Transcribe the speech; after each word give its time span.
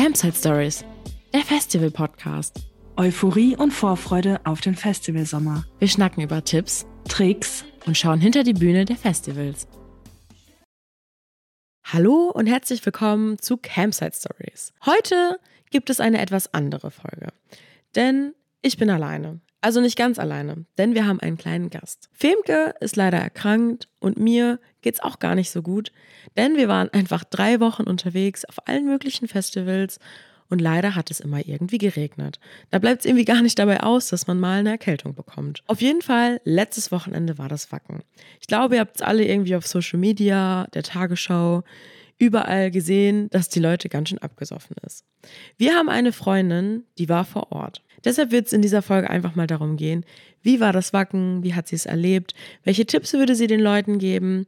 Campsite 0.00 0.36
Stories, 0.36 0.84
der 1.34 1.40
Festival-Podcast. 1.40 2.60
Euphorie 2.96 3.56
und 3.56 3.72
Vorfreude 3.72 4.40
auf 4.44 4.60
den 4.60 4.76
Festivalsommer. 4.76 5.64
Wir 5.80 5.88
schnacken 5.88 6.22
über 6.22 6.44
Tipps, 6.44 6.86
Tricks 7.08 7.64
und 7.84 7.98
schauen 7.98 8.20
hinter 8.20 8.44
die 8.44 8.52
Bühne 8.52 8.84
der 8.84 8.94
Festivals. 8.94 9.66
Hallo 11.82 12.30
und 12.32 12.46
herzlich 12.46 12.86
willkommen 12.86 13.40
zu 13.40 13.56
Campsite 13.56 14.16
Stories. 14.16 14.72
Heute 14.86 15.40
gibt 15.70 15.90
es 15.90 15.98
eine 15.98 16.20
etwas 16.20 16.54
andere 16.54 16.92
Folge, 16.92 17.32
denn 17.96 18.34
ich 18.62 18.78
bin 18.78 18.90
alleine. 18.90 19.40
Also 19.60 19.80
nicht 19.80 19.98
ganz 19.98 20.18
alleine, 20.20 20.66
denn 20.76 20.94
wir 20.94 21.06
haben 21.06 21.20
einen 21.20 21.36
kleinen 21.36 21.68
Gast. 21.68 22.08
Femke 22.12 22.74
ist 22.80 22.94
leider 22.94 23.18
erkrankt 23.18 23.88
und 23.98 24.18
mir 24.18 24.60
geht's 24.82 25.00
auch 25.00 25.18
gar 25.18 25.34
nicht 25.34 25.50
so 25.50 25.62
gut, 25.62 25.90
denn 26.36 26.56
wir 26.56 26.68
waren 26.68 26.88
einfach 26.90 27.24
drei 27.24 27.58
Wochen 27.58 27.82
unterwegs 27.82 28.44
auf 28.44 28.68
allen 28.68 28.86
möglichen 28.86 29.26
Festivals 29.26 29.98
und 30.48 30.60
leider 30.60 30.94
hat 30.94 31.10
es 31.10 31.20
immer 31.20 31.46
irgendwie 31.46 31.78
geregnet. 31.78 32.38
Da 32.70 32.78
bleibt 32.78 33.00
es 33.00 33.06
irgendwie 33.06 33.24
gar 33.24 33.42
nicht 33.42 33.58
dabei 33.58 33.82
aus, 33.82 34.08
dass 34.08 34.26
man 34.26 34.40
mal 34.40 34.60
eine 34.60 34.70
Erkältung 34.70 35.14
bekommt. 35.14 35.62
Auf 35.66 35.80
jeden 35.80 36.02
Fall, 36.02 36.40
letztes 36.44 36.90
Wochenende 36.92 37.36
war 37.36 37.48
das 37.48 37.72
Wacken. 37.72 38.02
Ich 38.40 38.46
glaube, 38.46 38.76
ihr 38.76 38.80
habt 38.80 38.96
es 38.96 39.02
alle 39.02 39.24
irgendwie 39.24 39.56
auf 39.56 39.66
Social 39.66 39.98
Media, 39.98 40.68
der 40.72 40.84
Tagesschau, 40.84 41.64
überall 42.18 42.70
gesehen, 42.70 43.28
dass 43.30 43.48
die 43.48 43.60
Leute 43.60 43.88
ganz 43.88 44.08
schön 44.08 44.18
abgesoffen 44.18 44.76
ist. 44.84 45.04
Wir 45.56 45.74
haben 45.74 45.88
eine 45.88 46.12
Freundin, 46.12 46.84
die 46.98 47.08
war 47.08 47.24
vor 47.24 47.52
Ort. 47.52 47.82
Deshalb 48.04 48.30
wird 48.30 48.46
es 48.46 48.52
in 48.52 48.62
dieser 48.62 48.82
Folge 48.82 49.10
einfach 49.10 49.34
mal 49.34 49.46
darum 49.46 49.76
gehen, 49.76 50.04
wie 50.42 50.60
war 50.60 50.72
das 50.72 50.92
Wacken, 50.92 51.42
wie 51.42 51.54
hat 51.54 51.68
sie 51.68 51.76
es 51.76 51.86
erlebt, 51.86 52.34
welche 52.64 52.86
Tipps 52.86 53.12
würde 53.12 53.34
sie 53.34 53.46
den 53.46 53.60
Leuten 53.60 53.98
geben 53.98 54.46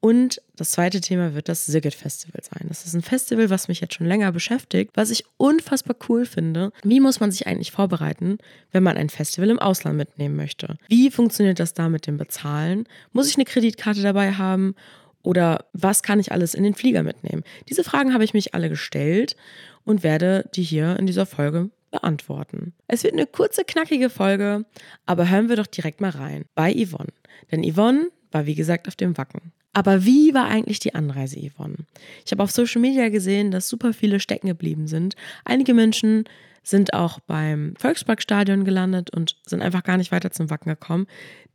und 0.00 0.40
das 0.56 0.70
zweite 0.70 1.02
Thema 1.02 1.34
wird 1.34 1.50
das 1.50 1.66
Siget 1.66 1.94
Festival 1.94 2.40
sein. 2.42 2.66
Das 2.68 2.86
ist 2.86 2.94
ein 2.94 3.02
Festival, 3.02 3.50
was 3.50 3.68
mich 3.68 3.80
jetzt 3.80 3.94
schon 3.94 4.06
länger 4.06 4.32
beschäftigt, 4.32 4.92
was 4.94 5.10
ich 5.10 5.24
unfassbar 5.36 5.94
cool 6.08 6.24
finde. 6.24 6.72
Wie 6.82 7.00
muss 7.00 7.20
man 7.20 7.30
sich 7.30 7.46
eigentlich 7.46 7.70
vorbereiten, 7.70 8.38
wenn 8.72 8.82
man 8.82 8.96
ein 8.96 9.10
Festival 9.10 9.50
im 9.50 9.58
Ausland 9.58 9.98
mitnehmen 9.98 10.36
möchte? 10.36 10.76
Wie 10.88 11.10
funktioniert 11.10 11.60
das 11.60 11.74
da 11.74 11.90
mit 11.90 12.06
dem 12.06 12.16
Bezahlen? 12.16 12.88
Muss 13.12 13.28
ich 13.28 13.36
eine 13.36 13.44
Kreditkarte 13.44 14.00
dabei 14.00 14.32
haben? 14.32 14.74
Oder 15.22 15.66
was 15.74 16.02
kann 16.02 16.18
ich 16.18 16.32
alles 16.32 16.54
in 16.54 16.64
den 16.64 16.74
Flieger 16.74 17.02
mitnehmen? 17.02 17.44
Diese 17.68 17.84
Fragen 17.84 18.14
habe 18.14 18.24
ich 18.24 18.32
mich 18.32 18.54
alle 18.54 18.70
gestellt 18.70 19.36
und 19.84 20.02
werde 20.02 20.48
die 20.54 20.62
hier 20.62 20.98
in 20.98 21.06
dieser 21.06 21.26
Folge 21.26 21.68
beantworten. 21.90 22.74
Es 22.86 23.04
wird 23.04 23.14
eine 23.14 23.26
kurze, 23.26 23.64
knackige 23.64 24.10
Folge, 24.10 24.64
aber 25.06 25.28
hören 25.28 25.48
wir 25.48 25.56
doch 25.56 25.66
direkt 25.66 26.00
mal 26.00 26.10
rein 26.10 26.44
bei 26.54 26.72
Yvonne. 26.72 27.12
Denn 27.50 27.64
Yvonne 27.64 28.10
war 28.30 28.46
wie 28.46 28.54
gesagt 28.54 28.88
auf 28.88 28.96
dem 28.96 29.16
Wacken. 29.16 29.52
Aber 29.72 30.04
wie 30.04 30.34
war 30.34 30.46
eigentlich 30.46 30.80
die 30.80 30.94
Anreise, 30.94 31.38
Yvonne? 31.38 31.76
Ich 32.24 32.32
habe 32.32 32.42
auf 32.42 32.50
Social 32.50 32.80
Media 32.80 33.08
gesehen, 33.08 33.50
dass 33.50 33.68
super 33.68 33.92
viele 33.92 34.18
stecken 34.18 34.48
geblieben 34.48 34.88
sind. 34.88 35.14
Einige 35.44 35.74
Menschen 35.74 36.24
sind 36.62 36.92
auch 36.92 37.20
beim 37.20 37.74
Volksparkstadion 37.78 38.64
gelandet 38.64 39.10
und 39.10 39.36
sind 39.46 39.62
einfach 39.62 39.82
gar 39.82 39.96
nicht 39.96 40.12
weiter 40.12 40.30
zum 40.30 40.50
Wacken 40.50 40.70
gekommen, 40.70 41.06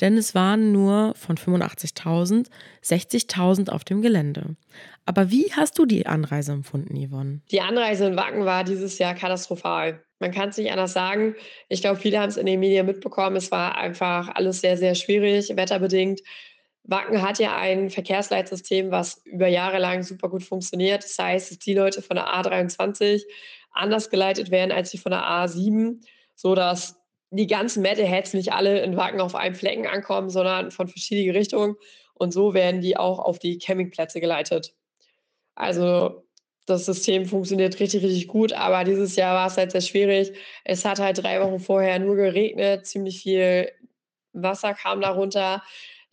denn 0.01 0.17
es 0.17 0.33
waren 0.33 0.71
nur 0.71 1.13
von 1.15 1.37
85.000 1.37 2.47
60.000 2.83 3.69
auf 3.69 3.83
dem 3.83 4.01
Gelände. 4.01 4.55
Aber 5.05 5.29
wie 5.29 5.51
hast 5.53 5.77
du 5.77 5.85
die 5.85 6.07
Anreise 6.07 6.51
empfunden, 6.51 6.95
Yvonne? 6.95 7.41
Die 7.51 7.61
Anreise 7.61 8.07
in 8.07 8.17
Wacken 8.17 8.45
war 8.45 8.63
dieses 8.63 8.97
Jahr 8.97 9.13
katastrophal. 9.13 10.03
Man 10.19 10.31
kann 10.31 10.49
es 10.49 10.57
nicht 10.57 10.71
anders 10.71 10.93
sagen. 10.93 11.35
Ich 11.69 11.81
glaube, 11.81 11.99
viele 11.99 12.19
haben 12.19 12.29
es 12.29 12.37
in 12.37 12.47
den 12.47 12.59
Medien 12.59 12.85
mitbekommen. 12.85 13.35
Es 13.35 13.51
war 13.51 13.77
einfach 13.77 14.29
alles 14.33 14.61
sehr, 14.61 14.77
sehr 14.77 14.95
schwierig, 14.95 15.55
wetterbedingt. 15.55 16.21
Wacken 16.83 17.21
hat 17.21 17.39
ja 17.39 17.55
ein 17.55 17.89
Verkehrsleitsystem, 17.89 18.91
was 18.91 19.21
über 19.25 19.47
Jahre 19.47 19.79
lang 19.79 20.03
super 20.03 20.29
gut 20.29 20.43
funktioniert. 20.43 21.03
Das 21.03 21.17
heißt, 21.19 21.51
dass 21.51 21.59
die 21.59 21.73
Leute 21.73 22.01
von 22.01 22.15
der 22.15 22.27
A23 22.27 23.23
anders 23.71 24.09
geleitet 24.09 24.51
werden 24.51 24.71
als 24.71 24.91
die 24.91 24.97
von 24.97 25.11
der 25.11 25.21
A7, 25.21 26.01
sodass 26.35 26.99
die 27.29 27.47
ganzen 27.47 27.81
Metalheads 27.81 28.33
nicht 28.33 28.53
alle 28.53 28.81
in 28.81 28.95
Wacken 28.95 29.19
auf 29.19 29.35
einem 29.35 29.55
Flecken 29.55 29.87
ankommen, 29.87 30.29
sondern 30.29 30.71
von 30.71 30.87
verschiedenen 30.87 31.35
Richtungen. 31.35 31.75
Und 32.13 32.31
so 32.31 32.53
werden 32.53 32.81
die 32.81 32.97
auch 32.97 33.19
auf 33.19 33.39
die 33.39 33.57
Campingplätze 33.57 34.21
geleitet. 34.21 34.73
Also 35.55 36.23
das 36.65 36.85
System 36.85 37.25
funktioniert 37.25 37.79
richtig, 37.79 38.03
richtig 38.03 38.27
gut, 38.27 38.53
aber 38.53 38.83
dieses 38.83 39.15
Jahr 39.15 39.35
war 39.35 39.47
es 39.47 39.57
halt 39.57 39.71
sehr 39.71 39.81
schwierig. 39.81 40.33
Es 40.63 40.83
hat 40.83 40.99
halt 40.99 41.21
drei 41.21 41.41
Wochen 41.41 41.59
vorher 41.59 41.99
nur 41.99 42.15
geregnet, 42.15 42.87
ziemlich 42.87 43.21
viel 43.21 43.71
Wasser 44.33 44.73
kam 44.73 45.01
darunter. 45.01 45.63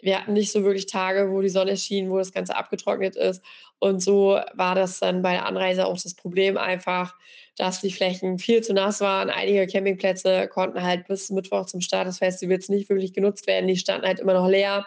Wir 0.01 0.19
hatten 0.19 0.33
nicht 0.33 0.53
so 0.53 0.65
wirklich 0.65 0.87
Tage, 0.87 1.31
wo 1.31 1.41
die 1.41 1.49
Sonne 1.49 1.77
schien, 1.77 2.11
wo 2.11 2.19
das 2.19 2.33
Ganze 2.33 2.57
abgetrocknet 2.57 3.17
ist. 3.17 3.43
Und 3.79 4.01
so 4.01 4.39
war 4.55 4.75
das 4.75 5.01
dann 5.01 5.23
bei 5.23 5.33
der 5.33 5.47
Anreise 5.47 5.87
auch 5.87 6.01
das 6.01 6.15
Problem 6.15 6.57
einfach, 6.59 7.15
dass 7.57 7.81
die 7.81 7.93
Flächen 7.93 8.39
viel 8.39 8.63
zu 8.63 8.75
nass 8.75 9.01
waren. 9.01 9.31
Einige 9.31 9.67
Campingplätze 9.67 10.49
konnten 10.49 10.83
halt 10.83 11.07
bis 11.07 11.31
Mittwoch 11.31 11.67
zum 11.67 11.81
Start 11.81 12.07
des 12.07 12.19
Festivals 12.19 12.69
nicht 12.69 12.89
wirklich 12.89 13.13
genutzt 13.13 13.47
werden. 13.47 13.69
Die 13.69 13.77
standen 13.77 14.07
halt 14.07 14.21
immer 14.21 14.35
noch 14.35 14.49
leer, 14.49 14.87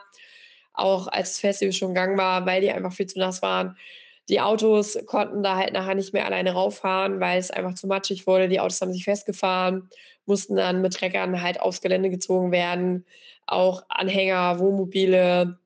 auch 0.74 1.08
als 1.08 1.32
das 1.34 1.40
Festival 1.40 1.74
schon 1.74 1.94
gang 1.94 2.18
war, 2.18 2.46
weil 2.46 2.62
die 2.62 2.72
einfach 2.72 2.94
viel 2.94 3.08
zu 3.08 3.20
nass 3.20 3.42
waren. 3.42 3.78
Die 4.30 4.41
Autos 4.41 4.97
konnten 5.06 5.44
da 5.44 5.56
halt 5.56 5.74
nachher 5.74 5.96
nicht 5.96 6.13
mehr 6.13 6.25
alleine 6.25 6.53
rauffahren, 6.53 7.19
weil 7.19 7.38
es 7.40 7.52
einfach 7.52 7.75
zu 7.75 7.88
matschig 7.88 8.25
wurde. 8.25 8.50
Die 8.50 8.59
Autos 8.59 8.81
haben 8.81 8.94
sich 8.94 9.03
festgefahren, 9.03 9.90
mussten 10.25 10.56
dann 10.56 10.81
mit 10.81 10.94
Treckern 10.94 11.41
halt 11.41 11.62
aufs 11.62 11.81
Gelände 11.81 12.09
gezogen 12.09 12.52
werden. 12.52 13.06
Auch 13.46 13.84
Anhänger, 13.90 14.59
Wohnmobile, 14.59 15.59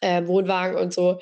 äh, 0.00 0.26
Wohnwagen 0.26 0.76
und 0.76 0.92
so. 0.92 1.18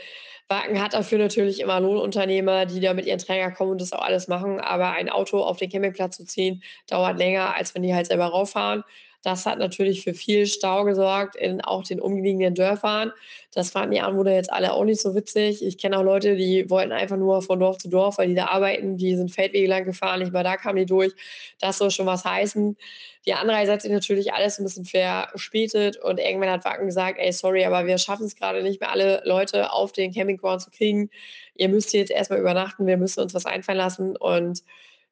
Wagen 0.49 0.83
hat 0.83 0.93
dafür 0.93 1.19
natürlich 1.19 1.61
immer 1.61 1.81
Lohnunternehmer, 1.81 2.67
die 2.67 2.81
da 2.81 2.93
mit 2.93 3.07
ihren 3.07 3.19
Träger 3.19 3.51
kommen 3.53 3.73
und 3.73 3.81
das 3.81 3.93
auch 3.93 4.03
alles 4.03 4.29
machen. 4.29 4.61
Aber 4.61 4.91
ein 4.91 5.09
Auto 5.09 5.43
auf 5.43 5.57
den 5.57 5.71
Campingplatz 5.71 6.19
zu 6.19 6.27
ziehen, 6.27 6.63
dauert 6.89 7.17
länger, 7.19 7.55
als 7.57 7.75
wenn 7.75 7.83
die 7.83 7.95
halt 7.95 8.07
selber 8.07 8.27
rauffahren. 8.27 8.85
Das 9.23 9.47
hat 9.47 9.59
natürlich 9.59 10.03
für 10.03 10.15
viel 10.15 10.47
Stau 10.47 10.85
gesorgt 10.85 11.37
in 11.37 11.61
auch 11.61 11.85
den 11.85 12.01
umliegenden 12.01 12.55
Dörfern. 12.55 13.13
Das 13.55 13.71
fanden 13.71 13.93
die 13.93 14.01
Anwohner 14.01 14.35
jetzt 14.35 14.53
alle 14.53 14.73
auch 14.73 14.85
nicht 14.85 15.01
so 15.01 15.15
witzig. 15.15 15.65
Ich 15.65 15.79
kenne 15.79 15.99
auch 15.99 16.03
Leute, 16.03 16.35
die 16.37 16.69
wollten 16.69 16.91
einfach 16.91 17.17
nur 17.17 17.41
von 17.43 17.61
Dorf 17.61 17.79
zu 17.79 17.89
Dorf, 17.89 18.19
weil 18.19 18.29
die 18.29 18.35
da 18.35 18.47
arbeiten. 18.47 18.97
Die 18.97 19.15
sind 19.15 19.31
Feldwege 19.31 19.69
lang 19.69 19.85
gefahren, 19.85 20.21
nicht 20.21 20.33
mal 20.33 20.43
da 20.43 20.57
kamen 20.57 20.79
die 20.79 20.87
durch. 20.87 21.13
Das 21.61 21.79
soll 21.79 21.91
schon 21.91 22.07
was 22.07 22.25
heißen. 22.25 22.77
Die 23.25 23.35
Anreise 23.35 23.73
hat 23.73 23.83
sich 23.83 23.93
natürlich 23.93 24.33
alles 24.33 24.59
ein 24.59 24.65
bisschen 24.65 24.85
verspätet 24.85 25.97
und 25.99 26.19
irgendwann 26.19 26.51
hat 26.51 26.65
Wacken 26.65 26.87
gesagt, 26.87 27.19
ey, 27.21 27.33
sorry, 27.33 27.65
aber 27.65 27.87
wir 27.87 27.99
schaffen 27.99 28.27
es 28.27 28.35
gerade 28.35 28.65
nicht 28.65 28.81
mehr, 28.81 28.91
alle 28.91 29.23
Leute 29.25 29.73
auf 29.73 29.93
den 29.93 30.13
Campingground 30.13 30.63
zu 30.63 30.71
kriegen. 30.71 31.11
Ihr 31.55 31.69
müsst 31.69 31.93
jetzt 31.93 32.11
erstmal 32.11 32.41
übernachten, 32.41 32.87
wir 32.87 32.97
müssen 32.97 33.21
uns 33.21 33.35
was 33.35 33.47
einfallen 33.47 33.79
lassen 33.79 34.17
und 34.17 34.65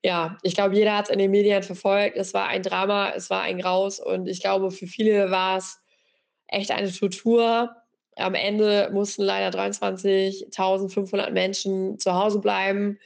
ja, 0.02 0.38
ich 0.42 0.54
glaube, 0.54 0.74
jeder 0.74 0.96
hat 0.96 1.06
es 1.06 1.10
in 1.10 1.18
den 1.18 1.30
Medien 1.30 1.62
verfolgt. 1.62 2.16
Es 2.16 2.32
war 2.32 2.48
ein 2.48 2.62
Drama, 2.62 3.12
es 3.14 3.28
war 3.28 3.42
ein 3.42 3.58
Graus 3.58 4.00
und 4.00 4.26
ich 4.28 4.40
glaube, 4.40 4.70
für 4.70 4.86
viele 4.86 5.30
war 5.30 5.58
es 5.58 5.78
echt 6.48 6.70
eine 6.70 6.90
Tortur. 6.90 7.76
Am 8.16 8.34
Ende 8.34 8.90
mussten 8.92 9.22
leider 9.22 9.56
23.500 9.56 11.30
Menschen 11.30 11.98
zu 11.98 12.14
Hause 12.14 12.40
bleiben. 12.40 12.98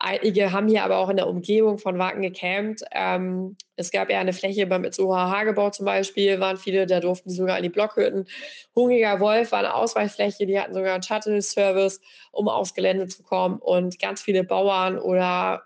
Einige 0.00 0.52
haben 0.52 0.68
hier 0.68 0.84
aber 0.84 0.98
auch 0.98 1.08
in 1.08 1.16
der 1.16 1.26
Umgebung 1.26 1.78
von 1.78 1.98
Wacken 1.98 2.22
gecampt. 2.22 2.84
Ähm, 2.92 3.56
es 3.74 3.90
gab 3.90 4.08
ja 4.10 4.20
eine 4.20 4.32
Fläche 4.32 4.64
beim 4.66 4.84
Itzuha 4.84 5.28
Hagebau 5.28 5.70
zum 5.70 5.86
Beispiel, 5.86 6.38
waren 6.38 6.56
viele, 6.56 6.86
da 6.86 7.00
durften 7.00 7.30
sie 7.30 7.36
sogar 7.36 7.56
in 7.56 7.64
die 7.64 7.68
Blockhütten. 7.68 8.26
Hungriger 8.76 9.18
Wolf 9.18 9.50
war 9.50 9.58
eine 9.58 9.74
Ausweichfläche, 9.74 10.46
die 10.46 10.58
hatten 10.58 10.72
sogar 10.72 10.94
einen 10.94 11.02
Shuttle-Service, 11.02 12.00
um 12.30 12.48
aufs 12.48 12.74
Gelände 12.74 13.08
zu 13.08 13.24
kommen. 13.24 13.58
Und 13.58 13.98
ganz 13.98 14.22
viele 14.22 14.44
Bauern 14.44 14.98
oder 14.98 15.64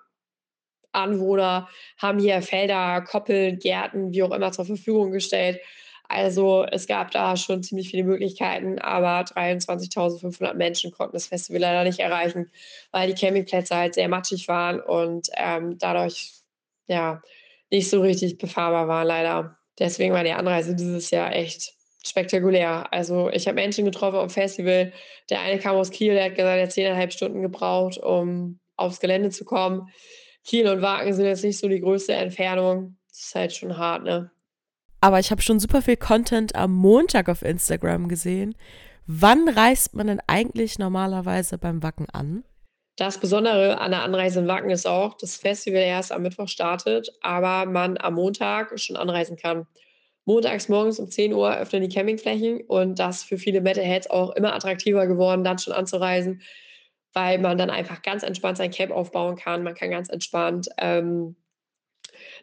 Anwohner 0.92 1.68
haben 1.98 2.18
hier 2.18 2.42
Felder, 2.42 3.02
Koppeln, 3.02 3.58
Gärten, 3.58 4.12
wie 4.12 4.22
auch 4.22 4.32
immer 4.32 4.52
zur 4.52 4.64
Verfügung 4.64 5.10
gestellt. 5.10 5.60
Also 6.08 6.66
es 6.70 6.86
gab 6.86 7.10
da 7.10 7.36
schon 7.36 7.62
ziemlich 7.62 7.88
viele 7.90 8.04
Möglichkeiten, 8.04 8.78
aber 8.78 9.20
23.500 9.22 10.54
Menschen 10.54 10.90
konnten 10.90 11.14
das 11.14 11.26
Festival 11.28 11.62
leider 11.62 11.84
nicht 11.84 12.00
erreichen, 12.00 12.50
weil 12.90 13.10
die 13.10 13.18
Campingplätze 13.18 13.74
halt 13.74 13.94
sehr 13.94 14.08
matschig 14.08 14.46
waren 14.46 14.80
und 14.80 15.28
ähm, 15.36 15.78
dadurch 15.78 16.32
ja 16.86 17.22
nicht 17.70 17.88
so 17.88 18.02
richtig 18.02 18.36
befahrbar 18.36 18.88
waren 18.88 19.06
leider. 19.06 19.56
Deswegen 19.78 20.12
war 20.12 20.22
die 20.22 20.32
Anreise 20.32 20.76
dieses 20.76 21.10
Jahr 21.10 21.34
echt 21.34 21.72
spektakulär. 22.04 22.92
Also 22.92 23.30
ich 23.30 23.46
habe 23.46 23.54
Menschen 23.54 23.86
getroffen 23.86 24.18
am 24.18 24.28
Festival. 24.28 24.92
Der 25.30 25.40
eine 25.40 25.58
kam 25.58 25.76
aus 25.76 25.90
Kiel, 25.90 26.14
der 26.14 26.24
hat 26.24 26.34
gesagt, 26.34 26.58
er 26.58 26.62
hat 26.64 26.72
zehneinhalb 26.72 27.12
Stunden 27.12 27.40
gebraucht, 27.40 27.96
um 27.96 28.60
aufs 28.76 29.00
Gelände 29.00 29.30
zu 29.30 29.44
kommen. 29.44 29.88
Kiel 30.44 30.68
und 30.68 30.82
Wagen 30.82 31.12
sind 31.14 31.26
jetzt 31.26 31.44
nicht 31.44 31.58
so 31.58 31.68
die 31.68 31.80
größte 31.80 32.12
Entfernung. 32.12 32.96
Das 33.08 33.20
ist 33.20 33.34
halt 33.34 33.52
schon 33.52 33.76
hart, 33.76 34.04
ne? 34.04 34.30
Aber 35.00 35.18
ich 35.18 35.30
habe 35.30 35.42
schon 35.42 35.58
super 35.58 35.82
viel 35.82 35.96
Content 35.96 36.54
am 36.54 36.72
Montag 36.72 37.28
auf 37.28 37.42
Instagram 37.42 38.08
gesehen. 38.08 38.54
Wann 39.06 39.48
reist 39.48 39.94
man 39.94 40.06
denn 40.06 40.20
eigentlich 40.28 40.78
normalerweise 40.78 41.58
beim 41.58 41.82
Wacken 41.82 42.08
an? 42.10 42.44
Das 42.96 43.18
Besondere 43.18 43.80
an 43.80 43.90
der 43.90 44.02
Anreise 44.02 44.40
in 44.40 44.48
Wacken 44.48 44.70
ist 44.70 44.86
auch, 44.86 45.14
dass 45.14 45.32
das 45.32 45.36
Festival 45.36 45.80
erst 45.80 46.12
am 46.12 46.22
Mittwoch 46.22 46.46
startet, 46.46 47.10
aber 47.20 47.68
man 47.68 47.96
am 47.98 48.14
Montag 48.14 48.78
schon 48.78 48.96
anreisen 48.96 49.36
kann. 49.36 49.66
Montags 50.24 50.68
morgens 50.68 51.00
um 51.00 51.10
10 51.10 51.32
Uhr 51.32 51.56
öffnen 51.56 51.82
die 51.82 51.88
Campingflächen 51.88 52.60
und 52.68 52.98
das 52.98 53.24
für 53.24 53.38
viele 53.38 53.60
Metalheads 53.60 54.08
auch 54.08 54.30
immer 54.36 54.54
attraktiver 54.54 55.06
geworden, 55.06 55.42
dann 55.42 55.58
schon 55.58 55.72
anzureisen, 55.72 56.42
weil 57.12 57.38
man 57.38 57.58
dann 57.58 57.70
einfach 57.70 58.02
ganz 58.02 58.22
entspannt 58.22 58.58
sein 58.58 58.70
Camp 58.70 58.92
aufbauen 58.92 59.36
kann. 59.36 59.62
Man 59.62 59.74
kann 59.74 59.90
ganz 59.90 60.08
entspannt 60.08 60.68
ähm, 60.78 61.36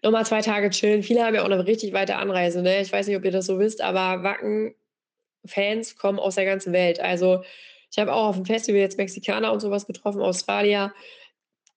nochmal 0.03 0.25
zwei 0.25 0.41
Tage 0.41 0.69
chillen. 0.69 1.03
Viele 1.03 1.23
haben 1.23 1.35
ja 1.35 1.41
auch 1.41 1.49
eine 1.49 1.65
richtig 1.65 1.93
weite 1.93 2.17
Anreise. 2.17 2.61
Ne? 2.61 2.81
Ich 2.81 2.91
weiß 2.91 3.07
nicht, 3.07 3.17
ob 3.17 3.25
ihr 3.25 3.31
das 3.31 3.45
so 3.45 3.59
wisst, 3.59 3.81
aber 3.81 4.23
Wacken-Fans 4.23 5.97
kommen 5.97 6.19
aus 6.19 6.35
der 6.35 6.45
ganzen 6.45 6.73
Welt. 6.73 6.99
Also 6.99 7.43
ich 7.91 7.97
habe 7.97 8.13
auch 8.13 8.27
auf 8.27 8.35
dem 8.35 8.45
Festival 8.45 8.79
jetzt 8.79 8.97
Mexikaner 8.97 9.51
und 9.51 9.59
sowas 9.59 9.87
getroffen, 9.87 10.21
Australier. 10.21 10.93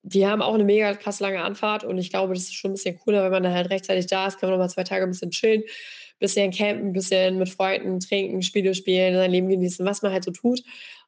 Die 0.03 0.27
haben 0.27 0.43
auch 0.43 0.55
eine 0.55 0.65
mega 0.65 0.94
krass 0.94 1.21
lange 1.21 1.43
Anfahrt 1.43 1.85
und 1.85 1.97
ich 1.97 2.11
glaube, 2.11 2.35
das 2.35 2.44
ist 2.44 2.55
schon 2.55 2.73
ein 2.73 2.75
bisschen 2.75 2.99
cooler, 2.99 3.23
wenn 3.25 3.31
man 3.31 3.44
dann 3.44 3.55
halt 3.55 3.71
rechtzeitig 3.71 4.09
da 4.09 4.27
ist, 4.27 4.39
kann 4.39 4.49
man 4.49 4.59
nochmal 4.59 4.71
zwei 4.71 4.83
Tage 4.83 5.05
ein 5.05 5.11
bisschen 5.11 5.31
chillen, 5.31 5.62
ein 5.62 6.19
bisschen 6.19 6.50
campen, 6.50 6.89
ein 6.89 6.93
bisschen 6.93 7.39
mit 7.39 7.49
Freunden 7.49 8.00
trinken, 8.00 8.43
Spiele 8.43 8.75
spielen, 8.75 9.15
sein 9.15 9.31
Leben 9.31 9.49
genießen, 9.49 9.87
was 9.87 10.03
man 10.03 10.12
halt 10.12 10.25
so 10.25 10.33
tut. 10.33 10.62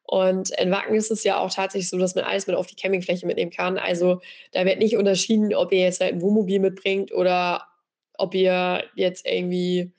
Und 0.07 0.51
in 0.59 0.71
Wacken 0.71 0.95
ist 0.95 1.11
es 1.11 1.25
ja 1.25 1.39
auch 1.39 1.53
tatsächlich 1.53 1.89
so, 1.89 1.99
dass 1.99 2.15
man 2.15 2.25
alles 2.25 2.47
mit 2.47 2.57
auf 2.57 2.67
die 2.67 2.77
Campingfläche 2.77 3.27
mitnehmen 3.27 3.51
kann. 3.51 3.79
Also 3.79 4.21
da 4.53 4.65
wird 4.65 4.79
nicht 4.79 4.97
unterschieden, 4.97 5.55
ob 5.55 5.73
ihr 5.73 5.81
jetzt 5.81 6.01
halt 6.01 6.15
ein 6.15 6.21
Wohnmobil 6.21 6.61
mitbringt 6.61 7.13
oder 7.13 7.67
ob 8.19 8.35
ihr 8.35 8.85
jetzt 8.95 9.27
irgendwie 9.27 9.93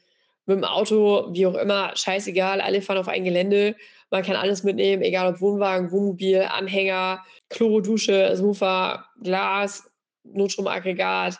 mit 0.46 0.58
dem 0.58 0.64
Auto, 0.64 1.34
wie 1.34 1.48
auch 1.48 1.56
immer, 1.56 1.96
scheißegal, 1.96 2.62
alle 2.62 2.82
fahren 2.82 3.00
auf 3.00 3.08
ein 3.08 3.24
Gelände. 3.24 3.76
Man 4.12 4.24
kann 4.24 4.36
alles 4.36 4.64
mitnehmen, 4.64 5.02
egal 5.02 5.34
ob 5.34 5.42
Wohnwagen, 5.42 5.92
Wohnmobil, 5.92 6.42
Anhänger, 6.42 7.24
Klo, 7.50 7.82
Dusche, 7.82 8.36
Sofa, 8.38 9.06
Glas, 9.24 9.90
Notstromaggregat, 10.24 11.40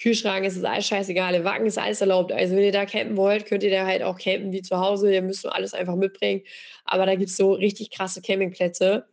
Kühlschrank, 0.00 0.46
es 0.46 0.56
ist 0.56 0.64
alles 0.64 0.86
scheißegal. 0.86 1.44
Wacken 1.44 1.66
ist 1.66 1.78
alles 1.78 2.00
erlaubt. 2.00 2.32
Also 2.32 2.54
wenn 2.54 2.62
ihr 2.62 2.72
da 2.72 2.86
campen 2.86 3.16
wollt, 3.16 3.46
könnt 3.46 3.64
ihr 3.64 3.70
da 3.70 3.84
halt 3.84 4.02
auch 4.02 4.18
campen 4.18 4.52
wie 4.52 4.62
zu 4.62 4.78
Hause. 4.78 5.12
Ihr 5.12 5.22
müsst 5.22 5.44
nur 5.44 5.54
alles 5.54 5.74
einfach 5.74 5.96
mitbringen. 5.96 6.42
Aber 6.84 7.04
da 7.04 7.16
gibt 7.16 7.30
es 7.30 7.36
so 7.36 7.52
richtig 7.52 7.90
krasse 7.90 8.22
Campingplätze. 8.22 9.06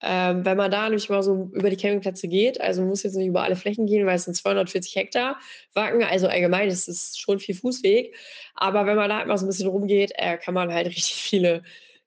Ähm, 0.00 0.44
wenn 0.44 0.56
man 0.56 0.70
da 0.70 0.84
nämlich 0.84 1.08
mal 1.08 1.22
so 1.22 1.50
über 1.52 1.70
die 1.70 1.76
Campingplätze 1.76 2.26
geht, 2.26 2.60
also 2.60 2.80
man 2.80 2.90
muss 2.90 3.04
jetzt 3.04 3.14
nicht 3.14 3.28
über 3.28 3.42
alle 3.42 3.54
Flächen 3.54 3.86
gehen, 3.86 4.04
weil 4.04 4.16
es 4.16 4.24
sind 4.24 4.34
240 4.34 4.96
Hektar 4.96 5.38
Wacken, 5.74 6.02
also 6.02 6.26
allgemein 6.26 6.68
ist 6.68 6.88
es 6.88 7.16
schon 7.16 7.38
viel 7.38 7.54
Fußweg. 7.54 8.14
Aber 8.54 8.86
wenn 8.86 8.96
man 8.96 9.08
da 9.08 9.18
halt 9.18 9.28
mal 9.28 9.38
so 9.38 9.46
ein 9.46 9.48
bisschen 9.48 9.68
rumgeht, 9.68 10.12
äh, 10.16 10.38
kann 10.38 10.54
man 10.54 10.72
halt 10.72 10.86
richtig 10.88 11.14
viele 11.14 11.62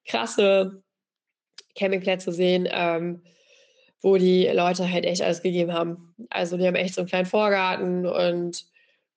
krasse 0.06 0.84
Campingplätze 1.76 2.32
sehen. 2.32 2.68
Ähm, 2.72 3.22
wo 4.06 4.18
die 4.18 4.46
Leute 4.54 4.92
halt 4.92 5.04
echt 5.04 5.24
alles 5.24 5.42
gegeben 5.42 5.74
haben. 5.74 6.14
Also 6.30 6.58
die 6.58 6.68
haben 6.68 6.76
echt 6.76 6.94
so 6.94 7.02
einen 7.02 7.08
kleinen 7.08 7.26
Vorgarten 7.26 8.06
und 8.06 8.68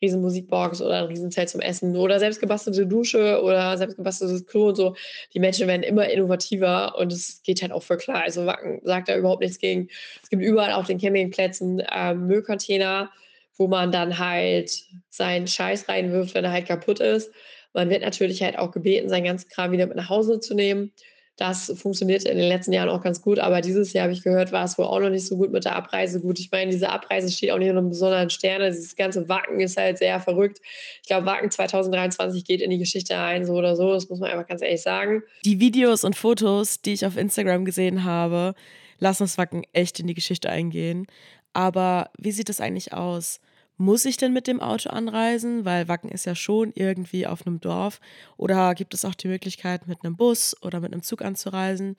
riesen 0.00 0.22
Musikbox 0.22 0.80
oder 0.80 1.00
ein 1.00 1.04
Riesenzelt 1.04 1.50
zum 1.50 1.60
Essen 1.60 1.94
oder 1.94 2.18
selbstgebastelte 2.18 2.86
Dusche 2.86 3.42
oder 3.42 3.76
selbstgebasteltes 3.76 4.46
Klo 4.46 4.68
und 4.68 4.76
so. 4.76 4.96
Die 5.34 5.40
Menschen 5.40 5.68
werden 5.68 5.82
immer 5.82 6.08
innovativer 6.08 6.96
und 6.96 7.12
es 7.12 7.42
geht 7.42 7.60
halt 7.60 7.70
auch 7.70 7.82
für 7.82 7.98
klar. 7.98 8.22
Also 8.22 8.46
Wacken 8.46 8.80
sagt 8.82 9.10
da 9.10 9.16
überhaupt 9.18 9.42
nichts 9.42 9.58
gegen. 9.58 9.88
Es 10.22 10.30
gibt 10.30 10.42
überall 10.42 10.72
auf 10.72 10.86
den 10.86 10.98
Campingplätzen 10.98 11.80
äh, 11.80 12.14
Müllcontainer, 12.14 13.10
wo 13.58 13.68
man 13.68 13.92
dann 13.92 14.18
halt 14.18 14.70
seinen 15.10 15.48
Scheiß 15.48 15.86
reinwirft, 15.90 16.34
wenn 16.34 16.46
er 16.46 16.52
halt 16.52 16.66
kaputt 16.66 17.00
ist. 17.00 17.30
Man 17.74 17.90
wird 17.90 18.00
natürlich 18.00 18.42
halt 18.42 18.56
auch 18.56 18.70
gebeten, 18.70 19.10
seinen 19.10 19.24
ganzen 19.24 19.50
Kram 19.50 19.70
wieder 19.70 19.86
mit 19.86 19.98
nach 19.98 20.08
Hause 20.08 20.40
zu 20.40 20.54
nehmen. 20.54 20.92
Das 21.38 21.72
funktioniert 21.76 22.24
in 22.24 22.36
den 22.36 22.48
letzten 22.48 22.72
Jahren 22.72 22.88
auch 22.88 23.00
ganz 23.00 23.22
gut, 23.22 23.38
aber 23.38 23.60
dieses 23.60 23.92
Jahr 23.92 24.02
habe 24.02 24.12
ich 24.12 24.24
gehört, 24.24 24.50
war 24.50 24.64
es 24.64 24.76
wohl 24.76 24.86
auch 24.86 24.98
noch 24.98 25.08
nicht 25.08 25.24
so 25.24 25.36
gut 25.36 25.52
mit 25.52 25.64
der 25.64 25.76
Abreise. 25.76 26.20
Gut, 26.20 26.40
ich 26.40 26.50
meine, 26.50 26.72
diese 26.72 26.90
Abreise 26.90 27.30
steht 27.30 27.52
auch 27.52 27.58
nicht 27.58 27.68
unter 27.68 27.78
einem 27.78 27.90
besonderen 27.90 28.28
Stern. 28.28 28.60
Dieses 28.60 28.96
ganze 28.96 29.28
Wacken 29.28 29.60
ist 29.60 29.76
halt 29.76 29.98
sehr 29.98 30.18
verrückt. 30.18 30.60
Ich 31.00 31.08
glaube, 31.08 31.26
Wacken 31.26 31.48
2023 31.48 32.44
geht 32.44 32.60
in 32.60 32.70
die 32.70 32.78
Geschichte 32.78 33.16
ein, 33.16 33.46
so 33.46 33.52
oder 33.52 33.76
so. 33.76 33.92
Das 33.92 34.08
muss 34.08 34.18
man 34.18 34.32
einfach 34.32 34.48
ganz 34.48 34.62
ehrlich 34.62 34.82
sagen. 34.82 35.22
Die 35.44 35.60
Videos 35.60 36.02
und 36.02 36.16
Fotos, 36.16 36.82
die 36.82 36.94
ich 36.94 37.06
auf 37.06 37.16
Instagram 37.16 37.64
gesehen 37.64 38.02
habe, 38.02 38.54
lassen 38.98 39.22
das 39.22 39.38
Wacken 39.38 39.62
echt 39.72 40.00
in 40.00 40.08
die 40.08 40.14
Geschichte 40.14 40.50
eingehen. 40.50 41.06
Aber 41.52 42.10
wie 42.18 42.32
sieht 42.32 42.48
das 42.48 42.60
eigentlich 42.60 42.92
aus? 42.92 43.38
Muss 43.78 44.04
ich 44.04 44.16
denn 44.16 44.32
mit 44.32 44.48
dem 44.48 44.60
Auto 44.60 44.90
anreisen? 44.90 45.64
Weil 45.64 45.88
Wacken 45.88 46.10
ist 46.10 46.26
ja 46.26 46.34
schon 46.34 46.72
irgendwie 46.74 47.26
auf 47.26 47.46
einem 47.46 47.60
Dorf. 47.60 48.00
Oder 48.36 48.74
gibt 48.74 48.92
es 48.92 49.04
auch 49.04 49.14
die 49.14 49.28
Möglichkeit, 49.28 49.86
mit 49.86 50.04
einem 50.04 50.16
Bus 50.16 50.56
oder 50.62 50.80
mit 50.80 50.92
einem 50.92 51.02
Zug 51.02 51.22
anzureisen? 51.22 51.96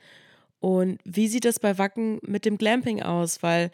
Und 0.59 0.99
wie 1.05 1.29
sieht 1.29 1.45
es 1.45 1.59
bei 1.59 1.77
Wacken 1.77 2.19
mit 2.21 2.43
dem 2.45 2.57
Glamping 2.57 3.01
aus? 3.01 3.41
Weil 3.41 3.71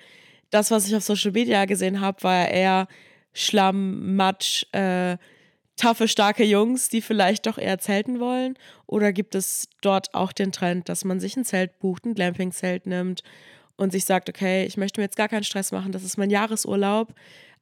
das, 0.51 0.69
was 0.69 0.87
ich 0.87 0.95
auf 0.95 1.03
Social 1.03 1.31
Media 1.31 1.65
gesehen 1.65 1.99
habe, 1.99 2.21
war 2.23 2.35
ja 2.35 2.45
eher 2.45 2.87
Schlamm, 3.33 4.15
Matsch, 4.15 4.65
äh, 4.71 5.17
taffe, 5.75 6.07
starke 6.07 6.43
Jungs, 6.43 6.89
die 6.89 7.01
vielleicht 7.01 7.47
doch 7.47 7.57
eher 7.57 7.79
zelten 7.79 8.19
wollen? 8.19 8.55
Oder 8.85 9.13
gibt 9.13 9.35
es 9.35 9.67
dort 9.81 10.13
auch 10.13 10.31
den 10.31 10.51
Trend, 10.51 10.89
dass 10.89 11.05
man 11.05 11.19
sich 11.19 11.35
ein 11.35 11.43
Zelt 11.43 11.79
bucht, 11.79 12.05
ein 12.05 12.13
Glamping-Zelt 12.13 12.85
nimmt 12.85 13.23
und 13.77 13.91
sich 13.91 14.05
sagt, 14.05 14.29
okay, 14.29 14.65
ich 14.65 14.77
möchte 14.77 15.01
mir 15.01 15.05
jetzt 15.05 15.17
gar 15.17 15.27
keinen 15.27 15.43
Stress 15.43 15.71
machen, 15.71 15.91
das 15.91 16.03
ist 16.03 16.17
mein 16.17 16.29
Jahresurlaub. 16.29 17.13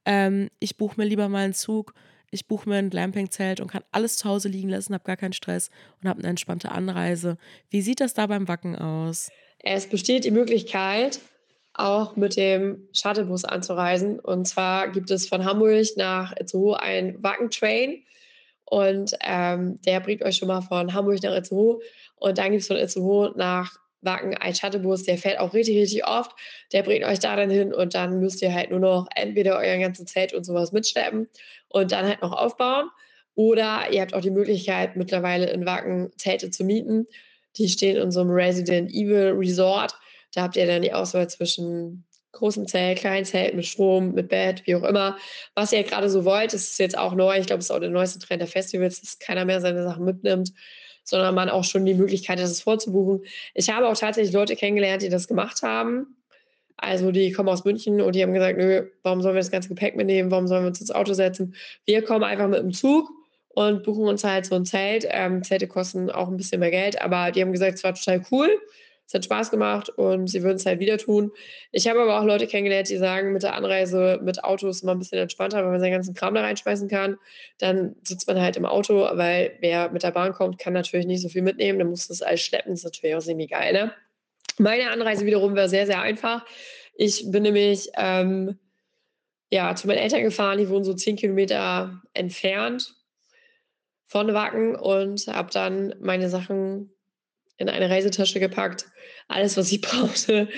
Ähm, 0.04 0.50
ich 0.60 0.76
buche 0.76 1.00
mir 1.00 1.06
lieber 1.06 1.28
mal 1.28 1.44
einen 1.44 1.54
Zug, 1.54 1.94
ich 2.30 2.46
buche 2.46 2.68
mir 2.68 2.76
ein 2.76 2.90
Glamping-Zelt 2.90 3.60
und 3.60 3.70
kann 3.70 3.84
alles 3.92 4.16
zu 4.16 4.28
Hause 4.28 4.48
liegen 4.48 4.68
lassen, 4.68 4.92
habe 4.92 5.04
gar 5.04 5.16
keinen 5.16 5.32
Stress 5.32 5.70
und 6.02 6.08
habe 6.08 6.18
eine 6.18 6.28
entspannte 6.28 6.72
Anreise. 6.72 7.38
Wie 7.70 7.80
sieht 7.80 8.00
das 8.00 8.14
da 8.14 8.26
beim 8.26 8.48
Wacken 8.48 8.76
aus? 8.76 9.30
Es 9.60 9.86
besteht 9.86 10.24
die 10.24 10.30
Möglichkeit, 10.30 11.20
auch 11.74 12.16
mit 12.16 12.36
dem 12.36 12.88
Shuttlebus 12.92 13.44
anzureisen. 13.44 14.18
Und 14.20 14.46
zwar 14.46 14.88
gibt 14.88 15.10
es 15.10 15.28
von 15.28 15.44
Hamburg 15.44 15.86
nach 15.96 16.34
Itzehoe 16.36 16.80
einen 16.80 17.22
Wacken-Train. 17.22 18.02
Und 18.64 19.12
ähm, 19.20 19.80
der 19.82 20.00
bringt 20.00 20.22
euch 20.22 20.36
schon 20.36 20.48
mal 20.48 20.62
von 20.62 20.92
Hamburg 20.92 21.22
nach 21.22 21.36
Itzehoe. 21.36 21.80
Und 22.16 22.38
dann 22.38 22.50
gibt 22.50 22.62
es 22.62 22.66
von 22.66 22.76
Itzehoe 22.76 23.32
nach 23.36 23.78
Wacken 24.04 24.36
ein 24.36 24.54
Shuttlebus, 24.54 25.04
der 25.04 25.18
fährt 25.18 25.38
auch 25.38 25.54
richtig, 25.54 25.76
richtig 25.76 26.06
oft. 26.06 26.32
Der 26.72 26.82
bringt 26.82 27.04
euch 27.04 27.18
da 27.18 27.36
dann 27.36 27.50
hin 27.50 27.72
und 27.72 27.94
dann 27.94 28.20
müsst 28.20 28.42
ihr 28.42 28.52
halt 28.52 28.70
nur 28.70 28.80
noch 28.80 29.06
entweder 29.14 29.58
euer 29.58 29.78
ganzes 29.78 30.06
Zelt 30.06 30.34
und 30.34 30.44
sowas 30.44 30.72
mitschleppen 30.72 31.28
und 31.68 31.92
dann 31.92 32.06
halt 32.06 32.22
noch 32.22 32.32
aufbauen. 32.32 32.88
Oder 33.34 33.90
ihr 33.90 34.00
habt 34.00 34.14
auch 34.14 34.20
die 34.20 34.30
Möglichkeit, 34.30 34.96
mittlerweile 34.96 35.50
in 35.50 35.66
Wacken 35.66 36.10
Zelte 36.16 36.50
zu 36.50 36.64
mieten. 36.64 37.06
Die 37.56 37.68
stehen 37.68 37.96
in 37.96 38.10
so 38.10 38.20
einem 38.20 38.30
Resident 38.30 38.90
Evil 38.90 39.32
Resort. 39.36 39.94
Da 40.34 40.42
habt 40.42 40.56
ihr 40.56 40.66
dann 40.66 40.82
die 40.82 40.92
Auswahl 40.92 41.28
zwischen 41.28 42.04
großem 42.32 42.66
Zelt, 42.66 42.98
kleinen 42.98 43.24
Zelt 43.24 43.54
mit 43.54 43.64
Strom, 43.64 44.12
mit 44.12 44.28
Bett, 44.28 44.62
wie 44.66 44.74
auch 44.74 44.82
immer. 44.82 45.16
Was 45.54 45.72
ihr 45.72 45.82
gerade 45.84 46.10
so 46.10 46.24
wollt, 46.24 46.52
das 46.52 46.64
ist 46.64 46.78
jetzt 46.78 46.98
auch 46.98 47.14
neu. 47.14 47.38
Ich 47.38 47.46
glaube, 47.46 47.60
es 47.60 47.66
ist 47.66 47.70
auch 47.70 47.80
der 47.80 47.90
neueste 47.90 48.18
Trend 48.18 48.40
der 48.40 48.48
Festivals, 48.48 49.00
dass 49.00 49.18
keiner 49.18 49.44
mehr 49.44 49.60
seine 49.60 49.84
Sachen 49.84 50.04
mitnimmt 50.04 50.52
sondern 51.04 51.34
man 51.34 51.48
auch 51.48 51.64
schon 51.64 51.84
die 51.84 51.94
Möglichkeit 51.94 52.38
hat, 52.38 52.46
es 52.46 52.60
vorzubuchen. 52.62 53.24
Ich 53.54 53.70
habe 53.70 53.88
auch 53.88 53.96
tatsächlich 53.96 54.34
Leute 54.34 54.56
kennengelernt, 54.56 55.02
die 55.02 55.08
das 55.08 55.28
gemacht 55.28 55.62
haben. 55.62 56.16
Also 56.76 57.12
die 57.12 57.30
kommen 57.32 57.48
aus 57.48 57.64
München 57.64 58.00
und 58.00 58.14
die 58.14 58.22
haben 58.22 58.34
gesagt, 58.34 58.58
nö, 58.58 58.86
warum 59.02 59.22
sollen 59.22 59.34
wir 59.34 59.40
das 59.40 59.50
ganze 59.50 59.68
Gepäck 59.68 59.96
mitnehmen? 59.96 60.30
Warum 60.30 60.48
sollen 60.48 60.64
wir 60.64 60.68
uns 60.68 60.80
ins 60.80 60.90
Auto 60.90 61.12
setzen? 61.12 61.54
Wir 61.84 62.02
kommen 62.02 62.24
einfach 62.24 62.48
mit 62.48 62.58
dem 62.60 62.72
Zug 62.72 63.08
und 63.50 63.84
buchen 63.84 64.08
uns 64.08 64.24
halt 64.24 64.46
so 64.46 64.56
ein 64.56 64.64
Zelt. 64.64 65.06
Ähm, 65.08 65.42
Zelte 65.44 65.68
kosten 65.68 66.10
auch 66.10 66.28
ein 66.28 66.36
bisschen 66.36 66.60
mehr 66.60 66.70
Geld, 66.70 67.00
aber 67.00 67.30
die 67.30 67.40
haben 67.42 67.52
gesagt, 67.52 67.74
es 67.74 67.84
war 67.84 67.94
total 67.94 68.22
cool. 68.32 68.48
Es 69.06 69.12
hat 69.12 69.24
Spaß 69.24 69.50
gemacht 69.50 69.90
und 69.90 70.28
sie 70.28 70.42
würden 70.42 70.56
es 70.56 70.64
halt 70.64 70.80
wieder 70.80 70.96
tun. 70.96 71.30
Ich 71.72 71.88
habe 71.88 72.00
aber 72.00 72.18
auch 72.18 72.24
Leute 72.24 72.46
kennengelernt, 72.46 72.88
die 72.88 72.96
sagen, 72.96 73.32
mit 73.32 73.42
der 73.42 73.54
Anreise 73.54 74.18
mit 74.22 74.42
Auto 74.42 74.68
ist 74.68 74.82
immer 74.82 74.92
ein 74.92 74.98
bisschen 74.98 75.18
entspannter, 75.18 75.58
weil 75.62 75.70
man 75.70 75.80
seinen 75.80 75.92
ganzen 75.92 76.14
Kram 76.14 76.34
da 76.34 76.40
reinschmeißen 76.40 76.88
kann. 76.88 77.18
Dann 77.58 77.96
sitzt 78.02 78.26
man 78.26 78.40
halt 78.40 78.56
im 78.56 78.64
Auto, 78.64 79.06
weil 79.12 79.56
wer 79.60 79.90
mit 79.90 80.02
der 80.02 80.12
Bahn 80.12 80.32
kommt, 80.32 80.58
kann 80.58 80.72
natürlich 80.72 81.06
nicht 81.06 81.20
so 81.20 81.28
viel 81.28 81.42
mitnehmen. 81.42 81.78
Dann 81.78 81.88
muss 81.88 82.08
das 82.08 82.22
alles 82.22 82.40
schleppen. 82.40 82.72
Das 82.72 82.80
ist 82.80 82.84
natürlich 82.84 83.14
auch 83.14 83.20
ziemlich 83.20 83.50
geil, 83.50 83.72
ne? 83.72 83.92
Meine 84.58 84.90
Anreise 84.90 85.26
wiederum 85.26 85.56
war 85.56 85.68
sehr, 85.68 85.86
sehr 85.86 86.00
einfach. 86.00 86.46
Ich 86.94 87.30
bin 87.30 87.42
nämlich 87.42 87.90
ähm, 87.96 88.58
ja, 89.50 89.74
zu 89.74 89.86
meinen 89.86 89.98
Eltern 89.98 90.22
gefahren, 90.22 90.58
die 90.58 90.68
wohnen 90.68 90.84
so 90.84 90.94
zehn 90.94 91.16
Kilometer 91.16 92.02
entfernt 92.12 92.94
von 94.06 94.32
Wacken 94.34 94.76
und 94.76 95.26
habe 95.28 95.50
dann 95.52 95.94
meine 96.00 96.28
Sachen 96.28 96.90
in 97.56 97.68
eine 97.68 97.88
Reisetasche 97.88 98.40
gepackt, 98.40 98.86
alles, 99.28 99.56
was 99.56 99.72
ich 99.72 99.80
brauchte. 99.82 100.48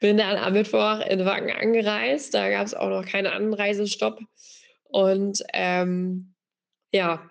Bin 0.00 0.16
dann 0.16 0.36
am 0.36 0.52
Mittwoch 0.52 1.00
in 1.00 1.24
Wacken 1.24 1.50
angereist. 1.50 2.34
Da 2.34 2.50
gab 2.50 2.66
es 2.66 2.74
auch 2.74 2.88
noch 2.88 3.04
keinen 3.04 3.26
Anreisestopp. 3.26 4.20
Und 4.84 5.42
ähm, 5.52 6.34
ja, 6.92 7.30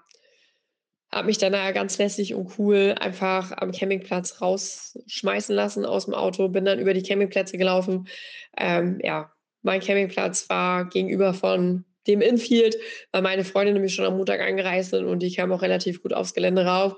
habe 1.12 1.28
mich 1.28 1.38
dann 1.38 1.52
ganz 1.74 1.98
lässig 1.98 2.34
und 2.34 2.58
cool 2.58 2.96
einfach 3.00 3.52
am 3.58 3.72
Campingplatz 3.72 4.42
rausschmeißen 4.42 5.54
lassen 5.54 5.86
aus 5.86 6.06
dem 6.06 6.14
Auto. 6.14 6.48
Bin 6.48 6.66
dann 6.66 6.80
über 6.80 6.94
die 6.94 7.04
Campingplätze 7.04 7.58
gelaufen. 7.58 8.08
Ähm, 8.58 9.00
ja, 9.04 9.32
mein 9.62 9.82
Campingplatz 9.82 10.50
war 10.50 10.90
gegenüber 10.90 11.34
von 11.34 11.86
dem 12.08 12.22
Infield, 12.22 12.78
weil 13.12 13.22
meine 13.22 13.44
Freundin 13.44 13.76
nämlich 13.76 13.94
schon 13.94 14.06
am 14.06 14.18
Montag 14.18 14.42
angereist 14.42 14.92
sind 14.92 15.06
und 15.06 15.20
die 15.20 15.36
kam 15.36 15.52
auch 15.52 15.62
relativ 15.62 16.02
gut 16.02 16.14
aufs 16.14 16.34
Gelände 16.34 16.66
rauf. 16.66 16.96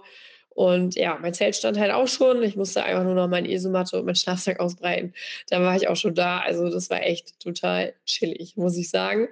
Und 0.56 0.96
ja, 0.96 1.18
mein 1.20 1.34
Zelt 1.34 1.56
stand 1.56 1.80
halt 1.80 1.92
auch 1.92 2.08
schon. 2.08 2.44
Ich 2.44 2.56
musste 2.56 2.84
einfach 2.84 3.04
nur 3.04 3.16
noch 3.16 3.28
meine 3.28 3.50
Isomatte 3.50 3.98
und 3.98 4.06
meinen 4.06 4.16
Schlafsack 4.16 4.60
ausbreiten. 4.60 5.14
Dann 5.50 5.64
war 5.64 5.76
ich 5.76 5.88
auch 5.88 5.96
schon 5.96 6.14
da. 6.14 6.40
Also 6.40 6.70
das 6.70 6.90
war 6.90 7.02
echt 7.02 7.40
total 7.40 7.94
chillig, 8.06 8.56
muss 8.56 8.78
ich 8.78 8.90
sagen. 8.90 9.28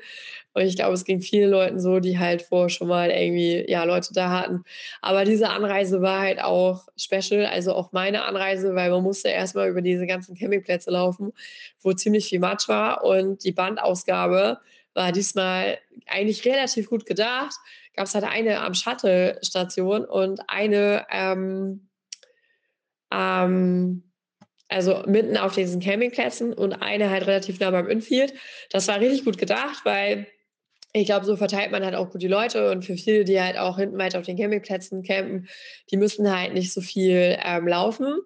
Und 0.54 0.64
ich 0.64 0.76
glaube, 0.76 0.94
es 0.94 1.06
ging 1.06 1.22
vielen 1.22 1.50
Leuten 1.50 1.80
so, 1.80 2.00
die 2.00 2.20
halt 2.20 2.42
vorher 2.42 2.70
schon 2.70 2.88
mal 2.88 3.10
irgendwie, 3.10 3.64
ja, 3.70 3.84
Leute 3.84 4.14
da 4.14 4.32
hatten. 4.32 4.64
Aber 5.02 5.24
diese 5.24 5.50
Anreise 5.50 6.02
war 6.02 6.22
halt 6.22 6.42
auch 6.42 6.88
special, 6.98 7.46
also 7.46 7.74
auch 7.74 7.92
meine 7.92 8.24
Anreise, 8.24 8.76
weil 8.76 8.90
man 8.90 9.04
musste 9.04 9.30
erstmal 9.30 9.70
über 9.70 9.82
diese 9.82 10.08
ganzen 10.08 10.36
Campingplätze 10.36 10.92
laufen, 10.92 11.32
wo 11.82 11.94
ziemlich 11.94 12.28
viel 12.28 12.40
Matsch 12.40 12.68
war. 12.68 13.04
Und 13.04 13.44
die 13.44 13.52
Bandausgabe 13.52 14.60
war 14.94 15.12
diesmal 15.12 15.78
eigentlich 16.08 16.44
relativ 16.46 16.90
gut 16.90 17.06
gedacht 17.06 17.56
gab 17.96 18.06
es 18.06 18.16
halt 18.16 18.26
eine 18.26 18.62
am 18.62 18.74
Shuttle-Station 18.74 20.06
und 20.06 20.42
eine, 20.48 21.06
ähm, 21.12 21.90
ähm, 23.12 24.12
also 24.70 25.04
mitten 25.06 25.38
auf 25.38 25.54
diesen 25.54 25.82
Campingplätzen 25.82 26.54
und 26.54 26.74
eine 26.74 27.10
halt 27.10 27.28
relativ 27.28 27.60
nah 27.60 27.72
beim 27.72 27.90
Infield. 27.90 28.34
Das 28.70 28.88
war 28.88 29.00
richtig 29.00 29.26
gut 29.26 29.38
gedacht, 29.38 29.82
weil 29.84 30.28
ich 30.94 31.06
glaube, 31.06 31.26
so 31.26 31.36
verteilt 31.38 31.72
man 31.72 31.86
halt 31.86 31.96
auch 31.96 32.10
gut 32.10 32.22
die 32.22 32.28
Leute 32.28 32.70
und 32.72 32.84
für 32.84 32.98
viele, 32.98 33.24
die 33.24 33.40
halt 33.40 33.58
auch 33.58 33.78
hinten 33.78 33.98
weiter 33.98 34.20
auf 34.20 34.26
den 34.26 34.38
Campingplätzen 34.38 35.04
campen, 35.04 35.48
die 35.90 35.98
müssen 35.98 36.30
halt 36.30 36.54
nicht 36.54 36.74
so 36.74 36.82
viel 36.82 37.38
ähm, 37.44 37.68
laufen, 37.68 38.20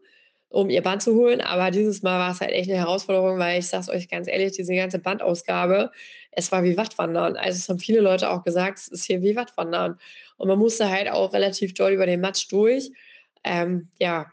um 0.49 0.69
ihr 0.69 0.81
Band 0.81 1.03
zu 1.03 1.13
holen. 1.13 1.41
Aber 1.41 1.69
dieses 1.69 2.01
Mal 2.01 2.17
war 2.17 2.31
es 2.31 2.41
halt 2.41 2.51
echt 2.51 2.69
eine 2.69 2.79
Herausforderung, 2.79 3.37
weil 3.37 3.59
ich 3.59 3.67
sage 3.67 3.81
es 3.81 3.89
euch 3.89 4.09
ganz 4.09 4.27
ehrlich, 4.27 4.53
diese 4.53 4.75
ganze 4.75 4.99
Bandausgabe, 4.99 5.91
es 6.35 6.51
war 6.51 6.63
wie 6.63 6.77
Wattwandern. 6.77 7.37
Also 7.37 7.57
es 7.57 7.69
haben 7.69 7.79
viele 7.79 8.01
Leute 8.01 8.29
auch 8.29 8.43
gesagt, 8.43 8.79
es 8.79 8.87
ist 8.89 9.05
hier 9.05 9.21
wie 9.21 9.35
Wattwandern. 9.35 9.99
Und 10.37 10.47
man 10.47 10.59
musste 10.59 10.89
halt 10.89 11.09
auch 11.09 11.33
relativ 11.33 11.73
doll 11.73 11.93
über 11.93 12.05
den 12.05 12.21
Matsch 12.21 12.51
durch. 12.51 12.91
Ähm, 13.43 13.89
ja, 13.99 14.31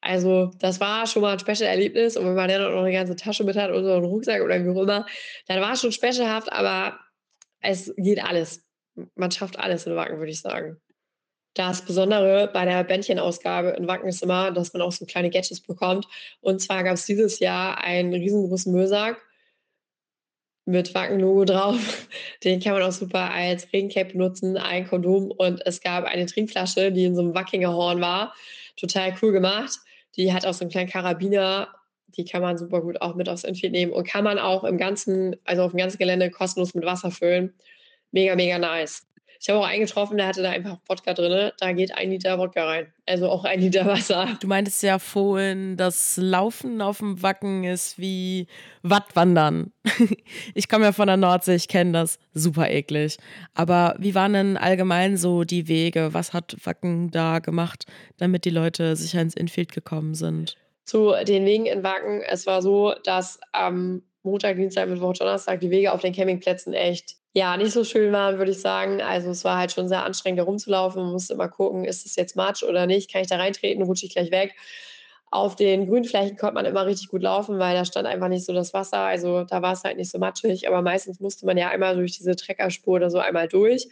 also 0.00 0.50
das 0.58 0.80
war 0.80 1.06
schon 1.06 1.22
mal 1.22 1.32
ein 1.32 1.38
Special-Erlebnis. 1.38 2.16
Und 2.16 2.26
wenn 2.26 2.34
man 2.34 2.48
dann 2.48 2.62
noch 2.62 2.82
eine 2.82 2.92
ganze 2.92 3.16
Tasche 3.16 3.44
mit 3.44 3.56
hat 3.56 3.70
oder 3.70 3.84
so 3.84 3.92
einen 3.94 4.04
Rucksack 4.04 4.42
oder 4.42 4.62
wie 4.62 4.68
auch 4.68 4.82
immer, 4.82 5.06
dann 5.46 5.60
war 5.60 5.72
es 5.72 5.80
schon 5.80 5.92
specialhaft, 5.92 6.52
aber 6.52 6.98
es 7.60 7.92
geht 7.96 8.22
alles. 8.22 8.62
Man 9.14 9.30
schafft 9.30 9.58
alles 9.58 9.86
in 9.86 9.96
Wacken, 9.96 10.18
würde 10.18 10.30
ich 10.30 10.40
sagen. 10.40 10.80
Das 11.54 11.82
Besondere 11.82 12.50
bei 12.52 12.64
der 12.64 12.82
Bändchenausgabe 12.82 13.70
in 13.70 13.86
Wacken 13.86 14.08
ist 14.08 14.22
immer, 14.22 14.50
dass 14.50 14.72
man 14.72 14.82
auch 14.82 14.90
so 14.90 15.06
kleine 15.06 15.30
Gadgets 15.30 15.60
bekommt. 15.60 16.06
Und 16.40 16.60
zwar 16.60 16.82
gab 16.82 16.94
es 16.94 17.06
dieses 17.06 17.38
Jahr 17.38 17.78
einen 17.78 18.12
riesengroßen 18.12 18.72
Müllsack 18.72 19.20
mit 20.66 20.94
Wacken-Logo 20.94 21.44
drauf. 21.44 22.08
Den 22.44 22.60
kann 22.60 22.74
man 22.74 22.82
auch 22.82 22.92
super 22.92 23.30
als 23.30 23.72
Regencape 23.72 24.12
benutzen, 24.12 24.56
ein 24.56 24.86
Kondom 24.86 25.30
und 25.30 25.64
es 25.66 25.80
gab 25.80 26.04
eine 26.04 26.26
Trinkflasche, 26.26 26.92
die 26.92 27.04
in 27.04 27.14
so 27.14 27.22
einem 27.22 27.34
Wackinger 27.34 27.72
Horn 27.72 28.00
war. 28.00 28.34
Total 28.76 29.14
cool 29.22 29.32
gemacht. 29.32 29.78
Die 30.16 30.32
hat 30.32 30.46
auch 30.46 30.54
so 30.54 30.64
einen 30.64 30.70
kleinen 30.70 30.90
Karabiner. 30.90 31.68
Die 32.16 32.24
kann 32.24 32.42
man 32.42 32.56
super 32.56 32.80
gut 32.80 33.00
auch 33.02 33.14
mit 33.14 33.28
aufs 33.28 33.44
Infield 33.44 33.72
nehmen 33.72 33.92
und 33.92 34.06
kann 34.06 34.24
man 34.24 34.38
auch 34.38 34.64
im 34.64 34.78
ganzen, 34.78 35.36
also 35.44 35.62
auf 35.62 35.72
dem 35.72 35.78
ganzen 35.78 35.98
Gelände 35.98 36.30
kostenlos 36.30 36.74
mit 36.74 36.84
Wasser 36.84 37.10
füllen. 37.10 37.52
Mega, 38.12 38.36
mega 38.36 38.58
nice. 38.58 39.06
Ich 39.44 39.50
habe 39.50 39.60
auch 39.60 39.66
einen 39.66 39.84
getroffen, 39.84 40.16
der 40.16 40.28
hatte 40.28 40.40
da 40.40 40.52
einfach 40.52 40.78
Wodka 40.88 41.12
drin. 41.12 41.50
Da 41.58 41.72
geht 41.72 41.94
ein 41.94 42.08
Liter 42.08 42.38
Wodka 42.38 42.64
rein. 42.64 42.90
Also 43.04 43.28
auch 43.28 43.44
ein 43.44 43.60
Liter 43.60 43.84
Wasser. 43.84 44.38
Du 44.40 44.46
meintest 44.46 44.82
ja 44.82 44.98
vorhin, 44.98 45.76
das 45.76 46.16
Laufen 46.16 46.80
auf 46.80 46.96
dem 46.96 47.22
Wacken 47.22 47.62
ist 47.62 47.98
wie 47.98 48.46
Wattwandern. 48.82 49.70
ich 50.54 50.70
komme 50.70 50.86
ja 50.86 50.92
von 50.92 51.08
der 51.08 51.18
Nordsee, 51.18 51.56
ich 51.56 51.68
kenne 51.68 51.92
das. 51.92 52.18
Super 52.32 52.70
eklig. 52.70 53.18
Aber 53.52 53.96
wie 53.98 54.14
waren 54.14 54.32
denn 54.32 54.56
allgemein 54.56 55.18
so 55.18 55.44
die 55.44 55.68
Wege? 55.68 56.14
Was 56.14 56.32
hat 56.32 56.56
Wacken 56.64 57.10
da 57.10 57.40
gemacht, 57.40 57.84
damit 58.16 58.46
die 58.46 58.50
Leute 58.50 58.96
sicher 58.96 59.20
ins 59.20 59.36
Infield 59.36 59.72
gekommen 59.72 60.14
sind? 60.14 60.56
Zu 60.86 61.12
den 61.28 61.44
Wegen 61.44 61.66
in 61.66 61.82
Wacken. 61.82 62.22
Es 62.22 62.46
war 62.46 62.62
so, 62.62 62.94
dass 63.04 63.38
am 63.52 64.04
Montag, 64.22 64.56
Dienstag, 64.56 64.88
Mittwoch, 64.88 65.12
Donnerstag 65.12 65.60
die 65.60 65.70
Wege 65.70 65.92
auf 65.92 66.00
den 66.00 66.14
Campingplätzen 66.14 66.72
echt 66.72 67.16
ja, 67.36 67.56
nicht 67.56 67.72
so 67.72 67.82
schön 67.82 68.12
waren, 68.12 68.38
würde 68.38 68.52
ich 68.52 68.60
sagen. 68.60 69.02
Also 69.02 69.30
es 69.30 69.44
war 69.44 69.58
halt 69.58 69.72
schon 69.72 69.88
sehr 69.88 70.04
anstrengend, 70.04 70.38
da 70.38 70.44
rumzulaufen. 70.44 71.02
Man 71.02 71.12
musste 71.12 71.34
immer 71.34 71.48
gucken, 71.48 71.84
ist 71.84 72.06
es 72.06 72.14
jetzt 72.14 72.36
Matsch 72.36 72.62
oder 72.62 72.86
nicht? 72.86 73.12
Kann 73.12 73.22
ich 73.22 73.28
da 73.28 73.36
reintreten? 73.36 73.82
Rutsche 73.82 74.06
ich 74.06 74.12
gleich 74.12 74.30
weg? 74.30 74.54
Auf 75.32 75.56
den 75.56 75.88
Grünflächen 75.88 76.36
konnte 76.36 76.54
man 76.54 76.64
immer 76.64 76.86
richtig 76.86 77.08
gut 77.08 77.22
laufen, 77.22 77.58
weil 77.58 77.74
da 77.74 77.84
stand 77.84 78.06
einfach 78.06 78.28
nicht 78.28 78.46
so 78.46 78.52
das 78.52 78.72
Wasser. 78.72 78.98
Also 78.98 79.42
da 79.42 79.62
war 79.62 79.72
es 79.72 79.82
halt 79.82 79.96
nicht 79.96 80.12
so 80.12 80.18
matschig. 80.20 80.68
Aber 80.68 80.80
meistens 80.80 81.18
musste 81.18 81.44
man 81.44 81.58
ja 81.58 81.70
einmal 81.70 81.96
durch 81.96 82.12
diese 82.16 82.36
Treckerspur 82.36 82.94
oder 82.96 83.10
so 83.10 83.18
einmal 83.18 83.48
durch. 83.48 83.88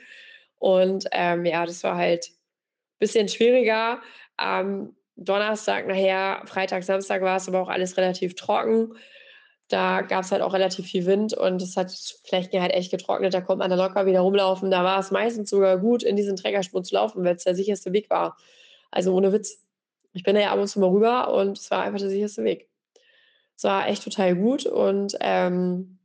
Und 0.61 1.07
ähm, 1.11 1.45
ja, 1.45 1.67
das 1.67 1.83
war 1.83 1.97
halt 1.97 2.29
ein 2.29 2.99
bisschen 3.01 3.29
schwieriger. 3.29 4.01
Am 4.37 4.95
Donnerstag 5.17 5.89
nachher, 5.89 6.43
Freitag, 6.47 6.85
Samstag 6.85 7.23
war 7.23 7.39
es 7.39 7.49
aber 7.49 7.61
auch 7.61 7.69
alles 7.69 7.97
relativ 7.97 8.37
trocken. 8.37 8.95
Da 9.73 10.03
gab 10.03 10.25
es 10.25 10.31
halt 10.31 10.43
auch 10.43 10.53
relativ 10.53 10.87
viel 10.87 11.07
Wind 11.07 11.33
und 11.33 11.63
es 11.63 11.79
hat 11.79 11.91
Flächen 12.25 12.61
halt 12.61 12.75
echt 12.75 12.91
getrocknet. 12.91 13.33
Da 13.33 13.41
konnte 13.41 13.61
man 13.61 13.71
da 13.71 13.77
locker 13.77 14.05
wieder 14.05 14.21
rumlaufen. 14.21 14.71
Da 14.71 14.85
war 14.85 15.01
es 15.01 15.11
meistens 15.11 15.49
sogar 15.49 15.79
gut, 15.79 16.03
in 16.03 16.15
diesen 16.15 16.37
Trägerspuren 16.37 16.85
zu 16.85 16.95
laufen, 16.95 17.25
weil 17.25 17.37
es 17.37 17.45
der 17.45 17.55
sicherste 17.55 17.91
Weg 17.95 18.11
war. 18.11 18.37
Also 18.91 19.15
ohne 19.15 19.33
Witz. 19.33 19.65
Ich 20.13 20.25
bin 20.25 20.35
da 20.35 20.43
ja 20.43 20.53
ab 20.53 20.59
und 20.59 20.69
zu 20.69 20.79
mal 20.79 20.91
rüber 20.91 21.33
und 21.33 21.57
es 21.57 21.71
war 21.71 21.85
einfach 21.85 22.01
der 22.01 22.11
sicherste 22.11 22.45
Weg. 22.45 22.69
Es 23.57 23.65
war 23.65 23.89
echt 23.89 24.05
total 24.05 24.37
gut 24.37 24.67
und 24.67 25.17
ähm, 25.21 25.99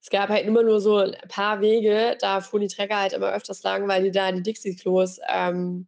es 0.00 0.10
gab 0.10 0.28
halt 0.28 0.44
immer 0.44 0.64
nur 0.64 0.80
so 0.80 0.96
ein 0.96 1.14
paar 1.28 1.60
Wege, 1.60 2.16
da 2.20 2.40
fuhren 2.40 2.62
die 2.62 2.74
Trecker 2.74 2.98
halt 2.98 3.12
immer 3.12 3.32
öfters 3.32 3.62
lang, 3.62 3.86
weil 3.86 4.02
die 4.02 4.10
da 4.10 4.32
die 4.32 4.42
Dixie-Klos 4.42 5.20
ähm, 5.28 5.86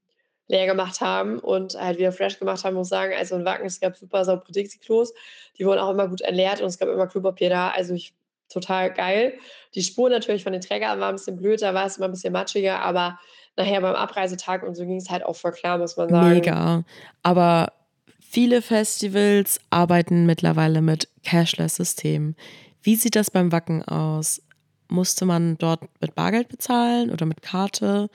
leer 0.51 0.67
gemacht 0.67 1.01
haben 1.01 1.39
und 1.39 1.75
halt 1.75 1.99
wieder 1.99 2.11
fresh 2.11 2.39
gemacht 2.41 2.65
haben, 2.65 2.75
muss 2.75 2.89
ich 2.89 2.91
sagen. 2.91 3.15
Also 3.17 3.37
in 3.37 3.45
Wacken, 3.45 3.67
es 3.67 3.79
gab 3.79 3.97
super 3.97 4.25
saubere 4.25 4.51
Dixie-Klos. 4.51 5.15
Die 5.57 5.65
wurden 5.65 5.79
auch 5.79 5.91
immer 5.91 6.09
gut 6.09 6.23
entleert 6.23 6.61
und 6.61 6.67
es 6.67 6.79
gab 6.79 6.89
immer 6.89 7.07
Klopapier 7.07 7.51
da. 7.51 7.71
Also 7.71 7.95
ich, 7.95 8.13
total 8.49 8.93
geil. 8.93 9.35
Die 9.77 9.83
Spur 9.83 10.11
natürlich 10.11 10.43
von 10.43 10.53
den 10.53 10.61
Trägern 10.61 10.99
war 10.99 11.09
ein 11.09 11.15
bisschen 11.15 11.37
blöd, 11.37 11.63
da 11.63 11.73
war 11.73 11.87
es 11.87 11.99
immer 11.99 12.09
ein 12.09 12.11
bisschen 12.11 12.33
matschiger, 12.33 12.81
aber 12.81 13.21
nachher 13.57 13.81
beim 13.81 13.95
Abreisetag 13.95 14.65
und 14.65 14.75
so 14.75 14.85
ging 14.85 14.97
es 14.97 15.09
halt 15.09 15.25
auch 15.25 15.37
voll 15.37 15.53
klar, 15.53 15.79
muss 15.79 15.97
man 15.97 16.09
sagen. 16.09 16.29
Mega. 16.29 16.83
Aber 17.23 17.73
viele 18.21 18.61
Festivals 18.61 19.61
arbeiten 19.71 20.27
mittlerweile 20.27 20.83
mit 20.83 21.09
Cashless-Systemen. 21.25 22.35
Wie 22.83 22.97
sieht 22.97 23.15
das 23.15 23.31
beim 23.31 23.53
Wacken 23.53 23.85
aus? 23.85 24.43
Musste 24.89 25.27
man 25.27 25.59
dort 25.59 25.83
mit 26.01 26.17
Bargeld 26.17 26.49
bezahlen 26.49 27.13
oder 27.13 27.25
mit 27.25 27.41
Karte? 27.41 28.11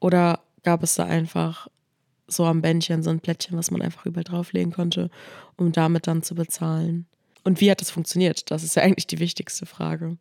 Oder 0.00 0.40
gab 0.62 0.82
es 0.82 0.94
da 0.94 1.04
einfach 1.04 1.68
so 2.26 2.44
am 2.44 2.62
Bändchen 2.62 3.02
so 3.02 3.10
ein 3.10 3.20
Plättchen, 3.20 3.56
was 3.56 3.70
man 3.70 3.82
einfach 3.82 4.06
überall 4.06 4.24
drauflegen 4.24 4.72
konnte, 4.72 5.10
um 5.56 5.72
damit 5.72 6.06
dann 6.06 6.22
zu 6.22 6.34
bezahlen. 6.34 7.06
Und 7.44 7.60
wie 7.60 7.70
hat 7.70 7.80
das 7.80 7.90
funktioniert? 7.90 8.50
Das 8.50 8.62
ist 8.62 8.76
ja 8.76 8.82
eigentlich 8.82 9.06
die 9.06 9.18
wichtigste 9.18 9.66
Frage. 9.66 10.16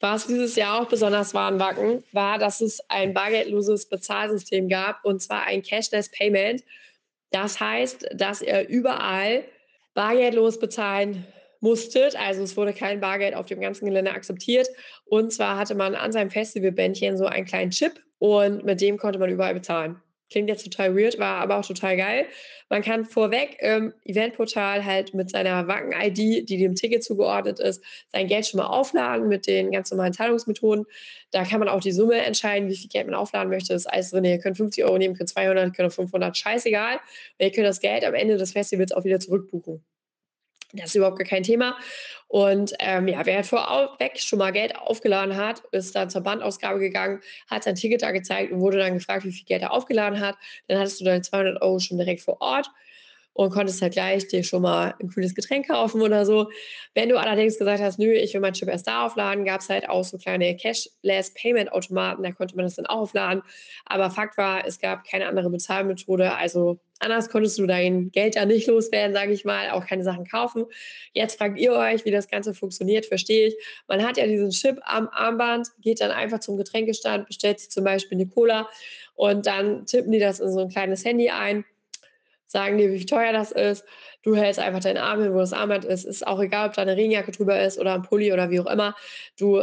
Was 0.00 0.26
dieses 0.26 0.56
Jahr 0.56 0.80
auch 0.80 0.88
besonders 0.88 1.34
war 1.34 1.52
in 1.52 1.58
Wacken, 1.58 2.02
war, 2.12 2.38
dass 2.38 2.60
es 2.60 2.80
ein 2.88 3.12
bargeldloses 3.12 3.86
Bezahlsystem 3.86 4.68
gab 4.68 5.04
und 5.04 5.20
zwar 5.20 5.44
ein 5.44 5.62
Cashless 5.62 6.10
Payment. 6.10 6.62
Das 7.30 7.60
heißt, 7.60 8.08
dass 8.14 8.40
ihr 8.40 8.66
überall 8.68 9.44
bargeldlos 9.94 10.58
bezahlen 10.58 11.26
musstet. 11.60 12.16
Also 12.16 12.42
es 12.42 12.56
wurde 12.56 12.72
kein 12.72 13.00
Bargeld 13.00 13.34
auf 13.34 13.46
dem 13.46 13.60
ganzen 13.60 13.84
Gelände 13.84 14.12
akzeptiert. 14.12 14.68
Und 15.04 15.32
zwar 15.32 15.58
hatte 15.58 15.74
man 15.74 15.94
an 15.94 16.12
seinem 16.12 16.30
Festivalbändchen 16.30 17.18
so 17.18 17.26
einen 17.26 17.44
kleinen 17.44 17.70
Chip 17.70 18.00
und 18.18 18.64
mit 18.64 18.80
dem 18.80 18.96
konnte 18.96 19.18
man 19.18 19.30
überall 19.30 19.54
bezahlen. 19.54 20.00
Klingt 20.30 20.48
jetzt 20.48 20.62
total 20.62 20.96
weird, 20.96 21.18
war 21.18 21.40
aber 21.40 21.58
auch 21.58 21.66
total 21.66 21.96
geil. 21.96 22.26
Man 22.68 22.82
kann 22.82 23.04
vorweg 23.04 23.56
im 23.60 23.92
Eventportal 24.04 24.84
halt 24.84 25.12
mit 25.12 25.28
seiner 25.28 25.66
Wacken-ID, 25.66 26.48
die 26.48 26.56
dem 26.56 26.76
Ticket 26.76 27.02
zugeordnet 27.02 27.58
ist, 27.58 27.82
sein 28.12 28.28
Geld 28.28 28.46
schon 28.46 28.58
mal 28.58 28.66
aufladen 28.66 29.26
mit 29.28 29.48
den 29.48 29.72
ganz 29.72 29.90
normalen 29.90 30.12
Zahlungsmethoden. 30.12 30.86
Da 31.32 31.44
kann 31.44 31.58
man 31.58 31.68
auch 31.68 31.80
die 31.80 31.90
Summe 31.90 32.18
entscheiden, 32.18 32.68
wie 32.68 32.76
viel 32.76 32.88
Geld 32.88 33.06
man 33.06 33.16
aufladen 33.16 33.50
möchte. 33.50 33.72
Das 33.72 33.82
ist 33.82 33.92
alles 33.92 34.10
drin. 34.10 34.24
Ihr 34.24 34.38
könnt 34.38 34.56
50 34.56 34.84
Euro 34.84 34.98
nehmen, 34.98 35.16
könnt 35.16 35.30
200, 35.30 35.74
könnt 35.74 35.92
500, 35.92 36.36
scheißegal. 36.36 36.94
Und 36.94 37.00
ihr 37.44 37.50
könnt 37.50 37.66
das 37.66 37.80
Geld 37.80 38.04
am 38.04 38.14
Ende 38.14 38.36
des 38.36 38.52
Festivals 38.52 38.92
auch 38.92 39.02
wieder 39.02 39.18
zurückbuchen. 39.18 39.84
Das 40.72 40.86
ist 40.86 40.94
überhaupt 40.94 41.18
gar 41.18 41.26
kein 41.26 41.42
Thema. 41.42 41.76
Und 42.28 42.74
ähm, 42.78 43.08
ja, 43.08 43.26
wer 43.26 43.42
vorweg 43.42 44.18
schon 44.20 44.38
mal 44.38 44.52
Geld 44.52 44.76
aufgeladen 44.76 45.36
hat, 45.36 45.62
ist 45.72 45.96
dann 45.96 46.10
zur 46.10 46.20
Bandausgabe 46.20 46.78
gegangen, 46.78 47.20
hat 47.48 47.64
sein 47.64 47.74
Ticket 47.74 48.02
da 48.02 48.12
gezeigt 48.12 48.52
und 48.52 48.60
wurde 48.60 48.78
dann 48.78 48.94
gefragt, 48.94 49.24
wie 49.24 49.32
viel 49.32 49.44
Geld 49.44 49.62
er 49.62 49.72
aufgeladen 49.72 50.20
hat. 50.20 50.36
Dann 50.68 50.78
hattest 50.78 51.00
du 51.00 51.04
deine 51.04 51.22
200 51.22 51.60
Euro 51.60 51.80
schon 51.80 51.98
direkt 51.98 52.20
vor 52.20 52.40
Ort 52.40 52.70
und 53.32 53.50
konntest 53.50 53.80
halt 53.82 53.94
gleich 53.94 54.28
dir 54.28 54.44
schon 54.44 54.62
mal 54.62 54.94
ein 55.00 55.08
cooles 55.08 55.34
Getränk 55.34 55.68
kaufen 55.68 56.02
oder 56.02 56.26
so. 56.26 56.50
Wenn 56.94 57.08
du 57.08 57.18
allerdings 57.18 57.58
gesagt 57.58 57.80
hast, 57.80 57.98
nö, 57.98 58.12
ich 58.12 58.34
will 58.34 58.40
mein 58.40 58.52
Chip 58.52 58.68
erst 58.68 58.86
da 58.86 59.06
aufladen, 59.06 59.44
gab 59.44 59.60
es 59.60 59.68
halt 59.68 59.88
auch 59.88 60.04
so 60.04 60.18
kleine 60.18 60.56
Cashless 60.56 61.32
Payment 61.34 61.72
Automaten, 61.72 62.22
da 62.22 62.32
konnte 62.32 62.56
man 62.56 62.66
das 62.66 62.76
dann 62.76 62.86
auch 62.86 63.00
aufladen. 63.00 63.42
Aber 63.86 64.10
Fakt 64.10 64.36
war, 64.36 64.66
es 64.66 64.78
gab 64.78 65.04
keine 65.04 65.26
andere 65.26 65.50
Bezahlmethode, 65.50 66.34
also 66.34 66.80
Anders 67.00 67.30
konntest 67.30 67.58
du 67.58 67.66
dein 67.66 68.12
Geld 68.12 68.34
ja 68.34 68.44
nicht 68.44 68.66
loswerden, 68.66 69.14
sage 69.14 69.32
ich 69.32 69.44
mal, 69.44 69.70
auch 69.70 69.86
keine 69.86 70.04
Sachen 70.04 70.26
kaufen. 70.26 70.66
Jetzt 71.12 71.38
fragt 71.38 71.58
ihr 71.58 71.72
euch, 71.72 72.04
wie 72.04 72.10
das 72.10 72.28
Ganze 72.28 72.54
funktioniert, 72.54 73.06
verstehe 73.06 73.48
ich. 73.48 73.56
Man 73.88 74.06
hat 74.06 74.18
ja 74.18 74.26
diesen 74.26 74.50
Chip 74.50 74.78
am 74.84 75.08
Armband, 75.08 75.68
geht 75.80 76.00
dann 76.00 76.10
einfach 76.10 76.40
zum 76.40 76.58
Getränkestand, 76.58 77.26
bestellt 77.26 77.58
sich 77.58 77.70
zum 77.70 77.84
Beispiel 77.84 78.18
eine 78.18 78.28
Cola 78.28 78.68
und 79.14 79.46
dann 79.46 79.86
tippen 79.86 80.12
die 80.12 80.18
das 80.18 80.40
in 80.40 80.52
so 80.52 80.60
ein 80.60 80.68
kleines 80.68 81.04
Handy 81.04 81.30
ein, 81.30 81.64
sagen 82.46 82.76
dir, 82.76 82.92
wie 82.92 83.06
teuer 83.06 83.32
das 83.32 83.50
ist. 83.50 83.84
Du 84.22 84.36
hältst 84.36 84.60
einfach 84.60 84.80
deinen 84.80 84.98
Arm 84.98 85.22
hin, 85.22 85.32
wo 85.32 85.38
das 85.38 85.54
Armband 85.54 85.86
ist. 85.86 86.04
Ist 86.04 86.26
auch 86.26 86.40
egal, 86.40 86.68
ob 86.68 86.74
da 86.74 86.82
eine 86.82 86.96
Regenjacke 86.96 87.32
drüber 87.32 87.62
ist 87.62 87.78
oder 87.78 87.94
ein 87.94 88.02
Pulli 88.02 88.32
oder 88.32 88.50
wie 88.50 88.60
auch 88.60 88.66
immer. 88.66 88.94
Du 89.38 89.62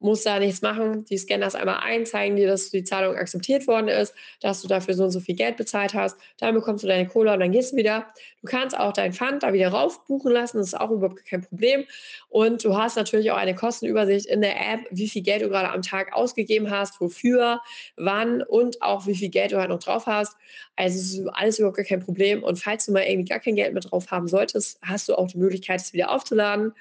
musst 0.00 0.26
da 0.26 0.38
nichts 0.38 0.62
machen. 0.62 1.04
Die 1.04 1.18
scannen 1.18 1.42
das 1.42 1.54
einmal 1.54 1.80
ein, 1.82 2.06
zeigen 2.06 2.36
dir, 2.36 2.48
dass 2.48 2.70
die 2.70 2.84
Zahlung 2.84 3.16
akzeptiert 3.16 3.66
worden 3.66 3.88
ist, 3.88 4.14
dass 4.40 4.62
du 4.62 4.68
dafür 4.68 4.94
so 4.94 5.04
und 5.04 5.10
so 5.10 5.20
viel 5.20 5.36
Geld 5.36 5.56
bezahlt 5.56 5.94
hast. 5.94 6.16
Dann 6.38 6.54
bekommst 6.54 6.82
du 6.82 6.88
deine 6.88 7.06
Cola 7.06 7.34
und 7.34 7.40
dann 7.40 7.52
gehst 7.52 7.72
du 7.72 7.76
wieder. 7.76 8.06
Du 8.40 8.48
kannst 8.48 8.76
auch 8.78 8.92
dein 8.92 9.12
Pfand 9.12 9.42
da 9.42 9.52
wieder 9.52 9.68
raufbuchen 9.68 10.32
lassen, 10.32 10.58
das 10.58 10.68
ist 10.68 10.80
auch 10.80 10.90
überhaupt 10.90 11.24
kein 11.26 11.42
Problem. 11.42 11.84
Und 12.28 12.64
du 12.64 12.76
hast 12.76 12.96
natürlich 12.96 13.30
auch 13.30 13.36
eine 13.36 13.54
Kostenübersicht 13.54 14.26
in 14.26 14.40
der 14.40 14.58
App, 14.58 14.80
wie 14.90 15.08
viel 15.08 15.22
Geld 15.22 15.42
du 15.42 15.48
gerade 15.48 15.70
am 15.70 15.82
Tag 15.82 16.14
ausgegeben 16.14 16.70
hast, 16.70 17.00
wofür, 17.00 17.60
wann 17.96 18.42
und 18.42 18.80
auch 18.80 19.06
wie 19.06 19.14
viel 19.14 19.28
Geld 19.28 19.52
du 19.52 19.58
halt 19.58 19.68
noch 19.68 19.80
drauf 19.80 20.06
hast. 20.06 20.36
Also 20.76 21.22
ist 21.22 21.28
alles 21.34 21.58
überhaupt 21.58 21.86
kein 21.86 22.00
Problem. 22.00 22.42
Und 22.42 22.56
falls 22.56 22.86
du 22.86 22.92
mal 22.92 23.02
irgendwie 23.02 23.28
gar 23.28 23.40
kein 23.40 23.56
Geld 23.56 23.74
mehr 23.74 23.82
drauf 23.82 24.10
haben 24.10 24.28
solltest, 24.28 24.78
hast 24.82 25.08
du 25.10 25.14
auch 25.14 25.28
die 25.28 25.38
Möglichkeit, 25.38 25.80
es 25.80 25.92
wieder 25.92 26.10
aufzuladen. 26.10 26.72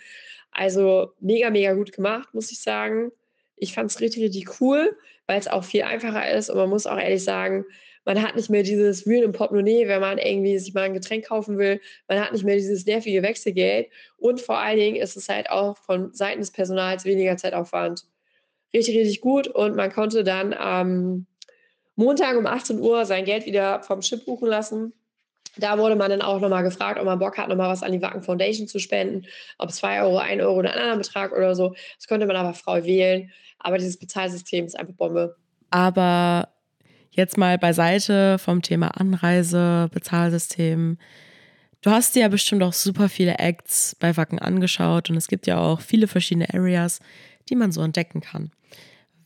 Also 0.51 1.13
mega, 1.19 1.49
mega 1.49 1.73
gut 1.73 1.91
gemacht, 1.91 2.33
muss 2.33 2.51
ich 2.51 2.61
sagen. 2.61 3.11
Ich 3.55 3.73
fand 3.73 3.91
es 3.91 3.99
richtig, 3.99 4.23
richtig 4.23 4.61
cool, 4.61 4.97
weil 5.27 5.39
es 5.39 5.47
auch 5.47 5.63
viel 5.63 5.83
einfacher 5.83 6.31
ist 6.31 6.49
und 6.49 6.57
man 6.57 6.69
muss 6.69 6.87
auch 6.87 6.97
ehrlich 6.97 7.23
sagen, 7.23 7.65
man 8.05 8.23
hat 8.23 8.35
nicht 8.35 8.49
mehr 8.49 8.63
dieses 8.63 9.05
Wühlen 9.05 9.23
im 9.23 9.31
Portemonnaie, 9.33 9.87
wenn 9.87 10.01
man 10.01 10.17
irgendwie 10.17 10.57
sich 10.57 10.73
mal 10.73 10.83
ein 10.83 10.93
Getränk 10.93 11.27
kaufen 11.27 11.57
will. 11.59 11.79
Man 12.07 12.19
hat 12.19 12.31
nicht 12.31 12.43
mehr 12.43 12.55
dieses 12.55 12.85
nervige 12.85 13.21
Wechselgeld. 13.21 13.89
Und 14.17 14.41
vor 14.41 14.57
allen 14.57 14.79
Dingen 14.79 14.95
ist 14.95 15.15
es 15.15 15.29
halt 15.29 15.51
auch 15.51 15.77
von 15.77 16.11
Seiten 16.13 16.39
des 16.39 16.49
Personals 16.49 17.05
weniger 17.05 17.37
Zeitaufwand. 17.37 18.05
Richtig, 18.73 18.97
richtig 18.97 19.21
gut. 19.21 19.47
Und 19.47 19.75
man 19.75 19.91
konnte 19.91 20.23
dann 20.23 20.53
am 20.53 21.27
Montag 21.95 22.37
um 22.37 22.47
18 22.47 22.79
Uhr 22.79 23.05
sein 23.05 23.25
Geld 23.25 23.45
wieder 23.45 23.83
vom 23.83 24.01
Chip 24.01 24.25
buchen 24.25 24.47
lassen. 24.47 24.93
Da 25.57 25.77
wurde 25.77 25.95
man 25.95 26.09
dann 26.09 26.21
auch 26.21 26.39
nochmal 26.39 26.63
gefragt, 26.63 26.99
ob 26.99 27.05
man 27.05 27.19
Bock 27.19 27.37
hat, 27.37 27.49
nochmal 27.49 27.69
was 27.69 27.83
an 27.83 27.91
die 27.91 28.01
Wacken 28.01 28.23
Foundation 28.23 28.67
zu 28.67 28.79
spenden. 28.79 29.25
Ob 29.57 29.71
2 29.71 30.03
Euro, 30.03 30.17
1 30.17 30.41
Euro 30.41 30.59
oder 30.59 30.71
einen 30.71 30.81
anderen 30.81 30.99
Betrag 30.99 31.31
oder 31.31 31.55
so. 31.55 31.75
Das 31.97 32.07
konnte 32.07 32.25
man 32.25 32.35
aber 32.35 32.53
frei 32.53 32.85
wählen. 32.85 33.31
Aber 33.59 33.77
dieses 33.77 33.97
Bezahlsystem 33.97 34.65
ist 34.65 34.79
einfach 34.79 34.93
Bombe. 34.93 35.35
Aber 35.69 36.49
jetzt 37.11 37.37
mal 37.37 37.57
beiseite 37.57 38.37
vom 38.39 38.61
Thema 38.61 38.99
Anreise, 38.99 39.89
Bezahlsystem. 39.91 40.97
Du 41.81 41.91
hast 41.91 42.15
dir 42.15 42.21
ja 42.21 42.27
bestimmt 42.27 42.63
auch 42.63 42.73
super 42.73 43.09
viele 43.09 43.37
Acts 43.39 43.95
bei 43.99 44.17
Wacken 44.17 44.39
angeschaut 44.39 45.09
und 45.09 45.15
es 45.15 45.27
gibt 45.27 45.47
ja 45.47 45.57
auch 45.57 45.81
viele 45.81 46.07
verschiedene 46.07 46.53
Areas, 46.53 46.99
die 47.49 47.55
man 47.55 47.71
so 47.71 47.81
entdecken 47.81 48.21
kann. 48.21 48.51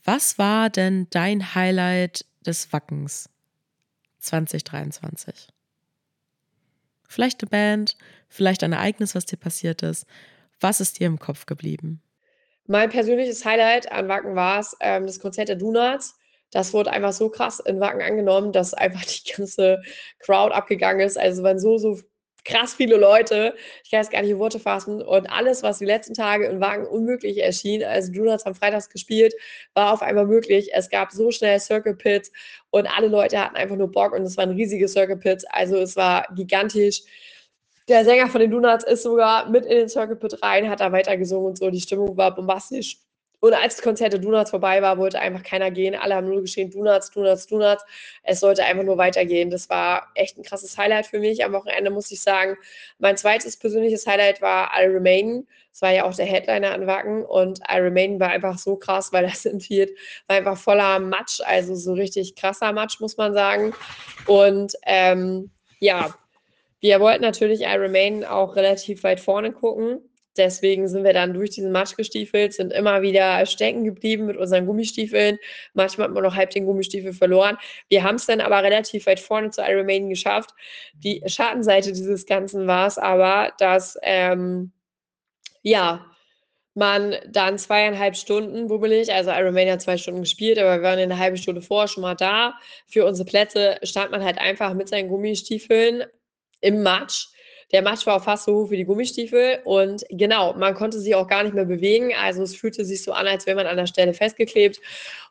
Was 0.04 0.38
war 0.38 0.70
denn 0.70 1.08
dein 1.10 1.54
Highlight 1.54 2.26
des 2.46 2.72
Wackens 2.72 3.28
2023? 4.20 5.48
Vielleicht 7.14 7.42
eine 7.42 7.50
Band, 7.50 7.96
vielleicht 8.28 8.64
ein 8.64 8.72
Ereignis, 8.72 9.14
was 9.14 9.24
dir 9.24 9.36
passiert 9.36 9.84
ist. 9.84 10.04
Was 10.58 10.80
ist 10.80 10.98
dir 10.98 11.06
im 11.06 11.20
Kopf 11.20 11.46
geblieben? 11.46 12.02
Mein 12.66 12.90
persönliches 12.90 13.44
Highlight 13.44 13.92
an 13.92 14.08
Wacken 14.08 14.34
war 14.34 14.58
es, 14.58 14.76
ähm, 14.80 15.06
das 15.06 15.20
Konzert 15.20 15.48
der 15.48 15.54
Donuts. 15.54 16.18
Das 16.50 16.72
wurde 16.72 16.90
einfach 16.90 17.12
so 17.12 17.28
krass 17.28 17.60
in 17.60 17.78
Wacken 17.78 18.02
angenommen, 18.02 18.50
dass 18.50 18.74
einfach 18.74 19.04
die 19.04 19.30
ganze 19.32 19.80
Crowd 20.18 20.52
abgegangen 20.52 21.06
ist. 21.06 21.16
Also 21.16 21.44
waren 21.44 21.60
so, 21.60 21.78
so 21.78 22.00
krass 22.44 22.74
viele 22.74 22.96
Leute. 22.96 23.54
Ich 23.82 23.90
kann 23.90 24.00
jetzt 24.00 24.10
gar 24.12 24.22
nicht 24.22 24.30
in 24.30 24.38
Worte 24.38 24.58
fassen. 24.60 25.02
Und 25.02 25.26
alles, 25.28 25.62
was 25.62 25.78
die 25.78 25.84
letzten 25.84 26.14
Tage 26.14 26.46
in 26.46 26.60
Wagen 26.60 26.86
unmöglich 26.86 27.42
erschien, 27.42 27.82
also 27.82 28.12
Donuts 28.12 28.44
haben 28.44 28.54
freitags 28.54 28.88
gespielt, 28.88 29.34
war 29.74 29.92
auf 29.92 30.02
einmal 30.02 30.26
möglich. 30.26 30.70
Es 30.72 30.90
gab 30.90 31.12
so 31.12 31.30
schnell 31.30 31.58
Circle 31.60 31.94
Pits 31.94 32.30
und 32.70 32.86
alle 32.86 33.08
Leute 33.08 33.38
hatten 33.40 33.56
einfach 33.56 33.76
nur 33.76 33.90
Bock 33.90 34.12
und 34.12 34.22
es 34.22 34.36
waren 34.36 34.50
riesige 34.50 34.88
Circle 34.88 35.16
Pits. 35.16 35.44
Also 35.46 35.76
es 35.76 35.96
war 35.96 36.26
gigantisch. 36.34 37.02
Der 37.88 38.04
Sänger 38.04 38.28
von 38.28 38.40
den 38.40 38.50
Donuts 38.50 38.84
ist 38.84 39.02
sogar 39.02 39.48
mit 39.50 39.64
in 39.66 39.76
den 39.76 39.88
Circle 39.88 40.16
Pit 40.16 40.42
rein, 40.42 40.68
hat 40.70 40.80
da 40.80 40.92
weitergesungen 40.92 41.48
und 41.48 41.58
so. 41.58 41.70
Die 41.70 41.80
Stimmung 41.80 42.16
war 42.16 42.34
bombastisch. 42.34 42.98
Und 43.44 43.52
als 43.52 43.76
das 43.76 43.84
Konzert 43.84 44.14
der 44.14 44.20
Donuts 44.20 44.48
vorbei 44.48 44.80
war, 44.80 44.96
wollte 44.96 45.20
einfach 45.20 45.42
keiner 45.42 45.70
gehen. 45.70 45.94
Alle 45.94 46.14
haben 46.14 46.30
nur 46.30 46.40
geschrien, 46.40 46.70
Donuts, 46.70 47.10
Donuts, 47.10 47.46
Donuts. 47.46 47.84
Es 48.22 48.40
sollte 48.40 48.64
einfach 48.64 48.84
nur 48.84 48.96
weitergehen. 48.96 49.50
Das 49.50 49.68
war 49.68 50.10
echt 50.14 50.38
ein 50.38 50.44
krasses 50.44 50.78
Highlight 50.78 51.04
für 51.08 51.18
mich. 51.18 51.44
Am 51.44 51.52
Wochenende 51.52 51.90
muss 51.90 52.10
ich 52.10 52.22
sagen, 52.22 52.56
mein 53.00 53.18
zweites 53.18 53.58
persönliches 53.58 54.06
Highlight 54.06 54.40
war 54.40 54.70
I 54.74 54.86
Remain. 54.86 55.46
Das 55.72 55.82
war 55.82 55.92
ja 55.92 56.04
auch 56.04 56.14
der 56.14 56.24
Headliner 56.24 56.72
an 56.72 56.86
Wacken. 56.86 57.22
Und 57.22 57.58
I 57.70 57.80
Remain 57.80 58.18
war 58.18 58.30
einfach 58.30 58.56
so 58.56 58.76
krass, 58.76 59.12
weil 59.12 59.24
das 59.24 59.42
Fiat 59.60 59.90
war 60.26 60.38
einfach 60.38 60.56
voller 60.56 60.98
Matsch. 60.98 61.42
Also 61.44 61.74
so 61.74 61.92
richtig 61.92 62.36
krasser 62.36 62.72
Matsch, 62.72 62.98
muss 62.98 63.18
man 63.18 63.34
sagen. 63.34 63.74
Und 64.26 64.72
ähm, 64.86 65.50
ja, 65.80 66.14
wir 66.80 66.98
wollten 66.98 67.20
natürlich 67.20 67.60
I 67.60 67.76
Remain 67.76 68.24
auch 68.24 68.56
relativ 68.56 69.02
weit 69.02 69.20
vorne 69.20 69.52
gucken. 69.52 70.00
Deswegen 70.36 70.88
sind 70.88 71.04
wir 71.04 71.12
dann 71.12 71.32
durch 71.34 71.50
diesen 71.50 71.72
Matsch 71.72 71.96
gestiefelt, 71.96 72.54
sind 72.54 72.72
immer 72.72 73.02
wieder 73.02 73.44
stecken 73.46 73.84
geblieben 73.84 74.26
mit 74.26 74.36
unseren 74.36 74.66
Gummistiefeln. 74.66 75.38
Manchmal 75.74 76.08
hat 76.08 76.14
man 76.14 76.24
noch 76.24 76.34
halb 76.34 76.50
den 76.50 76.66
Gummistiefel 76.66 77.12
verloren. 77.12 77.56
Wir 77.88 78.02
haben 78.02 78.16
es 78.16 78.26
dann 78.26 78.40
aber 78.40 78.62
relativ 78.62 79.06
weit 79.06 79.20
vorne 79.20 79.50
zu 79.50 79.62
Ironman 79.62 80.08
geschafft. 80.08 80.50
Die 80.94 81.22
Schattenseite 81.26 81.92
dieses 81.92 82.26
Ganzen 82.26 82.66
war 82.66 82.86
es 82.86 82.98
aber, 82.98 83.52
dass, 83.58 83.96
ähm, 84.02 84.72
ja, 85.62 86.06
man 86.74 87.14
dann 87.28 87.56
zweieinhalb 87.56 88.16
Stunden 88.16 88.66
bummelig, 88.66 89.12
also 89.12 89.30
Ironman 89.30 89.70
hat 89.70 89.82
zwei 89.82 89.96
Stunden 89.96 90.22
gespielt, 90.22 90.58
aber 90.58 90.76
wir 90.76 90.82
waren 90.82 90.98
eine 90.98 91.18
halbe 91.18 91.36
Stunde 91.36 91.62
vor 91.62 91.86
schon 91.86 92.02
mal 92.02 92.16
da. 92.16 92.54
Für 92.88 93.06
unsere 93.06 93.28
Plätze 93.28 93.78
stand 93.84 94.10
man 94.10 94.24
halt 94.24 94.38
einfach 94.38 94.74
mit 94.74 94.88
seinen 94.88 95.08
Gummistiefeln 95.08 96.04
im 96.60 96.82
Matsch 96.82 97.28
der 97.74 97.82
Matsch 97.82 98.06
war 98.06 98.20
fast 98.20 98.44
so 98.44 98.54
hoch 98.54 98.70
wie 98.70 98.76
die 98.76 98.84
Gummistiefel 98.84 99.58
und 99.64 100.04
genau, 100.08 100.52
man 100.52 100.74
konnte 100.74 101.00
sich 101.00 101.12
auch 101.16 101.26
gar 101.26 101.42
nicht 101.42 101.56
mehr 101.56 101.64
bewegen. 101.64 102.12
Also 102.22 102.44
es 102.44 102.54
fühlte 102.54 102.84
sich 102.84 103.02
so 103.02 103.10
an, 103.10 103.26
als 103.26 103.46
wäre 103.46 103.56
man 103.56 103.66
an 103.66 103.76
der 103.76 103.88
Stelle 103.88 104.14
festgeklebt. 104.14 104.80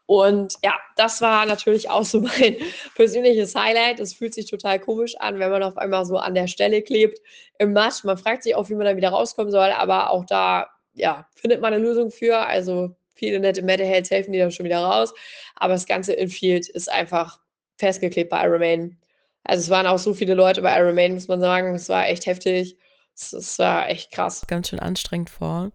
Und 0.07 0.55
ja, 0.61 0.73
das 0.97 1.21
war 1.21 1.45
natürlich 1.45 1.89
auch 1.89 2.03
so 2.03 2.19
mein 2.39 2.57
persönliches 2.95 3.55
Highlight. 3.55 4.01
Es 4.01 4.13
fühlt 4.13 4.33
sich 4.33 4.49
total 4.49 4.77
komisch 4.81 5.15
an, 5.19 5.39
wenn 5.39 5.51
man 5.51 5.63
auf 5.63 5.77
einmal 5.77 6.05
so 6.05 6.17
an 6.17 6.35
der 6.35 6.47
Stelle 6.47 6.81
klebt 6.81 7.19
im 7.59 7.71
Matsch. 7.71 8.03
Man 8.03 8.17
fragt 8.17 8.43
sich 8.43 8.55
auch, 8.55 8.67
wie 8.69 8.75
man 8.75 8.87
dann 8.87 8.97
wieder 8.97 9.11
rauskommen 9.11 9.49
soll, 9.49 9.69
aber 9.71 10.09
auch 10.09 10.25
da 10.25 10.67
ja, 10.95 11.25
findet 11.35 11.61
man 11.61 11.73
eine 11.73 11.81
Lösung 11.81 12.11
für. 12.11 12.39
Also 12.39 12.93
viele 13.15 13.39
nette 13.39 13.61
Metalheads 13.61 14.11
helfen 14.11 14.33
die 14.33 14.39
dann 14.39 14.51
schon 14.51 14.65
wieder 14.65 14.79
raus. 14.79 15.13
Aber 15.55 15.75
das 15.75 15.85
ganze 15.85 16.11
Infield 16.11 16.67
ist 16.67 16.91
einfach 16.91 17.39
festgeklebt 17.77 18.29
bei 18.29 18.43
Iron 18.43 18.97
also 19.43 19.61
es 19.61 19.69
waren 19.69 19.87
auch 19.87 19.97
so 19.97 20.13
viele 20.13 20.33
Leute 20.33 20.61
bei 20.61 20.77
Iron 20.79 20.95
Man, 20.95 21.13
muss 21.13 21.27
man 21.27 21.39
sagen. 21.39 21.75
Es 21.75 21.89
war 21.89 22.07
echt 22.07 22.25
heftig. 22.25 22.77
Es, 23.15 23.33
es 23.33 23.59
war 23.59 23.89
echt 23.89 24.11
krass. 24.11 24.43
Ganz 24.47 24.69
schön 24.69 24.79
anstrengend 24.79 25.29
vor. 25.29 25.71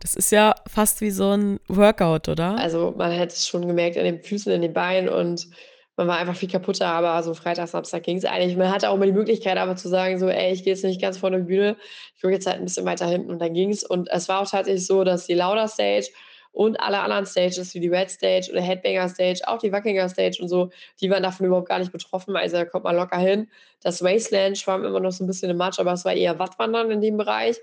Das 0.00 0.14
ist 0.14 0.32
ja 0.32 0.54
fast 0.66 1.00
wie 1.00 1.10
so 1.10 1.30
ein 1.30 1.60
Workout, 1.68 2.28
oder? 2.28 2.58
Also 2.58 2.92
man 2.96 3.16
hat 3.16 3.32
es 3.32 3.46
schon 3.46 3.68
gemerkt 3.68 3.96
an 3.96 4.04
den 4.04 4.22
Füßen, 4.22 4.52
in 4.52 4.62
den 4.62 4.72
Beinen 4.72 5.08
und 5.08 5.48
man 5.96 6.08
war 6.08 6.16
einfach 6.16 6.34
viel 6.34 6.48
kaputter, 6.48 6.86
aber 6.86 7.22
so 7.22 7.34
Freitag, 7.34 7.68
Samstag 7.68 8.02
ging 8.02 8.16
es 8.16 8.24
eigentlich. 8.24 8.56
Man 8.56 8.72
hatte 8.72 8.88
auch 8.88 8.96
mal 8.96 9.06
die 9.06 9.12
Möglichkeit, 9.12 9.58
aber 9.58 9.76
zu 9.76 9.88
sagen, 9.88 10.18
so, 10.18 10.26
ey, 10.26 10.52
ich 10.52 10.64
gehe 10.64 10.72
jetzt 10.72 10.84
nicht 10.84 11.00
ganz 11.00 11.18
vor 11.18 11.30
der 11.30 11.38
Bühne, 11.38 11.76
ich 12.16 12.22
gucke 12.22 12.32
jetzt 12.32 12.46
halt 12.46 12.58
ein 12.58 12.64
bisschen 12.64 12.86
weiter 12.86 13.06
hinten 13.06 13.30
und 13.30 13.38
dann 13.40 13.52
ging 13.52 13.70
es. 13.70 13.84
Und 13.84 14.08
es 14.10 14.28
war 14.28 14.40
auch 14.40 14.50
tatsächlich 14.50 14.86
so, 14.86 15.04
dass 15.04 15.26
die 15.26 15.34
Lauder 15.34 15.68
Stage 15.68 16.08
und 16.52 16.78
alle 16.78 17.00
anderen 17.00 17.26
Stages 17.26 17.74
wie 17.74 17.80
die 17.80 17.88
Red 17.88 18.10
Stage 18.10 18.50
oder 18.50 18.60
Headbanger 18.60 19.08
Stage, 19.08 19.40
auch 19.46 19.58
die 19.58 19.72
Wackinger 19.72 20.08
Stage 20.08 20.38
und 20.40 20.48
so, 20.48 20.70
die 21.00 21.10
waren 21.10 21.22
davon 21.22 21.46
überhaupt 21.46 21.68
gar 21.68 21.78
nicht 21.78 21.92
betroffen. 21.92 22.36
Also 22.36 22.58
da 22.58 22.64
kommt 22.66 22.84
man 22.84 22.94
locker 22.94 23.18
hin. 23.18 23.48
Das 23.80 24.02
Wasteland 24.02 24.58
schwamm 24.58 24.84
immer 24.84 25.00
noch 25.00 25.12
so 25.12 25.24
ein 25.24 25.26
bisschen 25.26 25.50
im 25.50 25.56
Matsch, 25.56 25.80
aber 25.80 25.92
es 25.92 26.04
war 26.04 26.12
eher 26.12 26.38
Wattwandern 26.38 26.90
in 26.90 27.00
dem 27.00 27.16
Bereich. 27.16 27.56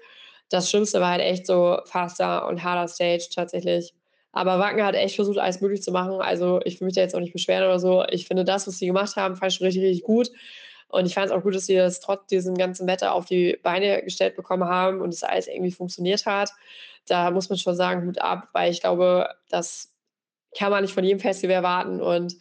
Das 0.49 0.69
Schlimmste 0.69 0.99
war 0.99 1.11
halt 1.11 1.21
echt 1.21 1.45
so 1.45 1.79
faster 1.85 2.47
und 2.47 2.63
harder 2.63 2.87
Stage 2.87 3.27
tatsächlich. 3.33 3.93
Aber 4.31 4.59
Wacken 4.59 4.83
hat 4.83 4.95
echt 4.95 5.15
versucht, 5.15 5.37
alles 5.37 5.61
möglich 5.61 5.83
zu 5.83 5.91
machen. 5.91 6.21
Also 6.21 6.59
ich 6.65 6.79
will 6.79 6.87
mich 6.87 6.95
da 6.95 7.01
jetzt 7.01 7.15
auch 7.15 7.19
nicht 7.19 7.33
beschweren 7.33 7.65
oder 7.65 7.79
so. 7.79 8.03
Ich 8.09 8.27
finde 8.27 8.43
das, 8.43 8.67
was 8.67 8.77
sie 8.77 8.87
gemacht 8.87 9.15
haben, 9.15 9.35
fand 9.35 9.51
ich 9.51 9.57
schon 9.57 9.65
richtig, 9.65 9.83
richtig 9.83 10.03
gut. 10.03 10.31
Und 10.87 11.05
ich 11.05 11.13
fand 11.13 11.27
es 11.27 11.31
auch 11.31 11.43
gut, 11.43 11.53
dass 11.53 11.67
sie 11.67 11.75
das 11.75 11.99
trotz 11.99 12.25
diesem 12.27 12.55
ganzen 12.55 12.87
Wetter 12.87 13.13
auf 13.13 13.25
die 13.25 13.59
Beine 13.61 14.01
gestellt 14.03 14.35
bekommen 14.35 14.65
haben 14.65 15.01
und 15.01 15.13
es 15.13 15.23
alles 15.23 15.47
irgendwie 15.47 15.71
funktioniert 15.71 16.25
hat 16.25 16.51
da 17.07 17.31
muss 17.31 17.49
man 17.49 17.57
schon 17.57 17.75
sagen, 17.75 18.07
Hut 18.07 18.19
ab, 18.19 18.49
weil 18.53 18.71
ich 18.71 18.81
glaube, 18.81 19.29
das 19.49 19.93
kann 20.57 20.71
man 20.71 20.83
nicht 20.83 20.93
von 20.93 21.03
jedem 21.03 21.19
Festival 21.19 21.55
erwarten. 21.55 22.01
Und 22.01 22.35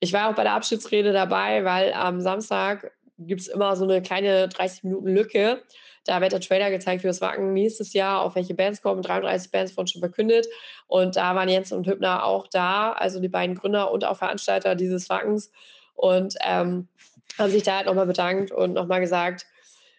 ich 0.00 0.12
war 0.12 0.30
auch 0.30 0.34
bei 0.34 0.44
der 0.44 0.52
Abschiedsrede 0.52 1.12
dabei, 1.12 1.64
weil 1.64 1.92
am 1.92 2.20
Samstag 2.20 2.92
gibt 3.18 3.40
es 3.40 3.48
immer 3.48 3.74
so 3.76 3.84
eine 3.84 4.00
kleine 4.02 4.48
30 4.48 4.84
Minuten 4.84 5.08
Lücke. 5.08 5.62
Da 6.04 6.20
wird 6.20 6.32
der 6.32 6.40
Trailer 6.40 6.70
gezeigt 6.70 7.02
für 7.02 7.08
das 7.08 7.20
Wacken 7.20 7.52
nächstes 7.52 7.92
Jahr, 7.92 8.22
auf 8.22 8.34
welche 8.34 8.54
Bands 8.54 8.80
kommen. 8.80 9.02
33 9.02 9.50
Bands 9.50 9.76
wurden 9.76 9.88
schon 9.88 10.00
verkündet. 10.00 10.46
Und 10.86 11.16
da 11.16 11.34
waren 11.34 11.48
Jens 11.48 11.72
und 11.72 11.86
Hübner 11.86 12.24
auch 12.24 12.46
da, 12.46 12.92
also 12.92 13.20
die 13.20 13.28
beiden 13.28 13.56
Gründer 13.56 13.90
und 13.90 14.04
auch 14.04 14.16
Veranstalter 14.16 14.74
dieses 14.74 15.10
Wackens. 15.10 15.50
Und 15.94 16.36
ähm, 16.46 16.88
haben 17.36 17.50
sich 17.50 17.64
da 17.64 17.76
halt 17.76 17.86
nochmal 17.86 18.06
bedankt 18.06 18.52
und 18.52 18.72
nochmal 18.72 19.00
gesagt, 19.00 19.46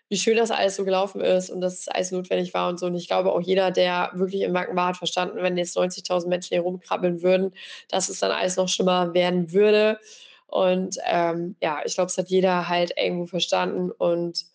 wie 0.09 0.17
schön 0.17 0.37
das 0.37 0.51
alles 0.51 0.75
so 0.75 0.83
gelaufen 0.83 1.21
ist 1.21 1.51
und 1.51 1.61
dass 1.61 1.79
es 1.79 1.87
alles 1.87 2.11
notwendig 2.11 2.53
war 2.53 2.67
und 2.67 2.79
so. 2.79 2.87
Und 2.87 2.95
ich 2.95 3.07
glaube 3.07 3.31
auch 3.31 3.41
jeder, 3.41 3.69
der 3.69 4.11
wirklich 4.15 4.41
im 4.41 4.53
Wacken 4.53 4.75
war, 4.75 4.87
hat 4.87 4.97
verstanden, 4.97 5.37
wenn 5.37 5.55
jetzt 5.55 5.77
90.000 5.77 6.27
Menschen 6.27 6.49
hier 6.49 6.61
rumkrabbeln 6.61 7.21
würden, 7.21 7.53
dass 7.89 8.09
es 8.09 8.19
dann 8.19 8.31
alles 8.31 8.57
noch 8.57 8.67
schlimmer 8.67 9.13
werden 9.13 9.53
würde. 9.53 9.99
Und 10.47 10.97
ähm, 11.05 11.55
ja, 11.61 11.81
ich 11.85 11.93
glaube, 11.93 12.09
es 12.09 12.17
hat 12.17 12.29
jeder 12.29 12.67
halt 12.67 12.93
irgendwo 12.97 13.27
verstanden 13.27 13.91
und 13.91 14.45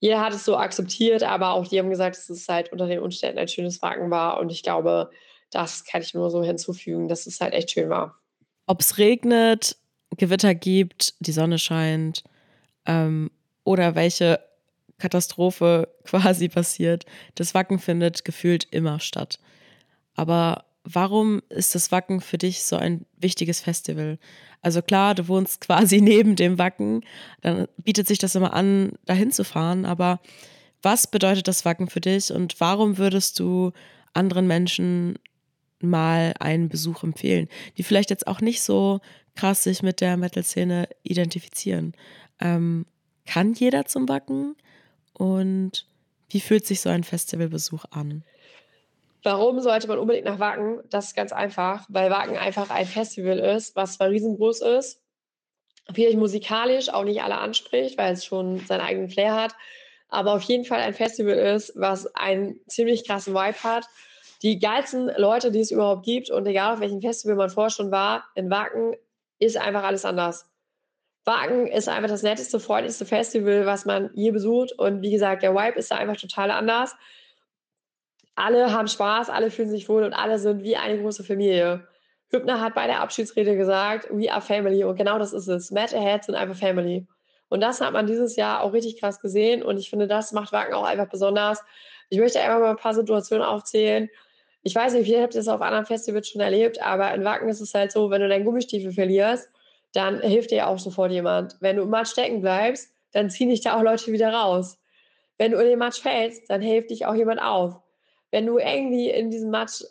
jeder 0.00 0.20
hat 0.20 0.34
es 0.34 0.44
so 0.44 0.58
akzeptiert, 0.58 1.22
aber 1.22 1.54
auch 1.54 1.66
die 1.66 1.78
haben 1.78 1.88
gesagt, 1.88 2.16
dass 2.16 2.28
es 2.28 2.46
halt 2.46 2.70
unter 2.70 2.86
den 2.86 2.98
Umständen 2.98 3.38
ein 3.38 3.48
schönes 3.48 3.80
Wacken 3.80 4.10
war. 4.10 4.38
Und 4.38 4.52
ich 4.52 4.62
glaube, 4.62 5.10
das 5.50 5.84
kann 5.84 6.02
ich 6.02 6.12
nur 6.12 6.30
so 6.30 6.44
hinzufügen, 6.44 7.08
dass 7.08 7.26
es 7.26 7.40
halt 7.40 7.54
echt 7.54 7.70
schön 7.70 7.88
war. 7.88 8.18
Ob 8.66 8.80
es 8.80 8.98
regnet, 8.98 9.78
Gewitter 10.18 10.54
gibt, 10.54 11.14
die 11.20 11.32
Sonne 11.32 11.58
scheint 11.58 12.22
ähm, 12.84 13.30
oder 13.64 13.94
welche 13.94 14.40
Katastrophe 14.98 15.88
quasi 16.04 16.48
passiert, 16.48 17.04
das 17.34 17.54
Wacken 17.54 17.78
findet 17.78 18.24
gefühlt 18.24 18.66
immer 18.70 19.00
statt. 19.00 19.38
Aber 20.14 20.64
warum 20.84 21.42
ist 21.48 21.74
das 21.74 21.90
Wacken 21.90 22.20
für 22.20 22.38
dich 22.38 22.62
so 22.62 22.76
ein 22.76 23.06
wichtiges 23.16 23.60
Festival? 23.60 24.18
Also 24.62 24.82
klar, 24.82 25.14
du 25.14 25.28
wohnst 25.28 25.60
quasi 25.60 26.00
neben 26.02 26.36
dem 26.36 26.58
Wacken, 26.58 27.04
dann 27.40 27.66
bietet 27.76 28.06
sich 28.06 28.18
das 28.18 28.34
immer 28.34 28.52
an, 28.52 28.92
dahin 29.04 29.32
zu 29.32 29.44
fahren, 29.44 29.84
aber 29.84 30.20
was 30.82 31.06
bedeutet 31.06 31.48
das 31.48 31.64
Wacken 31.64 31.88
für 31.88 32.00
dich 32.00 32.30
und 32.30 32.60
warum 32.60 32.98
würdest 32.98 33.38
du 33.38 33.72
anderen 34.12 34.46
Menschen 34.46 35.18
mal 35.80 36.34
einen 36.38 36.68
Besuch 36.68 37.02
empfehlen, 37.02 37.48
die 37.76 37.82
vielleicht 37.82 38.10
jetzt 38.10 38.26
auch 38.26 38.40
nicht 38.40 38.62
so 38.62 39.00
krass 39.34 39.64
sich 39.64 39.82
mit 39.82 40.00
der 40.00 40.16
Metal-Szene 40.16 40.88
identifizieren? 41.02 41.94
Ähm, 42.40 42.86
kann 43.26 43.54
jeder 43.54 43.86
zum 43.86 44.08
Wacken? 44.08 44.56
Und 45.14 45.86
wie 46.28 46.40
fühlt 46.40 46.66
sich 46.66 46.80
so 46.80 46.90
ein 46.90 47.04
Festivalbesuch 47.04 47.84
an? 47.90 48.24
Warum 49.22 49.60
sollte 49.60 49.88
man 49.88 49.98
unbedingt 49.98 50.26
nach 50.26 50.38
Wacken? 50.38 50.80
Das 50.90 51.06
ist 51.06 51.16
ganz 51.16 51.32
einfach, 51.32 51.86
weil 51.88 52.10
Wacken 52.10 52.36
einfach 52.36 52.68
ein 52.68 52.86
Festival 52.86 53.38
ist, 53.38 53.74
was 53.74 53.94
zwar 53.94 54.10
riesengroß 54.10 54.60
ist, 54.60 55.00
vielleicht 55.92 56.18
musikalisch 56.18 56.88
auch 56.90 57.04
nicht 57.04 57.22
alle 57.22 57.38
anspricht, 57.38 57.96
weil 57.96 58.12
es 58.12 58.24
schon 58.24 58.60
seinen 58.60 58.80
eigenen 58.80 59.08
Flair 59.08 59.34
hat, 59.34 59.54
aber 60.08 60.34
auf 60.34 60.42
jeden 60.42 60.64
Fall 60.64 60.80
ein 60.80 60.94
Festival 60.94 61.34
ist, 61.34 61.72
was 61.74 62.14
einen 62.14 62.60
ziemlich 62.68 63.06
krassen 63.06 63.34
Vibe 63.34 63.62
hat. 63.62 63.86
Die 64.42 64.58
geilsten 64.58 65.10
Leute, 65.16 65.50
die 65.50 65.60
es 65.60 65.70
überhaupt 65.70 66.04
gibt 66.04 66.30
und 66.30 66.46
egal 66.46 66.74
auf 66.74 66.80
welchem 66.80 67.00
Festival 67.00 67.36
man 67.36 67.50
vorher 67.50 67.70
schon 67.70 67.90
war, 67.90 68.24
in 68.34 68.50
Wacken 68.50 68.94
ist 69.38 69.56
einfach 69.56 69.84
alles 69.84 70.04
anders. 70.04 70.46
Wagen 71.24 71.66
ist 71.66 71.88
einfach 71.88 72.10
das 72.10 72.22
netteste, 72.22 72.60
freundlichste 72.60 73.06
Festival, 73.06 73.66
was 73.66 73.86
man 73.86 74.10
je 74.14 74.30
besucht. 74.30 74.72
Und 74.72 75.02
wie 75.02 75.10
gesagt, 75.10 75.42
der 75.42 75.54
Vibe 75.54 75.78
ist 75.78 75.90
da 75.90 75.96
einfach 75.96 76.16
total 76.16 76.50
anders. 76.50 76.94
Alle 78.34 78.72
haben 78.72 78.88
Spaß, 78.88 79.30
alle 79.30 79.50
fühlen 79.50 79.70
sich 79.70 79.88
wohl 79.88 80.02
und 80.02 80.12
alle 80.12 80.38
sind 80.38 80.62
wie 80.62 80.76
eine 80.76 81.00
große 81.00 81.24
Familie. 81.24 81.86
Hübner 82.28 82.60
hat 82.60 82.74
bei 82.74 82.86
der 82.86 83.00
Abschiedsrede 83.00 83.56
gesagt, 83.56 84.08
we 84.10 84.30
are 84.30 84.42
family. 84.42 84.84
Und 84.84 84.96
genau 84.96 85.18
das 85.18 85.32
ist 85.32 85.46
es. 85.46 85.70
Matt 85.70 85.94
Ahead 85.94 86.24
sind 86.24 86.34
einfach 86.34 86.56
Family. 86.56 87.06
Und 87.48 87.60
das 87.60 87.80
hat 87.80 87.92
man 87.92 88.06
dieses 88.06 88.36
Jahr 88.36 88.62
auch 88.62 88.72
richtig 88.72 88.98
krass 88.98 89.20
gesehen. 89.20 89.62
Und 89.62 89.78
ich 89.78 89.88
finde, 89.88 90.08
das 90.08 90.32
macht 90.32 90.52
Wagen 90.52 90.74
auch 90.74 90.84
einfach 90.84 91.08
besonders. 91.08 91.62
Ich 92.10 92.18
möchte 92.18 92.40
einfach 92.40 92.58
mal 92.58 92.70
ein 92.70 92.76
paar 92.76 92.94
Situationen 92.94 93.44
aufzählen. 93.44 94.10
Ich 94.62 94.74
weiß 94.74 94.94
nicht, 94.94 95.06
wie 95.06 95.20
habt 95.20 95.34
ihr 95.34 95.40
das 95.40 95.48
auf 95.48 95.60
anderen 95.60 95.86
Festivals 95.86 96.28
schon 96.28 96.40
erlebt, 96.40 96.82
aber 96.82 97.12
in 97.14 97.22
Wacken 97.22 97.48
ist 97.48 97.60
es 97.60 97.74
halt 97.74 97.92
so, 97.92 98.10
wenn 98.10 98.22
du 98.22 98.28
deinen 98.28 98.44
Gummistiefel 98.44 98.92
verlierst, 98.92 99.50
dann 99.94 100.20
hilft 100.20 100.50
dir 100.50 100.68
auch 100.68 100.78
sofort 100.78 101.12
jemand. 101.12 101.56
Wenn 101.60 101.76
du 101.76 101.82
im 101.82 101.90
Matsch 101.90 102.10
stecken 102.10 102.40
bleibst, 102.40 102.92
dann 103.12 103.30
ziehen 103.30 103.48
dich 103.48 103.60
da 103.60 103.78
auch 103.78 103.82
Leute 103.82 104.12
wieder 104.12 104.32
raus. 104.32 104.78
Wenn 105.38 105.52
du 105.52 105.58
in 105.58 105.68
den 105.68 105.78
Matsch 105.78 106.00
fällst, 106.00 106.50
dann 106.50 106.60
hilft 106.60 106.90
dich 106.90 107.06
auch 107.06 107.14
jemand 107.14 107.40
auf. 107.40 107.80
Wenn 108.30 108.46
du 108.46 108.58
irgendwie 108.58 109.08
in 109.10 109.30
diesem 109.30 109.50
Matsch 109.50 109.82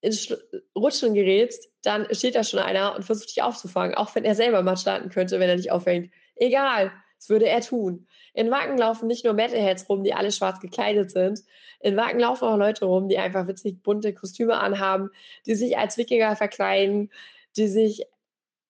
ins 0.00 0.34
Rutschen 0.74 1.14
gerätst, 1.14 1.70
dann 1.82 2.06
steht 2.12 2.34
da 2.34 2.44
schon 2.44 2.60
einer 2.60 2.96
und 2.96 3.04
versucht 3.04 3.30
dich 3.30 3.42
aufzufangen, 3.42 3.94
auch 3.94 4.14
wenn 4.14 4.24
er 4.24 4.34
selber 4.34 4.62
Matsch 4.62 4.80
starten 4.80 5.10
könnte, 5.10 5.38
wenn 5.38 5.48
er 5.48 5.56
dich 5.56 5.70
auffängt. 5.70 6.10
Egal, 6.36 6.90
das 7.18 7.28
würde 7.28 7.46
er 7.46 7.60
tun. 7.60 8.08
In 8.34 8.50
Wacken 8.50 8.78
laufen 8.78 9.06
nicht 9.06 9.24
nur 9.24 9.34
Metalheads 9.34 9.88
rum, 9.88 10.02
die 10.02 10.14
alle 10.14 10.32
schwarz 10.32 10.58
gekleidet 10.60 11.10
sind. 11.10 11.40
In 11.80 11.96
Wacken 11.96 12.18
laufen 12.18 12.48
auch 12.48 12.56
Leute 12.56 12.86
rum, 12.86 13.08
die 13.08 13.18
einfach 13.18 13.46
witzig 13.46 13.82
bunte 13.82 14.14
Kostüme 14.14 14.58
anhaben, 14.58 15.10
die 15.46 15.54
sich 15.54 15.76
als 15.76 15.98
Wikinger 15.98 16.34
verkleiden, 16.34 17.10
die 17.56 17.68
sich 17.68 18.06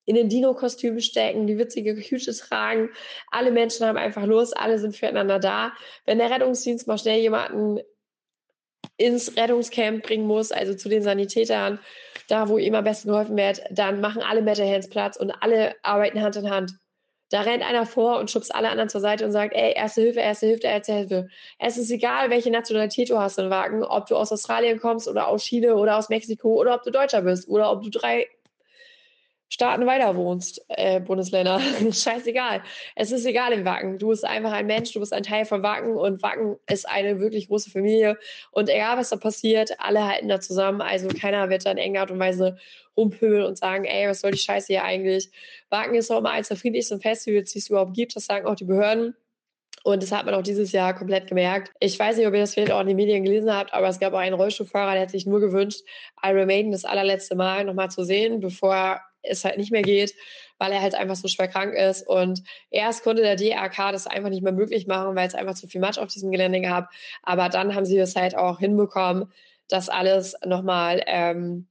in 0.04 0.14
den 0.14 0.28
Dino-Kostümen 0.28 1.00
stecken, 1.00 1.46
die 1.46 1.58
witzige 1.58 1.94
Hüte 1.94 2.34
tragen. 2.36 2.90
Alle 3.30 3.50
Menschen 3.50 3.86
haben 3.86 3.98
einfach 3.98 4.24
Lust, 4.24 4.56
alle 4.56 4.78
sind 4.78 4.96
füreinander 4.96 5.38
da. 5.38 5.72
Wenn 6.04 6.18
der 6.18 6.30
Rettungsdienst 6.30 6.86
mal 6.86 6.98
schnell 6.98 7.20
jemanden 7.20 7.80
ins 8.96 9.36
Rettungscamp 9.36 10.02
bringen 10.02 10.26
muss, 10.26 10.52
also 10.52 10.74
zu 10.74 10.88
den 10.88 11.02
Sanitätern, 11.02 11.78
da 12.28 12.48
wo 12.48 12.58
ihm 12.58 12.74
am 12.74 12.84
besten 12.84 13.08
geholfen 13.08 13.36
wird, 13.36 13.62
dann 13.70 14.00
machen 14.00 14.22
alle 14.22 14.42
Metalhands 14.42 14.88
Platz 14.88 15.16
und 15.16 15.30
alle 15.30 15.74
arbeiten 15.82 16.20
Hand 16.22 16.36
in 16.36 16.50
Hand. 16.50 16.74
Da 17.30 17.40
rennt 17.40 17.62
einer 17.62 17.86
vor 17.86 18.18
und 18.18 18.30
schubst 18.30 18.54
alle 18.54 18.68
anderen 18.68 18.90
zur 18.90 19.00
Seite 19.00 19.24
und 19.24 19.32
sagt, 19.32 19.54
ey, 19.54 19.72
erste 19.74 20.02
Hilfe, 20.02 20.20
erste 20.20 20.46
Hilfe, 20.46 20.66
erste 20.66 20.92
Hilfe. 20.92 21.28
Es 21.58 21.78
ist 21.78 21.90
egal, 21.90 22.28
welche 22.28 22.50
Nationalität 22.50 23.08
du 23.08 23.18
hast 23.18 23.38
im 23.38 23.48
Wagen, 23.48 23.82
ob 23.84 24.06
du 24.06 24.16
aus 24.16 24.32
Australien 24.32 24.78
kommst 24.78 25.08
oder 25.08 25.28
aus 25.28 25.44
Chile 25.44 25.76
oder 25.76 25.96
aus 25.96 26.10
Mexiko 26.10 26.60
oder 26.60 26.74
ob 26.74 26.82
du 26.82 26.90
Deutscher 26.90 27.22
bist 27.22 27.48
oder 27.48 27.72
ob 27.72 27.82
du 27.82 27.88
drei 27.88 28.26
Staaten 29.52 29.84
weiter 29.84 30.16
wohnst, 30.16 30.64
äh, 30.68 30.98
Bundesländer. 30.98 31.60
Scheißegal. 31.92 32.62
Es 32.96 33.12
ist 33.12 33.26
egal 33.26 33.52
im 33.52 33.66
Wacken. 33.66 33.98
Du 33.98 34.08
bist 34.08 34.24
einfach 34.24 34.50
ein 34.50 34.66
Mensch, 34.66 34.94
du 34.94 35.00
bist 35.00 35.12
ein 35.12 35.24
Teil 35.24 35.44
von 35.44 35.62
Wacken 35.62 35.94
und 35.94 36.22
Wacken 36.22 36.56
ist 36.70 36.88
eine 36.88 37.20
wirklich 37.20 37.48
große 37.48 37.68
Familie. 37.68 38.16
Und 38.50 38.70
egal, 38.70 38.96
was 38.96 39.10
da 39.10 39.16
passiert, 39.16 39.72
alle 39.78 40.08
halten 40.08 40.28
da 40.28 40.40
zusammen. 40.40 40.80
Also 40.80 41.08
keiner 41.08 41.50
wird 41.50 41.66
da 41.66 41.72
in 41.72 41.76
enger 41.76 42.00
Art 42.00 42.10
und 42.10 42.18
Weise 42.18 42.56
rumpöbeln 42.96 43.44
und 43.44 43.58
sagen, 43.58 43.84
ey, 43.84 44.08
was 44.08 44.22
soll 44.22 44.30
die 44.30 44.38
Scheiße 44.38 44.68
hier 44.68 44.84
eigentlich? 44.84 45.30
Wacken 45.68 45.96
ist 45.96 46.10
auch 46.10 46.20
immer 46.20 46.30
eines 46.30 46.48
der 46.48 46.56
friedlichsten 46.56 47.02
Festivals, 47.02 47.52
die 47.52 47.58
es 47.58 47.68
überhaupt 47.68 47.92
gibt. 47.92 48.16
Das 48.16 48.24
sagen 48.24 48.46
auch 48.46 48.54
die 48.54 48.64
Behörden. 48.64 49.14
Und 49.84 50.02
das 50.02 50.12
hat 50.12 50.24
man 50.24 50.34
auch 50.34 50.42
dieses 50.42 50.72
Jahr 50.72 50.94
komplett 50.94 51.26
gemerkt. 51.26 51.72
Ich 51.78 51.98
weiß 51.98 52.16
nicht, 52.16 52.26
ob 52.26 52.32
ihr 52.32 52.40
das 52.40 52.54
vielleicht 52.54 52.72
auch 52.72 52.80
in 52.80 52.86
den 52.86 52.96
Medien 52.96 53.22
gelesen 53.22 53.52
habt, 53.52 53.74
aber 53.74 53.88
es 53.88 54.00
gab 54.00 54.14
auch 54.14 54.18
einen 54.18 54.34
Rollstuhlfahrer, 54.34 54.92
der 54.92 55.02
hat 55.02 55.10
sich 55.10 55.26
nur 55.26 55.40
gewünscht, 55.40 55.82
Iron 56.22 56.46
Maiden 56.46 56.72
das 56.72 56.86
allerletzte 56.86 57.34
Mal 57.34 57.66
nochmal 57.66 57.90
zu 57.90 58.04
sehen, 58.04 58.40
bevor 58.40 59.02
es 59.22 59.44
halt 59.44 59.58
nicht 59.58 59.72
mehr 59.72 59.82
geht, 59.82 60.14
weil 60.58 60.72
er 60.72 60.82
halt 60.82 60.94
einfach 60.94 61.16
so 61.16 61.28
schwer 61.28 61.48
krank 61.48 61.74
ist. 61.74 62.06
Und 62.06 62.42
erst 62.70 63.02
konnte 63.02 63.22
der 63.22 63.36
DRK 63.36 63.92
das 63.92 64.06
einfach 64.06 64.30
nicht 64.30 64.42
mehr 64.42 64.52
möglich 64.52 64.86
machen, 64.86 65.14
weil 65.14 65.28
es 65.28 65.34
einfach 65.34 65.54
zu 65.54 65.66
viel 65.66 65.80
Matsch 65.80 65.98
auf 65.98 66.08
diesem 66.08 66.30
Gelände 66.30 66.60
gab. 66.60 66.90
Aber 67.22 67.48
dann 67.48 67.74
haben 67.74 67.86
sie 67.86 67.96
das 67.96 68.16
halt 68.16 68.36
auch 68.36 68.58
hinbekommen, 68.58 69.32
das 69.68 69.88
alles 69.88 70.36
nochmal, 70.44 71.02
ähm, 71.06 71.66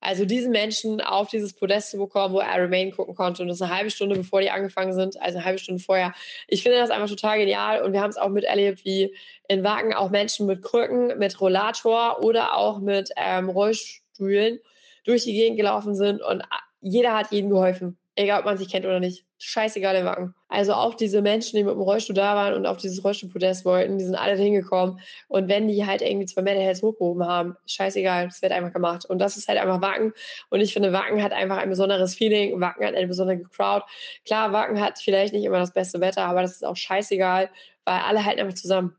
also 0.00 0.26
diesen 0.26 0.52
Menschen 0.52 1.00
auf 1.00 1.30
dieses 1.30 1.54
Podest 1.54 1.90
zu 1.90 1.96
bekommen, 1.96 2.34
wo 2.34 2.40
er 2.40 2.62
Remain 2.62 2.90
gucken 2.90 3.14
konnte. 3.14 3.42
Und 3.42 3.48
das 3.48 3.62
eine 3.62 3.74
halbe 3.74 3.90
Stunde, 3.90 4.16
bevor 4.16 4.42
die 4.42 4.50
angefangen 4.50 4.92
sind, 4.92 5.20
also 5.20 5.38
eine 5.38 5.46
halbe 5.46 5.58
Stunde 5.58 5.82
vorher. 5.82 6.12
Ich 6.46 6.62
finde 6.62 6.78
das 6.78 6.90
einfach 6.90 7.08
total 7.08 7.38
genial. 7.38 7.82
Und 7.82 7.94
wir 7.94 8.02
haben 8.02 8.10
es 8.10 8.18
auch 8.18 8.28
miterlebt, 8.28 8.84
wie 8.84 9.14
in 9.48 9.64
Wagen 9.64 9.94
auch 9.94 10.10
Menschen 10.10 10.46
mit 10.46 10.62
Krücken, 10.62 11.18
mit 11.18 11.40
Rollator 11.40 12.22
oder 12.22 12.54
auch 12.54 12.80
mit 12.80 13.10
ähm, 13.16 13.48
Rollstühlen 13.48 14.60
durch 15.04 15.24
die 15.24 15.32
Gegend 15.32 15.56
gelaufen 15.56 15.94
sind 15.94 16.20
und 16.20 16.42
jeder 16.84 17.14
hat 17.14 17.32
jedem 17.32 17.50
geholfen. 17.50 17.96
Egal, 18.14 18.40
ob 18.40 18.44
man 18.44 18.58
sich 18.58 18.68
kennt 18.68 18.84
oder 18.84 19.00
nicht. 19.00 19.24
Scheißegal 19.38 19.96
im 19.96 20.04
Wacken. 20.04 20.34
Also 20.48 20.74
auch 20.74 20.94
diese 20.94 21.20
Menschen, 21.20 21.56
die 21.56 21.64
mit 21.64 21.72
dem 21.72 21.80
Rollstuhl 21.80 22.14
da 22.14 22.36
waren 22.36 22.54
und 22.54 22.66
auf 22.66 22.76
dieses 22.76 23.02
Rollstuhlpodest 23.02 23.64
wollten, 23.64 23.98
die 23.98 24.04
sind 24.04 24.14
alle 24.14 24.36
hingekommen. 24.36 25.00
Und 25.26 25.48
wenn 25.48 25.66
die 25.66 25.84
halt 25.84 26.00
irgendwie 26.00 26.26
zwei 26.26 26.42
Metalheads 26.42 26.82
hochgehoben 26.82 27.26
haben, 27.26 27.56
scheißegal, 27.66 28.26
das 28.26 28.40
wird 28.40 28.52
einfach 28.52 28.72
gemacht. 28.72 29.04
Und 29.06 29.18
das 29.18 29.36
ist 29.36 29.48
halt 29.48 29.58
einfach 29.58 29.80
Wacken. 29.80 30.12
Und 30.50 30.60
ich 30.60 30.72
finde, 30.72 30.92
Wacken 30.92 31.22
hat 31.22 31.32
einfach 31.32 31.56
ein 31.56 31.70
besonderes 31.70 32.14
Feeling. 32.14 32.60
Wacken 32.60 32.86
hat 32.86 32.94
eine 32.94 33.08
besondere 33.08 33.42
Crowd. 33.42 33.84
Klar, 34.24 34.52
Wacken 34.52 34.80
hat 34.80 34.98
vielleicht 34.98 35.32
nicht 35.32 35.44
immer 35.44 35.58
das 35.58 35.72
beste 35.72 36.00
Wetter, 36.00 36.24
aber 36.24 36.42
das 36.42 36.52
ist 36.52 36.64
auch 36.64 36.76
scheißegal, 36.76 37.50
weil 37.84 37.98
alle 37.98 38.24
halten 38.24 38.40
einfach 38.40 38.54
zusammen. 38.54 38.94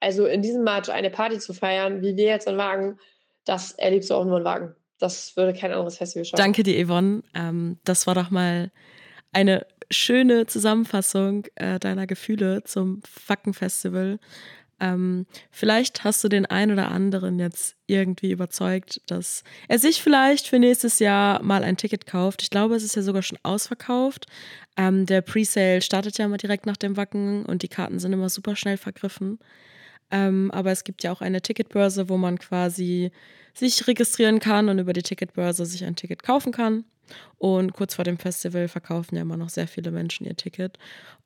Also 0.00 0.26
in 0.26 0.40
diesem 0.40 0.64
Match 0.64 0.88
eine 0.88 1.10
Party 1.10 1.38
zu 1.38 1.52
feiern, 1.52 2.00
wie 2.00 2.16
wir 2.16 2.26
jetzt 2.26 2.46
in 2.46 2.56
Wagen, 2.56 2.98
das 3.44 3.72
erlebst 3.72 4.08
du 4.08 4.14
auch 4.14 4.24
nur 4.24 4.38
in 4.38 4.44
Wagen 4.44 4.74
das 5.04 5.36
würde 5.36 5.52
kein 5.52 5.72
anderes 5.72 5.98
Festival 5.98 6.24
schaffen. 6.24 6.42
Danke 6.42 6.62
dir, 6.62 6.84
Yvonne. 6.84 7.22
Ähm, 7.34 7.78
das 7.84 8.06
war 8.06 8.14
doch 8.14 8.30
mal 8.30 8.70
eine 9.32 9.66
schöne 9.90 10.46
Zusammenfassung 10.46 11.44
äh, 11.56 11.78
deiner 11.78 12.06
Gefühle 12.06 12.64
zum 12.64 13.02
Fackenfestival. 13.02 14.18
Ähm, 14.80 15.26
vielleicht 15.50 16.04
hast 16.04 16.24
du 16.24 16.28
den 16.28 16.46
einen 16.46 16.72
oder 16.72 16.90
anderen 16.90 17.38
jetzt 17.38 17.76
irgendwie 17.86 18.32
überzeugt, 18.32 19.00
dass 19.06 19.44
er 19.68 19.78
sich 19.78 20.02
vielleicht 20.02 20.48
für 20.48 20.58
nächstes 20.58 20.98
Jahr 20.98 21.42
mal 21.42 21.62
ein 21.62 21.76
Ticket 21.76 22.06
kauft. 22.06 22.42
Ich 22.42 22.50
glaube, 22.50 22.74
es 22.74 22.82
ist 22.82 22.96
ja 22.96 23.02
sogar 23.02 23.22
schon 23.22 23.38
ausverkauft. 23.42 24.26
Ähm, 24.76 25.06
der 25.06 25.20
Presale 25.20 25.80
startet 25.80 26.18
ja 26.18 26.24
immer 26.24 26.38
direkt 26.38 26.66
nach 26.66 26.76
dem 26.76 26.96
Wacken 26.96 27.44
und 27.46 27.62
die 27.62 27.68
Karten 27.68 27.98
sind 27.98 28.12
immer 28.12 28.28
super 28.28 28.56
schnell 28.56 28.76
vergriffen. 28.76 29.38
Ähm, 30.10 30.50
aber 30.52 30.70
es 30.70 30.84
gibt 30.84 31.02
ja 31.02 31.12
auch 31.12 31.20
eine 31.20 31.42
Ticketbörse, 31.42 32.08
wo 32.08 32.16
man 32.16 32.38
quasi 32.38 33.10
sich 33.54 33.86
registrieren 33.86 34.40
kann 34.40 34.68
und 34.68 34.78
über 34.78 34.92
die 34.92 35.02
Ticketbörse 35.02 35.64
sich 35.64 35.84
ein 35.84 35.96
Ticket 35.96 36.22
kaufen 36.22 36.52
kann. 36.52 36.84
Und 37.38 37.72
kurz 37.72 37.94
vor 37.94 38.04
dem 38.04 38.18
Festival 38.18 38.68
verkaufen 38.68 39.16
ja 39.16 39.22
immer 39.22 39.36
noch 39.36 39.50
sehr 39.50 39.68
viele 39.68 39.90
Menschen 39.90 40.26
ihr 40.26 40.36
Ticket. 40.36 40.78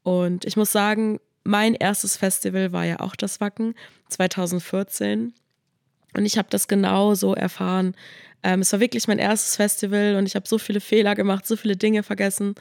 Und 0.03 0.45
ich 0.45 0.57
muss 0.57 0.73
sagen, 0.73 1.21
mein 1.45 1.75
erstes 1.75 2.17
Festival 2.17 2.73
war 2.73 2.85
ja 2.85 3.01
auch 3.01 3.17
das 3.17 3.41
Wacken 3.41 3.75
2014. 4.09 5.33
Und 6.15 6.27
ich 6.27 6.37
habe 6.37 6.49
das 6.51 6.69
genau 6.69 7.15
so 7.15 7.35
erfahren. 7.35 7.95
Ähm, 8.43 8.61
es 8.61 8.73
war 8.73 8.81
wirklich 8.81 9.09
mein 9.09 9.19
erstes 9.19 9.57
Festival 9.57 10.17
und 10.17 10.27
ich 10.27 10.35
habe 10.35 10.49
so 10.49 10.59
viele 10.59 10.81
Fehler 10.81 11.15
gemacht, 11.15 11.47
so 11.47 11.57
viele 11.57 11.77
Dinge 11.77 12.03
vergessen. 12.03 12.55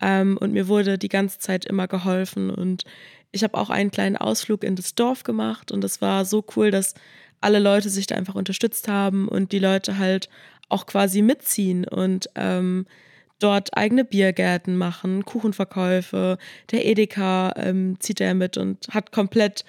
Ähm, 0.00 0.38
und 0.38 0.52
mir 0.52 0.68
wurde 0.68 0.98
die 0.98 1.08
ganze 1.08 1.38
Zeit 1.38 1.64
immer 1.64 1.88
geholfen. 1.88 2.50
Und 2.50 2.84
ich 3.32 3.44
habe 3.44 3.56
auch 3.56 3.70
einen 3.70 3.90
kleinen 3.90 4.16
Ausflug 4.16 4.64
in 4.64 4.76
das 4.76 4.94
Dorf 4.94 5.22
gemacht. 5.22 5.72
Und 5.72 5.84
es 5.84 6.00
war 6.00 6.24
so 6.24 6.44
cool, 6.56 6.70
dass 6.70 6.94
alle 7.40 7.58
Leute 7.58 7.88
sich 7.88 8.06
da 8.06 8.16
einfach 8.16 8.34
unterstützt 8.34 8.88
haben 8.88 9.28
und 9.28 9.52
die 9.52 9.58
Leute 9.58 9.98
halt 9.98 10.28
auch 10.68 10.86
quasi 10.86 11.22
mitziehen 11.22 11.86
und 11.86 12.28
ähm, 12.34 12.86
dort 13.38 13.76
eigene 13.76 14.04
Biergärten 14.04 14.76
machen, 14.76 15.24
Kuchenverkäufe. 15.24 16.38
Der 16.70 16.86
Edeka 16.86 17.54
ähm, 17.56 17.96
zieht 17.98 18.20
er 18.20 18.34
mit 18.34 18.56
und 18.56 18.88
hat 18.90 19.12
komplett 19.12 19.64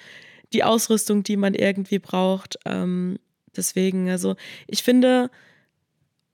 die 0.52 0.64
Ausrüstung, 0.64 1.22
die 1.22 1.36
man 1.36 1.54
irgendwie 1.54 1.98
braucht. 1.98 2.58
Ähm, 2.66 3.18
deswegen, 3.56 4.10
also 4.10 4.36
ich 4.66 4.82
finde, 4.82 5.30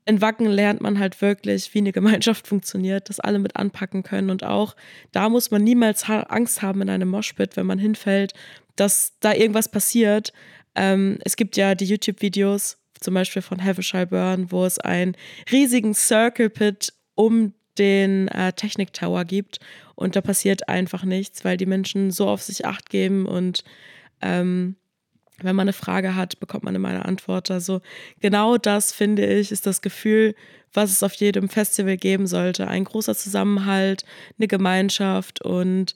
in 0.09 0.23
Wacken 0.23 0.47
lernt 0.47 0.81
man 0.81 0.99
halt 0.99 1.21
wirklich, 1.21 1.75
wie 1.75 1.81
eine 1.81 1.93
Gemeinschaft 1.93 2.47
funktioniert, 2.47 3.11
dass 3.11 3.21
alle 3.21 3.39
mit 3.39 3.57
anpacken 3.57 4.03
können 4.03 4.31
und 4.31 4.43
auch 4.43 4.75
da 5.13 5.29
muss 5.29 5.51
man 5.51 5.63
niemals 5.63 6.09
Angst 6.09 6.63
haben 6.63 6.81
in 6.81 6.89
einem 6.89 7.11
Moshpit, 7.11 7.59
wenn 7.59 7.67
man 7.67 7.79
hinfällt, 7.79 8.33
dass 8.75 9.13
da 9.21 9.35
irgendwas 9.35 9.71
passiert. 9.71 10.33
Ähm, 10.75 11.19
es 11.25 11.37
gibt 11.37 11.59
ja 11.59 11.75
die 11.75 11.85
YouTube-Videos, 11.85 12.79
zum 12.99 13.15
Beispiel 13.15 13.43
von 13.43 13.63
Havishai 13.63 14.07
Burn, 14.07 14.51
wo 14.51 14.65
es 14.65 14.79
einen 14.79 15.15
riesigen 15.53 15.93
Circle 15.93 16.49
Pit 16.49 16.95
um 17.15 17.53
den 17.77 18.29
äh, 18.29 18.55
Technik 18.55 18.95
Tower 18.95 19.27
gibt 19.27 19.61
und 19.95 20.17
da 20.17 20.23
passiert 20.23 20.71
einfach 20.71 21.05
nichts, 21.05 21.45
weil 21.45 21.59
die 21.59 21.67
Menschen 21.67 22.13
so 22.13 22.29
auf 22.29 22.41
sich 22.41 22.65
acht 22.65 22.89
geben 22.89 23.27
und 23.27 23.63
ähm, 24.23 24.77
wenn 25.43 25.57
man 25.57 25.65
eine 25.65 25.73
Frage 25.73 26.15
hat, 26.15 26.41
bekommt 26.41 26.65
man 26.65 26.75
immer 26.75 26.89
eine 26.89 27.05
Antwort. 27.05 27.51
Also 27.51 27.81
genau 28.21 28.57
das 28.57 28.93
finde 28.93 29.27
ich, 29.27 29.53
ist 29.53 29.67
das 29.67 29.83
Gefühl, 29.83 30.35
was 30.73 30.91
es 30.91 31.03
auf 31.03 31.15
jedem 31.15 31.49
Festival 31.49 31.97
geben 31.97 32.27
sollte. 32.27 32.69
Ein 32.69 32.85
großer 32.85 33.15
Zusammenhalt, 33.15 34.05
eine 34.39 34.49
Gemeinschaft 34.49 35.43
und 35.43 35.95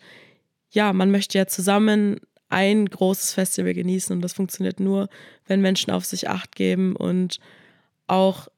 ja, 0.70 0.92
man 0.92 1.10
möchte 1.10 1.36
ja 1.36 1.46
zusammen 1.46 2.20
ein 2.48 2.86
großes 2.86 3.32
Festival 3.34 3.74
genießen 3.74 4.14
und 4.14 4.22
das 4.22 4.34
funktioniert 4.34 4.80
nur, 4.80 5.08
wenn 5.46 5.60
Menschen 5.60 5.90
auf 5.90 6.04
sich 6.04 6.28
acht 6.28 6.54
geben 6.54 6.96
und 6.96 7.38
auch 8.06 8.48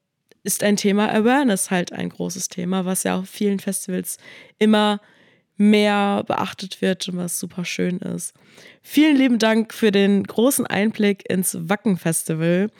ist 0.43 0.63
ein 0.63 0.77
Thema 0.77 1.11
Awareness 1.11 1.71
halt 1.71 1.93
ein 1.93 2.11
großes 2.11 2.49
Thema, 2.49 2.85
was 2.85 3.05
ja 3.05 3.19
auf 3.19 3.29
vielen 3.29 3.61
Festivals 3.61 4.19
immer 4.59 5.01
mehr 5.57 6.25
beachtet 6.27 6.81
wird 6.83 7.09
und 7.09 7.17
was 7.17 7.39
super 7.39 7.65
schön 7.65 7.99
ist. 7.99 8.35
Vielen 8.83 9.17
lieben 9.17 9.39
Dank 9.39 9.73
für 9.73 9.91
den 9.91 10.25
großen 10.25 10.67
Einblick 10.67 11.29
ins 11.31 11.57
Wacken-Festival. 11.69 12.71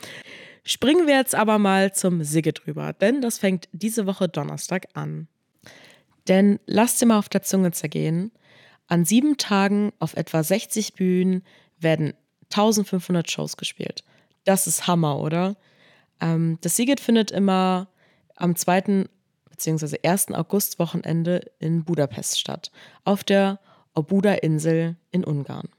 Springen 0.63 1.07
wir 1.07 1.15
jetzt 1.15 1.35
aber 1.35 1.59
mal 1.59 1.93
zum 1.93 2.23
Sigge 2.23 2.51
drüber, 2.51 2.93
denn 2.93 3.21
das 3.21 3.37
fängt 3.37 3.69
diese 3.71 4.07
Woche 4.07 4.27
Donnerstag 4.27 4.87
an. 4.93 5.27
Denn 6.27 6.59
lasst 6.65 7.01
dir 7.01 7.05
mal 7.05 7.19
auf 7.19 7.29
der 7.29 7.43
Zunge 7.43 7.71
zergehen. 7.71 8.31
An 8.87 9.05
sieben 9.05 9.37
Tagen 9.37 9.93
auf 9.99 10.15
etwa 10.15 10.43
60 10.43 10.93
Bühnen 10.93 11.43
werden 11.79 12.13
1500 12.51 13.29
Shows 13.29 13.57
gespielt. 13.57 14.03
Das 14.43 14.67
ist 14.67 14.87
Hammer, 14.87 15.19
oder? 15.19 15.55
Ähm, 16.19 16.57
das 16.61 16.75
Siget 16.75 16.99
findet 16.99 17.31
immer 17.31 17.89
am 18.35 18.55
2 18.55 19.05
bzw. 19.55 19.97
1. 20.03 20.31
August-Wochenende 20.31 21.51
in 21.59 21.83
Budapest 21.83 22.39
statt, 22.39 22.71
auf 23.03 23.23
der 23.23 23.59
Obuda-Insel 23.95 24.95
in 25.11 25.23
Ungarn. 25.23 25.69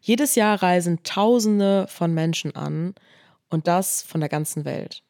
Jedes 0.00 0.34
Jahr 0.34 0.62
reisen 0.62 1.02
Tausende 1.02 1.86
von 1.88 2.14
Menschen 2.14 2.56
an 2.56 2.94
und 3.50 3.66
das 3.66 4.02
von 4.02 4.20
der 4.20 4.30
ganzen 4.30 4.64
Welt. 4.64 5.02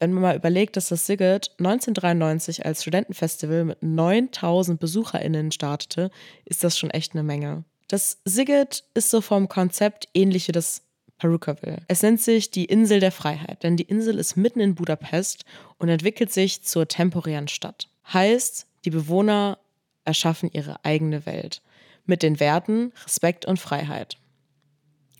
Wenn 0.00 0.12
man 0.12 0.22
mal 0.22 0.36
überlegt, 0.36 0.76
dass 0.76 0.88
das 0.88 1.06
Sigurd 1.06 1.50
1993 1.58 2.64
als 2.64 2.82
Studentenfestival 2.82 3.64
mit 3.64 3.82
9000 3.82 4.80
BesucherInnen 4.80 5.52
startete, 5.52 6.10
ist 6.46 6.64
das 6.64 6.78
schon 6.78 6.90
echt 6.90 7.12
eine 7.12 7.22
Menge. 7.22 7.64
Das 7.86 8.18
Sigurd 8.24 8.84
ist 8.94 9.10
so 9.10 9.20
vom 9.20 9.48
Konzept 9.48 10.08
ähnlich 10.14 10.48
wie 10.48 10.52
das 10.52 10.82
Perukaville. 11.20 11.82
Es 11.86 12.02
nennt 12.02 12.20
sich 12.20 12.50
die 12.50 12.64
Insel 12.64 12.98
der 12.98 13.12
Freiheit, 13.12 13.62
denn 13.62 13.76
die 13.76 13.84
Insel 13.84 14.18
ist 14.18 14.36
mitten 14.36 14.58
in 14.58 14.74
Budapest 14.74 15.44
und 15.78 15.90
entwickelt 15.90 16.32
sich 16.32 16.62
zur 16.62 16.88
temporären 16.88 17.46
Stadt. 17.46 17.88
Heißt, 18.10 18.66
die 18.84 18.90
Bewohner 18.90 19.58
erschaffen 20.04 20.50
ihre 20.52 20.82
eigene 20.82 21.26
Welt 21.26 21.60
mit 22.06 22.22
den 22.22 22.40
Werten 22.40 22.92
Respekt 23.04 23.44
und 23.44 23.60
Freiheit. 23.60 24.16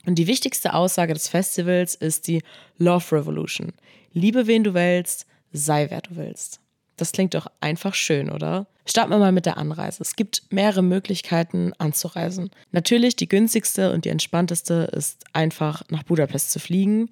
Und 0.07 0.15
die 0.15 0.27
wichtigste 0.27 0.73
Aussage 0.73 1.13
des 1.13 1.29
Festivals 1.29 1.95
ist 1.95 2.27
die 2.27 2.43
Love 2.79 3.17
Revolution. 3.17 3.75
Liebe 4.13 4.47
wen 4.47 4.65
du 4.65 4.73
willst, 4.73 5.27
sei 5.53 5.91
wer 5.91 6.01
du 6.01 6.17
willst. 6.17 6.61
Das 6.97 7.13
klingt 7.13 7.35
doch 7.35 7.47
einfach 7.61 7.95
schön, 7.95 8.31
oder? 8.31 8.67
Starten 8.91 9.13
wir 9.13 9.19
mal 9.19 9.31
mit 9.31 9.47
der 9.47 9.57
Anreise. 9.57 10.03
Es 10.03 10.17
gibt 10.17 10.43
mehrere 10.51 10.83
Möglichkeiten 10.83 11.73
anzureisen. 11.79 12.51
Natürlich 12.73 13.15
die 13.15 13.29
günstigste 13.29 13.93
und 13.93 14.05
die 14.05 14.09
entspannteste 14.09 14.91
ist 14.93 15.23
einfach 15.33 15.85
nach 15.91 16.03
Budapest 16.03 16.51
zu 16.51 16.59
fliegen. 16.59 17.09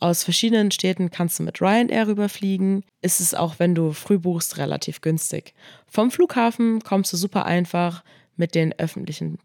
Aus 0.00 0.24
verschiedenen 0.24 0.72
Städten 0.72 1.12
kannst 1.12 1.38
du 1.38 1.44
mit 1.44 1.62
Ryanair 1.62 2.08
rüberfliegen. 2.08 2.82
Ist 3.02 3.20
es 3.20 3.34
auch, 3.34 3.60
wenn 3.60 3.76
du 3.76 3.92
früh 3.92 4.18
buchst, 4.18 4.58
relativ 4.58 5.00
günstig. 5.00 5.54
Vom 5.86 6.10
Flughafen 6.10 6.82
kommst 6.82 7.12
du 7.12 7.16
super 7.16 7.46
einfach 7.46 8.02
mit 8.36 8.56
den 8.56 8.76
öffentlichen 8.80 9.38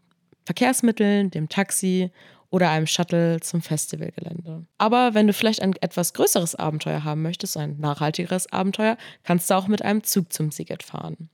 Verkehrsmitteln, 0.46 1.30
dem 1.30 1.48
Taxi 1.48 2.10
oder 2.50 2.70
einem 2.70 2.88
Shuttle 2.88 3.38
zum 3.38 3.62
Festivalgelände. 3.62 4.66
Aber 4.78 5.14
wenn 5.14 5.28
du 5.28 5.32
vielleicht 5.32 5.62
ein 5.62 5.76
etwas 5.80 6.12
größeres 6.12 6.56
Abenteuer 6.56 7.04
haben 7.04 7.22
möchtest, 7.22 7.56
ein 7.56 7.78
nachhaltigeres 7.78 8.52
Abenteuer, 8.52 8.96
kannst 9.22 9.48
du 9.48 9.54
auch 9.54 9.68
mit 9.68 9.82
einem 9.82 10.02
Zug 10.02 10.32
zum 10.32 10.50
Siget 10.50 10.82
fahren. 10.82 11.30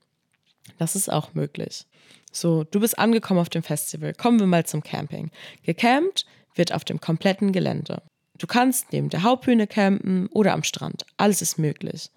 Das 0.78 0.96
ist 0.96 1.10
auch 1.10 1.34
möglich. 1.34 1.87
So, 2.32 2.64
du 2.64 2.80
bist 2.80 2.98
angekommen 2.98 3.40
auf 3.40 3.48
dem 3.48 3.62
Festival. 3.62 4.12
Kommen 4.12 4.40
wir 4.40 4.46
mal 4.46 4.66
zum 4.66 4.82
Camping. 4.82 5.30
Gecampt 5.62 6.26
wird 6.54 6.72
auf 6.72 6.84
dem 6.84 7.00
kompletten 7.00 7.52
Gelände. 7.52 8.02
Du 8.38 8.46
kannst 8.46 8.92
neben 8.92 9.10
der 9.10 9.22
Hauptbühne 9.22 9.66
campen 9.66 10.26
oder 10.28 10.52
am 10.52 10.64
Strand. 10.64 11.06
Alles 11.16 11.42
ist 11.42 11.58
möglich. 11.58 12.10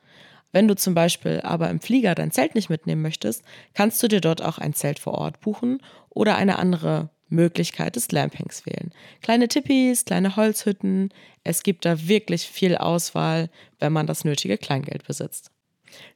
Wenn 0.51 0.67
du 0.67 0.75
zum 0.75 0.95
Beispiel 0.95 1.41
aber 1.41 1.69
im 1.69 1.79
Flieger 1.79 2.15
dein 2.15 2.31
Zelt 2.31 2.55
nicht 2.55 2.69
mitnehmen 2.69 3.01
möchtest, 3.01 3.43
kannst 3.73 4.01
du 4.01 4.07
dir 4.07 4.21
dort 4.21 4.41
auch 4.41 4.57
ein 4.57 4.73
Zelt 4.73 4.97
vor 4.97 5.13
Ort 5.13 5.39
buchen 5.41 5.81
oder 6.09 6.35
eine 6.35 6.57
andere 6.57 7.09
Möglichkeit 7.29 7.95
des 7.95 8.07
Glampings 8.07 8.65
wählen. 8.65 8.91
Kleine 9.21 9.49
Tippis, 9.49 10.05
kleine 10.05 10.35
Holzhütten. 10.35 11.13
Es 11.43 11.63
gibt 11.63 11.85
da 11.85 12.07
wirklich 12.07 12.47
viel 12.47 12.77
Auswahl, 12.77 13.49
wenn 13.79 13.93
man 13.93 14.07
das 14.07 14.23
nötige 14.23 14.57
Kleingeld 14.57 15.05
besitzt. 15.05 15.51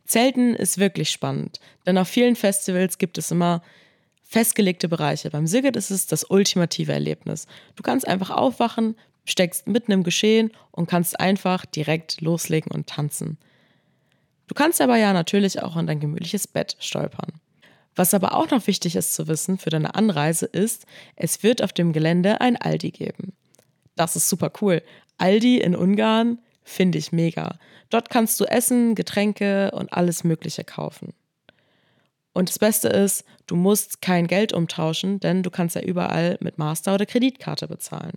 Zelten 0.05 0.55
ist 0.55 0.77
wirklich 0.77 1.09
spannend, 1.09 1.59
denn 1.85 1.97
auf 1.97 2.07
vielen 2.07 2.35
Festivals 2.35 2.97
gibt 2.97 3.17
es 3.17 3.31
immer 3.31 3.61
festgelegte 4.23 4.87
Bereiche. 4.87 5.29
Beim 5.29 5.47
Sigurd 5.47 5.75
ist 5.75 5.91
es 5.91 6.07
das 6.07 6.23
ultimative 6.23 6.93
Erlebnis. 6.93 7.47
Du 7.75 7.83
kannst 7.83 8.07
einfach 8.07 8.29
aufwachen, 8.29 8.95
steckst 9.25 9.67
mitten 9.67 9.91
im 9.91 10.03
Geschehen 10.03 10.51
und 10.71 10.89
kannst 10.89 11.19
einfach 11.19 11.65
direkt 11.65 12.21
loslegen 12.21 12.71
und 12.71 12.87
tanzen. 12.87 13.37
Du 14.47 14.55
kannst 14.55 14.81
aber 14.81 14.97
ja 14.97 15.13
natürlich 15.13 15.61
auch 15.61 15.77
in 15.77 15.87
dein 15.87 15.99
gemütliches 15.99 16.47
Bett 16.47 16.77
stolpern. 16.79 17.33
Was 17.95 18.13
aber 18.13 18.35
auch 18.35 18.49
noch 18.49 18.67
wichtig 18.67 18.95
ist 18.95 19.13
zu 19.15 19.27
wissen 19.27 19.57
für 19.57 19.69
deine 19.69 19.95
Anreise 19.95 20.45
ist, 20.45 20.85
es 21.15 21.43
wird 21.43 21.61
auf 21.61 21.73
dem 21.73 21.91
Gelände 21.93 22.39
ein 22.41 22.55
Aldi 22.55 22.91
geben. 22.91 23.33
Das 23.95 24.15
ist 24.15 24.29
super 24.29 24.51
cool. 24.61 24.81
Aldi 25.17 25.57
in 25.57 25.75
Ungarn 25.75 26.39
finde 26.63 26.97
ich 26.97 27.11
mega. 27.11 27.57
Dort 27.89 28.09
kannst 28.09 28.39
du 28.39 28.45
Essen, 28.45 28.95
Getränke 28.95 29.71
und 29.71 29.93
alles 29.93 30.23
Mögliche 30.23 30.63
kaufen. 30.63 31.13
Und 32.33 32.49
das 32.49 32.59
Beste 32.59 32.87
ist, 32.87 33.25
du 33.47 33.55
musst 33.55 34.01
kein 34.01 34.27
Geld 34.27 34.53
umtauschen, 34.53 35.19
denn 35.19 35.43
du 35.43 35.49
kannst 35.49 35.75
ja 35.75 35.81
überall 35.81 36.37
mit 36.39 36.57
Master 36.57 36.93
oder 36.93 37.05
Kreditkarte 37.05 37.67
bezahlen. 37.67 38.13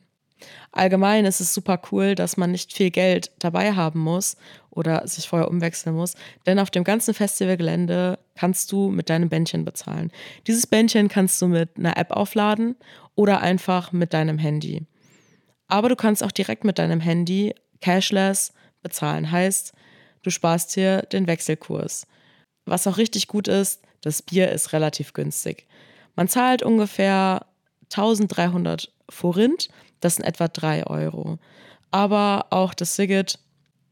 Allgemein 0.72 1.24
ist 1.24 1.40
es 1.40 1.54
super 1.54 1.80
cool, 1.90 2.14
dass 2.14 2.36
man 2.36 2.50
nicht 2.50 2.72
viel 2.72 2.90
Geld 2.90 3.32
dabei 3.38 3.72
haben 3.72 4.00
muss 4.00 4.36
oder 4.70 5.06
sich 5.06 5.28
vorher 5.28 5.48
umwechseln 5.48 5.94
muss, 5.94 6.16
denn 6.46 6.58
auf 6.58 6.70
dem 6.70 6.84
ganzen 6.84 7.14
Festivalgelände 7.14 8.18
kannst 8.34 8.70
du 8.72 8.90
mit 8.90 9.08
deinem 9.08 9.28
Bändchen 9.28 9.64
bezahlen. 9.64 10.10
Dieses 10.46 10.66
Bändchen 10.66 11.08
kannst 11.08 11.40
du 11.40 11.46
mit 11.48 11.70
einer 11.76 11.96
App 11.96 12.10
aufladen 12.10 12.76
oder 13.14 13.40
einfach 13.40 13.92
mit 13.92 14.12
deinem 14.12 14.38
Handy. 14.38 14.86
Aber 15.68 15.88
du 15.88 15.96
kannst 15.96 16.22
auch 16.22 16.32
direkt 16.32 16.64
mit 16.64 16.78
deinem 16.78 17.00
Handy 17.00 17.54
cashless 17.84 18.52
bezahlen. 18.82 19.30
Heißt, 19.30 19.72
du 20.22 20.30
sparst 20.30 20.72
hier 20.72 21.02
den 21.02 21.26
Wechselkurs. 21.26 22.06
Was 22.64 22.86
auch 22.86 22.96
richtig 22.96 23.28
gut 23.28 23.48
ist, 23.48 23.82
das 24.00 24.22
Bier 24.22 24.50
ist 24.50 24.72
relativ 24.72 25.12
günstig. 25.12 25.66
Man 26.16 26.28
zahlt 26.28 26.62
ungefähr 26.62 27.46
1300 27.90 28.90
Forint 29.10 29.68
das 30.04 30.16
sind 30.16 30.24
etwa 30.24 30.48
3 30.48 30.86
Euro. 30.86 31.38
Aber 31.90 32.46
auch 32.50 32.74
das 32.74 32.94
Sigget 32.94 33.38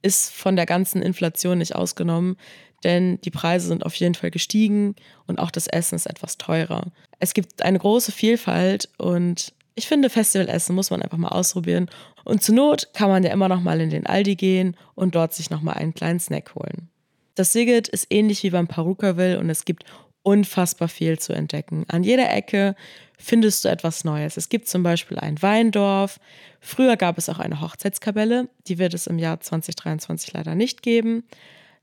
ist 0.02 0.31
von 0.33 0.57
der 0.57 0.66
ganzen 0.66 1.00
Inflation 1.00 1.59
nicht 1.59 1.74
ausgenommen, 1.74 2.37
denn 2.85 3.20
die 3.22 3.31
Preise 3.31 3.68
sind 3.68 3.87
auf 3.87 3.94
jeden 3.94 4.14
Fall 4.14 4.31
gestiegen 4.31 4.94
und 5.26 5.38
auch 5.38 5.50
das 5.50 5.68
Essen 5.68 5.94
ist 5.94 6.07
etwas 6.07 6.37
teurer. 6.37 6.88
Es 7.18 7.33
gibt 7.33 7.62
eine 7.62 7.78
große 7.78 8.12
Vielfalt 8.12 8.90
und 8.98 9.55
ich 9.74 9.87
finde, 9.87 10.11
Festivalessen 10.11 10.74
muss 10.74 10.90
man 10.90 11.00
einfach 11.00 11.16
mal 11.16 11.28
ausprobieren. 11.28 11.88
Und 12.25 12.43
zur 12.43 12.55
Not 12.55 12.89
kann 12.93 13.09
man 13.09 13.23
ja 13.23 13.33
immer 13.33 13.49
noch 13.49 13.61
mal 13.61 13.81
in 13.81 13.91
den 13.91 14.07
Aldi 14.07 14.37
gehen 14.37 14.77
und 14.95 15.15
dort 15.15 15.35
sich 15.35 15.51
noch 15.51 15.63
mal 15.63 15.73
einen 15.73 15.95
kleinen 15.95 16.21
Snack 16.21 16.55
holen. 16.55 16.89
Das 17.35 17.53
Sigget 17.53 17.89
ist 17.89 18.07
ähnlich 18.11 18.43
wie 18.43 18.51
beim 18.51 18.69
Perukaville 18.69 19.39
und 19.39 19.49
es 19.49 19.65
gibt 19.65 19.85
unfassbar 20.23 20.89
viel 20.89 21.19
zu 21.19 21.33
entdecken. 21.33 21.85
An 21.89 22.05
jeder 22.05 22.31
Ecke 22.33 22.77
findest 23.19 23.65
du 23.65 23.69
etwas 23.69 24.05
Neues. 24.05 24.37
Es 24.37 24.49
gibt 24.49 24.69
zum 24.69 24.83
Beispiel 24.83 25.19
ein 25.19 25.41
Weindorf. 25.43 26.21
Früher 26.61 26.97
gab 26.97 27.19
es 27.19 27.29
auch 27.29 27.39
eine 27.39 27.61
Hochzeitskapelle. 27.61 28.49
Die 28.67 28.79
wird 28.79 28.95
es 28.95 29.07
im 29.07 29.19
Jahr 29.19 29.41
2023 29.41 30.33
leider 30.33 30.55
nicht 30.55 30.83
geben. 30.83 31.25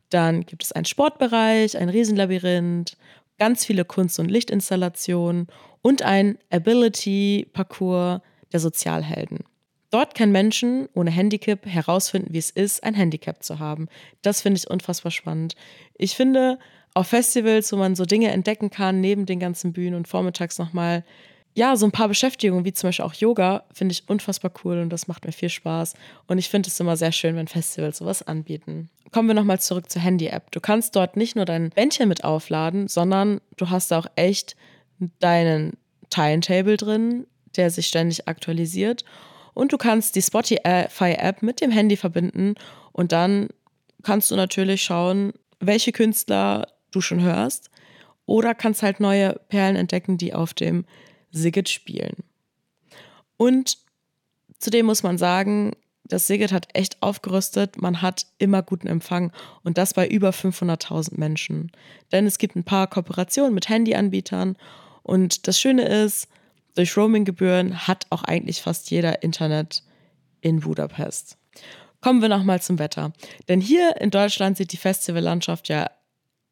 Dann 0.10 0.46
gibt 0.46 0.64
es 0.64 0.72
einen 0.72 0.86
Sportbereich, 0.86 1.78
ein 1.78 1.90
Riesenlabyrinth, 1.90 2.98
ganz 3.38 3.66
viele 3.66 3.86
Kunst- 3.86 4.20
und 4.20 4.30
Lichtinstallationen 4.30 5.48
und 5.82 6.02
ein 6.02 6.38
Ability-Parcours 6.50 8.22
der 8.52 8.60
Sozialhelden. 8.60 9.40
Dort 9.92 10.16
können 10.16 10.32
Menschen 10.32 10.88
ohne 10.94 11.10
Handicap 11.10 11.66
herausfinden, 11.66 12.34
wie 12.34 12.38
es 12.38 12.52
ist, 12.52 12.84
ein 12.84 12.94
Handicap 12.94 13.44
zu 13.44 13.60
haben. 13.60 13.88
Das 14.22 14.42
finde 14.42 14.60
ich 14.60 14.70
unfassbar 14.70 15.12
spannend. 15.12 15.56
Ich 15.96 16.16
finde, 16.16 16.60
auf 16.94 17.08
Festivals, 17.08 17.72
wo 17.72 17.78
man 17.78 17.96
so 17.96 18.06
Dinge 18.06 18.30
entdecken 18.32 18.70
kann, 18.70 19.02
neben 19.02 19.26
den 19.26 19.40
ganzen 19.40 19.74
Bühnen 19.74 19.96
und 19.96 20.08
vormittags 20.08 20.60
nochmal, 20.60 21.04
ja, 21.56 21.76
so 21.76 21.86
ein 21.86 21.92
paar 21.92 22.08
Beschäftigungen, 22.08 22.66
wie 22.66 22.74
zum 22.74 22.90
Beispiel 22.90 23.06
auch 23.06 23.14
Yoga, 23.14 23.64
finde 23.74 23.94
ich 23.94 24.08
unfassbar 24.08 24.52
cool 24.64 24.80
und 24.80 24.92
das 24.92 25.08
macht 25.08 25.26
mir 25.26 25.32
viel 25.32 25.50
Spaß. 25.50 25.96
Und 26.28 26.38
ich 26.38 26.50
finde 26.50 26.70
es 26.70 26.80
immer 26.80 26.96
sehr 26.96 27.12
schön, 27.12 27.36
wenn 27.36 27.48
Festivals 27.48 27.98
sowas 27.98 28.26
anbieten. 28.26 28.90
Kommen 29.12 29.28
wir 29.28 29.36
nochmal 29.36 29.60
zurück 29.60 29.90
zur 29.90 30.02
Handy-App. 30.02 30.52
Du 30.52 30.60
kannst 30.60 30.96
dort 30.96 31.18
nicht 31.18 31.36
nur 31.36 31.46
dein 31.46 31.72
Bändchen 31.72 32.08
mit 32.08 32.24
aufladen, 32.24 32.88
sondern 32.88 33.42
du 33.58 33.70
hast 33.70 33.92
auch 33.92 34.06
echt 34.16 34.56
deinen 35.20 35.74
Timetable 36.10 36.78
drin, 36.78 37.26
der 37.56 37.72
sich 37.72 37.88
ständig 37.88 38.28
aktualisiert. 38.28 39.04
Und 39.60 39.74
du 39.74 39.78
kannst 39.78 40.16
die 40.16 40.22
Spotify-App 40.22 41.44
mit 41.44 41.60
dem 41.60 41.70
Handy 41.70 41.98
verbinden. 41.98 42.56
Und 42.94 43.12
dann 43.12 43.50
kannst 44.04 44.32
du 44.32 44.38
natürlich 44.38 44.82
schauen, 44.82 45.34
welche 45.60 45.92
Künstler 45.92 46.70
du 46.92 47.02
schon 47.02 47.22
hörst. 47.22 47.70
Oder 48.26 48.56
kannst 48.56 48.84
halt 48.84 49.02
neue 49.02 49.34
Perlen 49.50 49.76
entdecken, 49.76 50.18
die 50.18 50.34
auf 50.34 50.54
dem 50.54 50.86
Sigget 51.32 51.68
spielen. 51.68 52.24
Und 53.36 53.80
zudem 54.60 54.86
muss 54.86 55.04
man 55.04 55.18
sagen, 55.18 55.74
das 56.06 56.28
Sigget 56.28 56.54
hat 56.54 56.70
echt 56.74 57.04
aufgerüstet, 57.04 57.82
man 57.82 58.02
hat 58.02 58.28
immer 58.38 58.64
guten 58.64 58.88
Empfang. 58.88 59.34
Und 59.64 59.78
das 59.78 59.94
bei 59.94 60.08
über 60.08 60.30
500.000 60.30 61.20
Menschen. 61.20 61.70
Denn 62.14 62.26
es 62.26 62.38
gibt 62.38 62.56
ein 62.56 62.64
paar 62.64 62.88
Kooperationen 62.88 63.54
mit 63.54 63.68
Handyanbietern. 63.68 64.56
Und 65.04 65.50
das 65.50 65.60
Schöne 65.60 65.86
ist, 65.86 66.30
durch 66.80 66.96
Roaminggebühren 66.96 67.90
hat 67.90 68.06
auch 68.10 68.24
eigentlich 68.24 68.62
fast 68.62 68.90
jeder 68.90 69.22
Internet 69.22 69.84
in 70.40 70.62
Budapest. 70.62 71.38
Kommen 72.00 72.22
wir 72.22 72.30
nochmal 72.30 72.62
zum 72.62 72.80
Wetter. 72.80 73.12
Denn 73.50 73.60
hier 73.60 74.00
in 74.00 74.12
Deutschland 74.12 74.56
sieht 74.56 74.72
die 74.72 74.78
Festivallandschaft 74.78 75.68
ja 75.68 75.92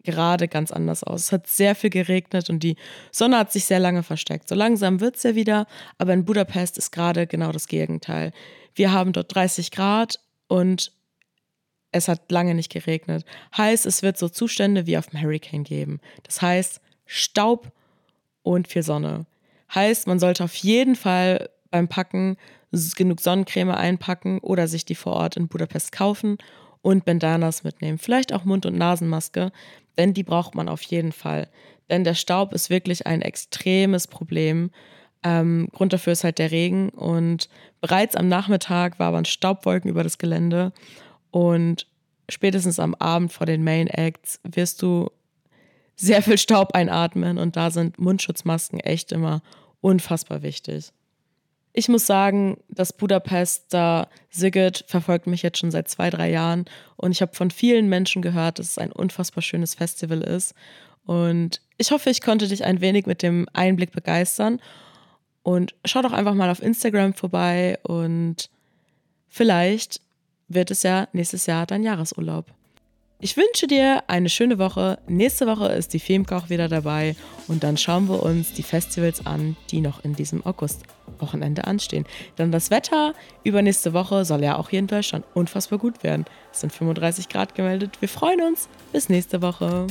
gerade 0.04 0.50
ganz 0.50 0.72
anders 0.72 1.06
aus. 1.06 1.22
Es 1.22 1.32
hat 1.32 1.48
sehr 1.48 1.76
viel 1.76 1.92
geregnet 1.92 2.50
und 2.50 2.62
die 2.62 2.76
Sonne 3.10 3.38
hat 3.38 3.54
sich 3.54 3.64
sehr 3.64 3.80
lange 3.80 4.04
versteckt. 4.04 4.50
So 4.50 4.56
langsam 4.56 5.00
wird 5.00 5.16
es 5.16 5.24
ja 5.24 5.34
wieder, 5.34 5.66
aber 5.98 6.12
in 6.12 6.26
Budapest 6.26 6.78
ist 6.78 6.92
gerade 6.92 7.26
genau 7.26 7.54
das 7.54 7.68
Gegenteil. 7.68 8.34
Wir 8.76 8.92
haben 8.92 9.14
dort 9.14 9.34
30 9.34 9.72
Grad 9.72 10.20
und 10.50 10.92
es 11.94 12.10
hat 12.10 12.30
lange 12.34 12.54
nicht 12.54 12.70
geregnet. 12.70 13.24
Heißt, 13.56 13.86
es 13.86 14.04
wird 14.04 14.18
so 14.18 14.28
Zustände 14.28 14.88
wie 14.88 14.98
auf 14.98 15.08
dem 15.08 15.22
Hurricane 15.22 15.64
geben. 15.64 16.02
Das 16.24 16.42
heißt, 16.42 16.82
Staub 17.06 17.72
und 18.44 18.68
viel 18.68 18.84
Sonne. 18.84 19.26
Heißt, 19.74 20.08
man 20.08 20.20
sollte 20.20 20.44
auf 20.44 20.56
jeden 20.56 20.96
Fall 20.96 21.50
beim 21.72 21.88
Packen 21.88 22.38
genug 22.96 23.22
Sonnencreme 23.22 23.72
einpacken 23.72 24.40
oder 24.40 24.68
sich 24.68 24.86
die 24.86 24.96
vor 24.96 25.14
Ort 25.14 25.38
in 25.38 25.48
Budapest 25.48 25.92
kaufen 25.92 26.38
und 26.82 27.06
Bandanas 27.06 27.64
mitnehmen. 27.64 27.98
Vielleicht 27.98 28.34
auch 28.34 28.46
Mund- 28.46 28.66
und 28.66 28.78
Nasenmaske, 28.78 29.52
denn 29.98 30.14
die 30.14 30.24
braucht 30.24 30.56
man 30.56 30.70
auf 30.70 30.82
jeden 30.84 31.12
Fall. 31.12 31.50
Denn 31.90 32.04
der 32.04 32.16
Staub 32.16 32.54
ist 32.54 32.70
wirklich 32.70 33.08
ein 33.08 33.22
extremes 33.22 34.08
Problem. 34.08 34.72
Ähm, 35.24 35.70
Grund 35.74 35.94
dafür 35.94 36.14
ist 36.14 36.24
halt 36.24 36.40
der 36.40 36.52
Regen 36.52 36.90
und 36.90 37.50
bereits 37.82 38.16
am 38.16 38.28
Nachmittag 38.28 39.00
waren 39.00 39.26
Staubwolken 39.26 39.90
über 39.90 40.04
das 40.04 40.18
Gelände 40.18 40.74
und 41.32 41.88
spätestens 42.30 42.80
am 42.80 42.94
Abend 42.96 43.32
vor 43.32 43.46
den 43.46 43.64
Main 43.64 43.88
Acts 43.88 44.40
wirst 44.44 44.82
du 44.82 45.10
sehr 45.98 46.22
viel 46.22 46.38
Staub 46.38 46.74
einatmen 46.74 47.38
und 47.38 47.56
da 47.56 47.72
sind 47.72 48.00
Mundschutzmasken 48.00 48.80
echt 48.80 49.12
immer 49.12 49.42
unfassbar 49.82 50.44
wichtig. 50.44 50.92
Ich 51.74 51.90
muss 51.90 52.08
sagen, 52.08 52.58
das 52.70 52.94
Budapester 52.94 54.10
Sigget 54.30 54.86
verfolgt 54.88 55.28
mich 55.28 55.44
jetzt 55.44 55.60
schon 55.60 55.70
seit 55.70 55.90
zwei, 55.90 56.10
drei 56.10 56.30
Jahren 56.30 56.66
und 56.96 57.12
ich 57.12 57.22
habe 57.22 57.36
von 57.36 57.52
vielen 57.52 57.90
Menschen 57.90 58.22
gehört, 58.22 58.60
dass 58.60 58.70
es 58.70 58.78
ein 58.78 58.92
unfassbar 58.92 59.42
schönes 59.42 59.76
Festival 59.76 60.22
ist. 60.22 60.56
Und 61.06 61.62
ich 61.78 61.92
hoffe, 61.92 62.10
ich 62.10 62.22
konnte 62.22 62.48
dich 62.48 62.66
ein 62.66 62.82
wenig 62.82 63.06
mit 63.06 63.22
dem 63.22 63.48
Einblick 63.54 63.92
begeistern. 63.92 64.60
Und 65.42 65.76
schau 65.86 66.02
doch 66.02 66.12
einfach 66.12 66.34
mal 66.34 66.50
auf 66.50 66.62
Instagram 66.62 67.14
vorbei 67.14 67.80
und 67.84 68.50
vielleicht 69.30 70.02
wird 70.50 70.72
es 70.72 70.84
ja 70.84 71.08
nächstes 71.14 71.46
Jahr 71.46 71.66
dein 71.66 71.84
Jahresurlaub. 71.84 72.57
Ich 73.20 73.36
wünsche 73.36 73.66
dir 73.66 74.04
eine 74.06 74.30
schöne 74.30 74.60
Woche. 74.60 75.00
Nächste 75.08 75.48
Woche 75.48 75.70
ist 75.70 75.94
die 75.94 76.00
Filmkoch 76.00 76.52
wieder 76.52 76.68
dabei 76.68 77.16
und 77.48 77.64
dann 77.64 77.76
schauen 77.76 78.08
wir 78.08 78.22
uns 78.22 78.54
die 78.54 78.62
Festivals 78.62 79.26
an, 79.26 79.58
die 79.72 79.82
noch 79.82 80.04
in 80.06 80.14
diesem 80.14 80.46
August-Wochenende 80.46 81.66
anstehen. 81.66 82.06
Denn 82.38 82.52
das 82.52 82.70
Wetter 82.70 83.16
übernächste 83.44 83.94
Woche 83.94 84.24
soll 84.24 84.44
ja 84.44 84.58
auch 84.58 84.70
hier 84.70 84.78
in 84.78 84.86
Deutschland 84.86 85.26
unfassbar 85.34 85.80
gut 85.80 86.04
werden. 86.04 86.26
Es 86.54 86.60
sind 86.60 86.72
35 86.72 87.28
Grad 87.28 87.56
gemeldet. 87.56 88.00
Wir 88.02 88.10
freuen 88.10 88.42
uns. 88.42 88.70
Bis 88.94 89.10
nächste 89.10 89.42
Woche. 89.42 89.88